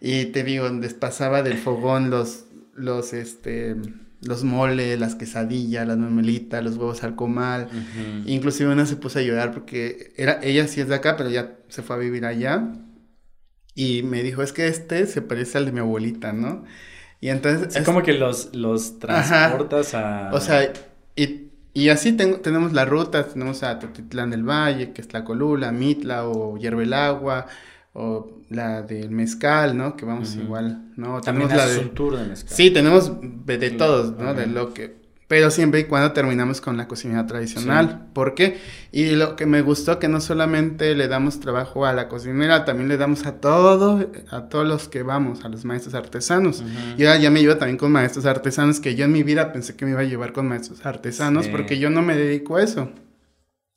Y 0.00 0.26
te 0.26 0.42
digo, 0.42 0.68
les 0.68 0.94
pasaba 0.94 1.42
del 1.42 1.58
fogón 1.58 2.10
los, 2.10 2.46
los, 2.74 3.12
este, 3.12 3.76
los 4.22 4.44
moles, 4.44 4.98
las 4.98 5.14
quesadillas, 5.14 5.86
las 5.86 5.98
memelitas, 5.98 6.62
los 6.64 6.76
huevos 6.76 7.02
al 7.04 7.16
comal. 7.16 7.68
Inclusive 8.26 8.72
una 8.72 8.86
se 8.86 8.96
puso 8.96 9.18
a 9.18 9.22
llorar 9.22 9.52
porque 9.52 10.12
era, 10.16 10.40
ella 10.42 10.66
sí 10.68 10.80
es 10.80 10.88
de 10.88 10.94
acá, 10.94 11.16
pero 11.16 11.30
ya 11.30 11.56
se 11.68 11.82
fue 11.82 11.96
a 11.96 11.98
vivir 11.98 12.24
allá. 12.24 12.72
Y 13.74 14.02
me 14.02 14.22
dijo, 14.22 14.42
es 14.42 14.52
que 14.52 14.68
este 14.68 15.06
se 15.06 15.22
parece 15.22 15.58
al 15.58 15.66
de 15.66 15.72
mi 15.72 15.80
abuelita, 15.80 16.32
¿no? 16.32 16.64
Y 17.20 17.28
entonces... 17.28 17.76
Es 17.76 17.84
como 17.84 18.02
que 18.02 18.14
los, 18.14 18.54
los 18.54 18.98
transportas 18.98 19.94
a... 19.94 20.30
O 20.32 20.40
sea, 20.40 20.72
y, 21.14 21.50
y 21.74 21.90
así 21.90 22.12
tenemos 22.12 22.72
la 22.72 22.86
ruta, 22.86 23.26
tenemos 23.26 23.62
a 23.62 23.78
Totitlán 23.78 24.30
del 24.30 24.44
Valle, 24.44 24.92
que 24.92 25.02
es 25.02 25.12
la 25.12 25.24
Colula, 25.24 25.72
Mitla 25.72 26.26
o 26.26 26.56
Hierve 26.56 26.84
el 26.84 26.94
Agua, 26.94 27.46
o 27.98 28.30
la 28.50 28.82
del 28.82 29.10
mezcal, 29.10 29.76
¿no? 29.76 29.96
Que 29.96 30.04
vamos 30.04 30.36
igual, 30.36 30.92
¿no? 30.96 31.20
También 31.20 31.48
la 31.48 31.66
de... 31.66 31.78
un 31.78 31.94
tour 31.94 32.16
de 32.16 32.24
mezcal. 32.26 32.54
Sí, 32.54 32.70
tenemos 32.70 33.12
de 33.20 33.70
todos, 33.70 34.16
¿no? 34.18 34.34
De 34.34 34.46
lo 34.46 34.74
que 34.74 35.06
pero 35.28 35.50
siempre 35.50 35.80
y 35.80 35.84
cuando 35.84 36.12
terminamos 36.12 36.60
con 36.60 36.76
la 36.76 36.86
cocina 36.86 37.26
tradicional. 37.26 38.06
¿Por 38.12 38.34
qué? 38.34 38.60
Y 38.92 39.16
lo 39.16 39.34
que 39.34 39.44
me 39.44 39.60
gustó 39.60 39.98
que 39.98 40.06
no 40.06 40.20
solamente 40.20 40.94
le 40.94 41.08
damos 41.08 41.40
trabajo 41.40 41.84
a 41.84 41.92
la 41.92 42.08
cocinera, 42.08 42.64
también 42.64 42.88
le 42.88 42.96
damos 42.96 43.26
a 43.26 43.40
todo, 43.40 44.08
a 44.30 44.48
todos 44.48 44.68
los 44.68 44.86
que 44.86 45.02
vamos, 45.02 45.44
a 45.44 45.48
los 45.48 45.64
maestros 45.64 45.94
artesanos. 45.94 46.62
Y 46.96 47.04
ahora 47.04 47.18
ya 47.18 47.30
me 47.30 47.40
llevo 47.40 47.56
también 47.56 47.76
con 47.76 47.90
maestros 47.90 48.24
artesanos, 48.24 48.78
que 48.78 48.94
yo 48.94 49.04
en 49.04 49.12
mi 49.12 49.24
vida 49.24 49.52
pensé 49.52 49.74
que 49.74 49.84
me 49.84 49.92
iba 49.92 50.00
a 50.02 50.04
llevar 50.04 50.32
con 50.32 50.46
maestros 50.46 50.86
artesanos, 50.86 51.48
porque 51.48 51.80
yo 51.80 51.90
no 51.90 52.02
me 52.02 52.14
dedico 52.16 52.56
a 52.56 52.62
eso. 52.62 52.92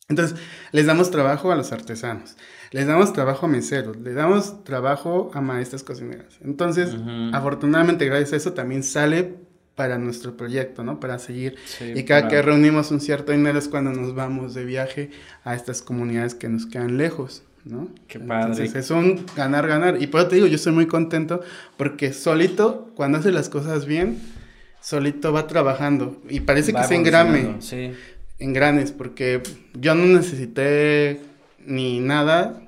Entonces, 0.07 0.37
les 0.71 0.85
damos 0.85 1.09
trabajo 1.11 1.51
a 1.51 1.55
los 1.55 1.71
artesanos, 1.71 2.35
les 2.71 2.85
damos 2.85 3.13
trabajo 3.13 3.45
a 3.45 3.49
meseros, 3.49 3.97
le 3.97 4.13
damos 4.13 4.63
trabajo 4.63 5.31
a 5.33 5.41
maestras 5.41 5.83
cocineras. 5.83 6.37
Entonces, 6.43 6.95
afortunadamente, 7.33 8.05
gracias 8.05 8.33
a 8.33 8.35
eso 8.37 8.53
también 8.53 8.83
sale 8.83 9.35
para 9.75 9.97
nuestro 9.97 10.35
proyecto, 10.35 10.83
¿no? 10.83 10.99
Para 10.99 11.19
seguir. 11.19 11.55
y 11.95 12.03
cada 12.03 12.27
que 12.27 12.41
reunimos 12.41 12.91
un 12.91 12.99
cierto 12.99 13.31
dinero 13.31 13.57
es 13.57 13.69
cuando 13.69 13.91
nos 13.91 14.13
vamos 14.13 14.53
de 14.53 14.65
viaje 14.65 15.09
a 15.43 15.55
estas 15.55 15.81
comunidades 15.81 16.35
que 16.35 16.49
nos 16.49 16.65
quedan 16.65 16.97
lejos, 16.97 17.43
¿no? 17.63 17.87
Qué 18.07 18.19
padre. 18.19 18.51
Entonces 18.51 18.75
es 18.75 18.91
un 18.91 19.25
ganar, 19.35 19.67
ganar. 19.67 20.01
Y 20.01 20.07
por 20.07 20.19
eso 20.19 20.29
te 20.29 20.35
digo, 20.35 20.47
yo 20.47 20.55
estoy 20.55 20.73
muy 20.73 20.85
contento 20.85 21.41
porque 21.77 22.11
solito, 22.11 22.91
cuando 22.95 23.19
hace 23.19 23.31
las 23.31 23.47
cosas 23.47 23.85
bien, 23.85 24.19
solito 24.81 25.31
va 25.31 25.47
trabajando. 25.47 26.21
Y 26.29 26.41
parece 26.41 26.73
que 26.73 26.83
se 26.83 26.95
engrame. 26.95 27.55
Sí. 27.59 27.93
Engranes, 28.37 28.91
porque 28.91 29.41
yo 29.73 29.95
no 29.95 30.05
necesité 30.05 31.21
ni 31.65 31.99
nada 31.99 32.61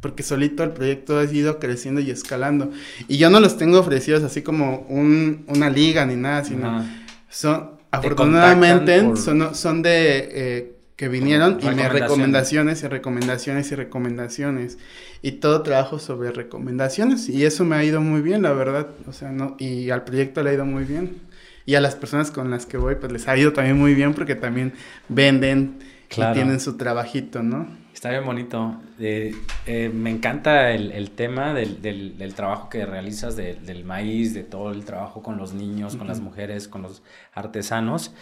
porque 0.00 0.22
solito 0.22 0.62
el 0.62 0.70
proyecto 0.70 1.18
ha 1.18 1.24
ido 1.24 1.58
creciendo 1.58 2.00
y 2.00 2.10
escalando. 2.10 2.70
Y 3.08 3.18
yo 3.18 3.30
no 3.30 3.40
los 3.40 3.56
tengo 3.56 3.80
ofrecidos 3.80 4.22
así 4.22 4.42
como 4.42 4.86
un, 4.88 5.44
una 5.48 5.70
liga 5.70 6.06
ni 6.06 6.14
nada, 6.14 6.44
sino 6.44 6.84
son, 7.28 7.70
afortunadamente, 7.90 9.16
son, 9.16 9.54
son 9.54 9.82
de 9.82 10.28
eh, 10.30 10.72
que 10.94 11.08
vinieron 11.08 11.58
y 11.60 11.66
me 11.66 11.88
recomendaciones 11.88 12.82
y 12.82 12.88
recomendaciones 12.88 13.72
y 13.72 13.74
recomendaciones. 13.74 14.78
Y 15.20 15.32
todo 15.32 15.62
trabajo 15.62 15.98
sobre 15.98 16.30
recomendaciones 16.30 17.28
y 17.28 17.44
eso 17.44 17.64
me 17.64 17.76
ha 17.76 17.84
ido 17.84 18.00
muy 18.00 18.20
bien, 18.20 18.42
la 18.42 18.52
verdad. 18.52 18.88
O 19.08 19.12
sea, 19.12 19.32
no, 19.32 19.56
y 19.58 19.90
al 19.90 20.04
proyecto 20.04 20.42
le 20.42 20.50
ha 20.50 20.54
ido 20.54 20.64
muy 20.64 20.84
bien. 20.84 21.16
Y 21.66 21.74
a 21.74 21.80
las 21.80 21.96
personas 21.96 22.30
con 22.30 22.50
las 22.50 22.66
que 22.66 22.78
voy, 22.78 22.94
pues 22.94 23.12
les 23.12 23.28
ha 23.28 23.36
ido 23.36 23.52
también 23.52 23.76
muy 23.76 23.94
bien 23.94 24.14
porque 24.14 24.34
también 24.34 24.72
venden 25.08 25.80
y 26.10 26.32
tienen 26.32 26.60
su 26.60 26.78
trabajito, 26.78 27.42
¿no? 27.42 27.68
Está 27.98 28.10
bien 28.10 28.24
bonito. 28.24 28.80
Eh, 29.00 29.34
eh, 29.66 29.90
me 29.92 30.10
encanta 30.10 30.70
el, 30.70 31.10
tema 31.10 31.52
del, 31.52 32.32
trabajo 32.36 32.68
que 32.68 32.86
realizas 32.86 33.34
del 33.34 33.84
maíz, 33.84 34.34
de 34.34 34.44
todo 34.44 34.70
el 34.70 34.84
trabajo 34.84 35.20
con 35.20 35.36
los 35.36 35.52
niños, 35.52 35.96
con 35.96 36.06
las 36.06 36.20
mujeres, 36.20 36.68
con 36.68 36.82
los 36.82 37.02
artesanos. 37.34 38.14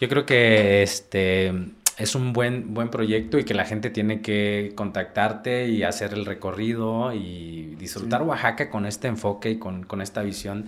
Yo 0.00 0.08
creo 0.08 0.26
que 0.26 0.82
este 0.82 1.52
es 1.96 2.16
un 2.16 2.32
buen, 2.32 2.74
buen 2.74 2.88
proyecto 2.88 3.38
y 3.38 3.44
que 3.44 3.54
la 3.54 3.64
gente 3.64 3.88
tiene 3.88 4.20
que 4.20 4.72
contactarte 4.74 5.68
y 5.68 5.84
hacer 5.84 6.12
el 6.12 6.26
recorrido 6.26 7.14
y 7.14 7.76
disfrutar 7.78 8.22
Oaxaca 8.22 8.68
con 8.68 8.84
este 8.84 9.06
enfoque 9.06 9.50
y 9.50 9.58
con, 9.60 9.86
esta 10.02 10.22
visión 10.22 10.66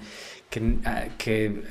que, 0.50 0.76
ah, 0.84 1.06
que 1.18 1.64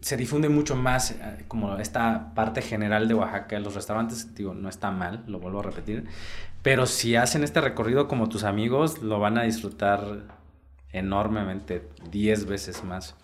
se 0.00 0.16
difunde 0.16 0.48
mucho 0.48 0.76
más 0.76 1.12
eh, 1.12 1.44
como 1.48 1.76
esta 1.78 2.34
parte 2.34 2.62
general 2.62 3.08
de 3.08 3.14
Oaxaca. 3.14 3.58
Los 3.58 3.74
restaurantes, 3.74 4.34
digo, 4.34 4.54
no 4.54 4.68
está 4.68 4.90
mal, 4.90 5.24
lo 5.26 5.38
vuelvo 5.38 5.60
a 5.60 5.62
repetir. 5.62 6.04
Pero 6.62 6.86
si 6.86 7.16
hacen 7.16 7.42
este 7.44 7.60
recorrido 7.60 8.08
como 8.08 8.28
tus 8.28 8.44
amigos, 8.44 9.02
lo 9.02 9.18
van 9.18 9.38
a 9.38 9.42
disfrutar 9.42 10.00
enormemente, 10.92 11.82
10 12.10 12.46
veces 12.46 12.84
más. 12.84 13.16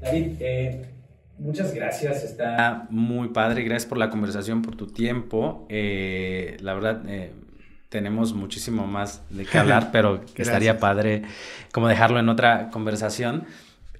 David, 0.00 0.36
eh, 0.40 0.90
muchas 1.38 1.72
gracias. 1.72 2.24
Está 2.24 2.86
muy 2.90 3.28
padre. 3.28 3.62
Gracias 3.62 3.88
por 3.88 3.98
la 3.98 4.10
conversación, 4.10 4.62
por 4.62 4.76
tu 4.76 4.88
tiempo. 4.88 5.66
Eh, 5.70 6.56
la 6.60 6.74
verdad, 6.74 7.02
tenemos 7.88 8.34
muchísimo 8.34 8.86
más 8.86 9.22
de 9.30 9.46
qué 9.46 9.58
hablar, 9.58 9.90
pero 9.92 10.22
estaría 10.34 10.78
padre 10.78 11.22
como 11.72 11.88
dejarlo 11.88 12.18
en 12.18 12.28
otra 12.28 12.70
conversación. 12.70 13.46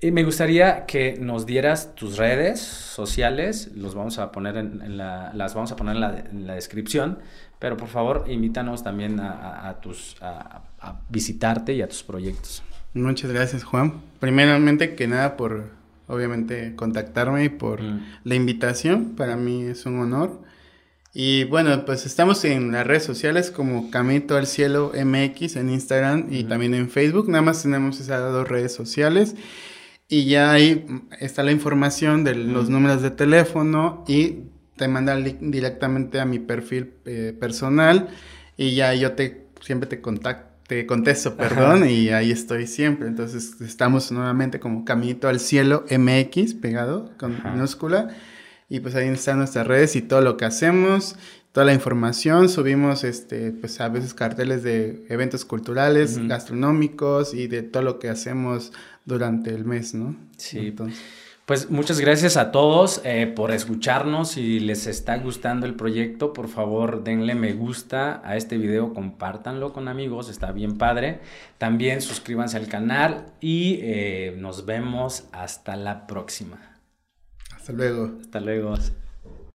Y 0.04 0.10
me 0.10 0.24
gustaría 0.24 0.84
que 0.84 1.16
nos 1.20 1.46
dieras 1.46 1.94
tus 1.94 2.16
redes 2.16 2.58
sociales, 2.60 3.70
los 3.76 3.94
vamos 3.94 4.18
a 4.18 4.32
poner 4.32 4.56
en, 4.56 4.96
la, 4.96 5.30
las 5.32 5.54
vamos 5.54 5.70
a 5.70 5.76
poner 5.76 5.94
en 5.94 6.44
la, 6.44 6.54
descripción, 6.54 7.20
pero 7.60 7.76
por 7.76 7.86
favor 7.86 8.24
invítanos 8.26 8.82
también 8.82 9.20
a, 9.20 9.78
tus, 9.80 10.16
a, 10.20 10.62
visitarte 11.08 11.74
y 11.74 11.82
a 11.82 11.88
tus 11.88 12.02
proyectos. 12.02 12.64
Muchas 12.94 13.30
gracias 13.30 13.62
Juan. 13.62 14.02
Primeramente 14.18 14.96
que 14.96 15.06
nada 15.06 15.36
por 15.36 15.66
obviamente 16.08 16.74
contactarme 16.74 17.44
y 17.44 17.48
por 17.48 17.80
mm. 17.80 18.04
la 18.24 18.34
invitación, 18.34 19.14
para 19.14 19.36
mí 19.36 19.62
es 19.62 19.86
un 19.86 20.00
honor. 20.00 20.42
Y 21.14 21.44
bueno, 21.44 21.84
pues 21.84 22.06
estamos 22.06 22.44
en 22.44 22.72
las 22.72 22.88
redes 22.88 23.04
sociales 23.04 23.52
como 23.52 23.88
Camito 23.92 24.36
al 24.36 24.48
Cielo 24.48 24.90
MX 24.96 25.54
en 25.54 25.70
Instagram 25.70 26.26
y 26.28 26.42
también 26.42 26.74
en 26.74 26.90
Facebook. 26.90 27.28
Nada 27.28 27.42
más 27.42 27.62
tenemos 27.62 28.00
esas 28.00 28.32
dos 28.32 28.48
redes 28.48 28.74
sociales. 28.74 29.36
Y 30.12 30.26
ya 30.26 30.52
ahí 30.52 30.84
está 31.20 31.42
la 31.42 31.52
información 31.52 32.22
de 32.22 32.34
los 32.34 32.68
números 32.68 33.00
de 33.00 33.10
teléfono 33.10 34.04
y 34.06 34.40
te 34.76 34.86
manda 34.86 35.14
el 35.14 35.24
link 35.24 35.38
directamente 35.40 36.20
a 36.20 36.26
mi 36.26 36.38
perfil 36.38 36.92
eh, 37.06 37.34
personal 37.40 38.10
y 38.58 38.74
ya 38.74 38.92
yo 38.92 39.12
te 39.12 39.46
siempre 39.62 39.88
te 39.88 40.02
contacto 40.02 40.52
te 40.66 40.84
contesto, 40.84 41.34
perdón, 41.34 41.88
y 41.88 42.10
ahí 42.10 42.30
estoy 42.30 42.66
siempre. 42.66 43.08
Entonces 43.08 43.58
estamos 43.62 44.12
nuevamente 44.12 44.60
como 44.60 44.84
Caminito 44.84 45.28
al 45.28 45.40
Cielo 45.40 45.86
MX, 45.90 46.54
pegado 46.54 47.10
con 47.18 47.42
minúscula. 47.50 48.08
Y 48.68 48.80
pues 48.80 48.94
ahí 48.94 49.08
están 49.08 49.38
nuestras 49.38 49.66
redes 49.66 49.96
y 49.96 50.02
todo 50.02 50.20
lo 50.20 50.36
que 50.36 50.44
hacemos, 50.44 51.16
toda 51.52 51.66
la 51.66 51.74
información. 51.74 52.48
Subimos 52.50 53.04
este, 53.04 53.52
pues 53.52 53.80
a 53.80 53.88
veces 53.88 54.14
carteles 54.14 54.62
de 54.62 55.06
eventos 55.08 55.44
culturales, 55.44 56.18
gastronómicos 56.28 57.34
y 57.34 57.48
de 57.48 57.62
todo 57.62 57.82
lo 57.82 57.98
que 57.98 58.08
hacemos 58.08 58.72
durante 59.04 59.54
el 59.54 59.64
mes, 59.64 59.94
¿no? 59.94 60.16
Sí. 60.36 60.74
Pues 61.46 61.70
muchas 61.70 61.98
gracias 61.98 62.36
a 62.36 62.52
todos 62.52 63.00
eh, 63.04 63.26
por 63.26 63.50
escucharnos. 63.50 64.30
Si 64.30 64.60
les 64.60 64.86
está 64.86 65.18
gustando 65.18 65.66
el 65.66 65.74
proyecto, 65.74 66.32
por 66.32 66.48
favor 66.48 67.02
denle 67.02 67.34
me 67.34 67.52
gusta 67.52 68.22
a 68.24 68.36
este 68.36 68.58
video, 68.58 68.94
compártanlo 68.94 69.72
con 69.72 69.88
amigos, 69.88 70.28
está 70.28 70.52
bien 70.52 70.78
padre. 70.78 71.20
También 71.58 72.00
suscríbanse 72.00 72.56
al 72.56 72.68
canal 72.68 73.26
y 73.40 73.80
eh, 73.82 74.36
nos 74.38 74.66
vemos 74.66 75.24
hasta 75.32 75.74
la 75.74 76.06
próxima. 76.06 76.78
Hasta 77.56 77.72
luego. 77.72 78.12
Hasta 78.20 78.40
luego. 78.40 78.74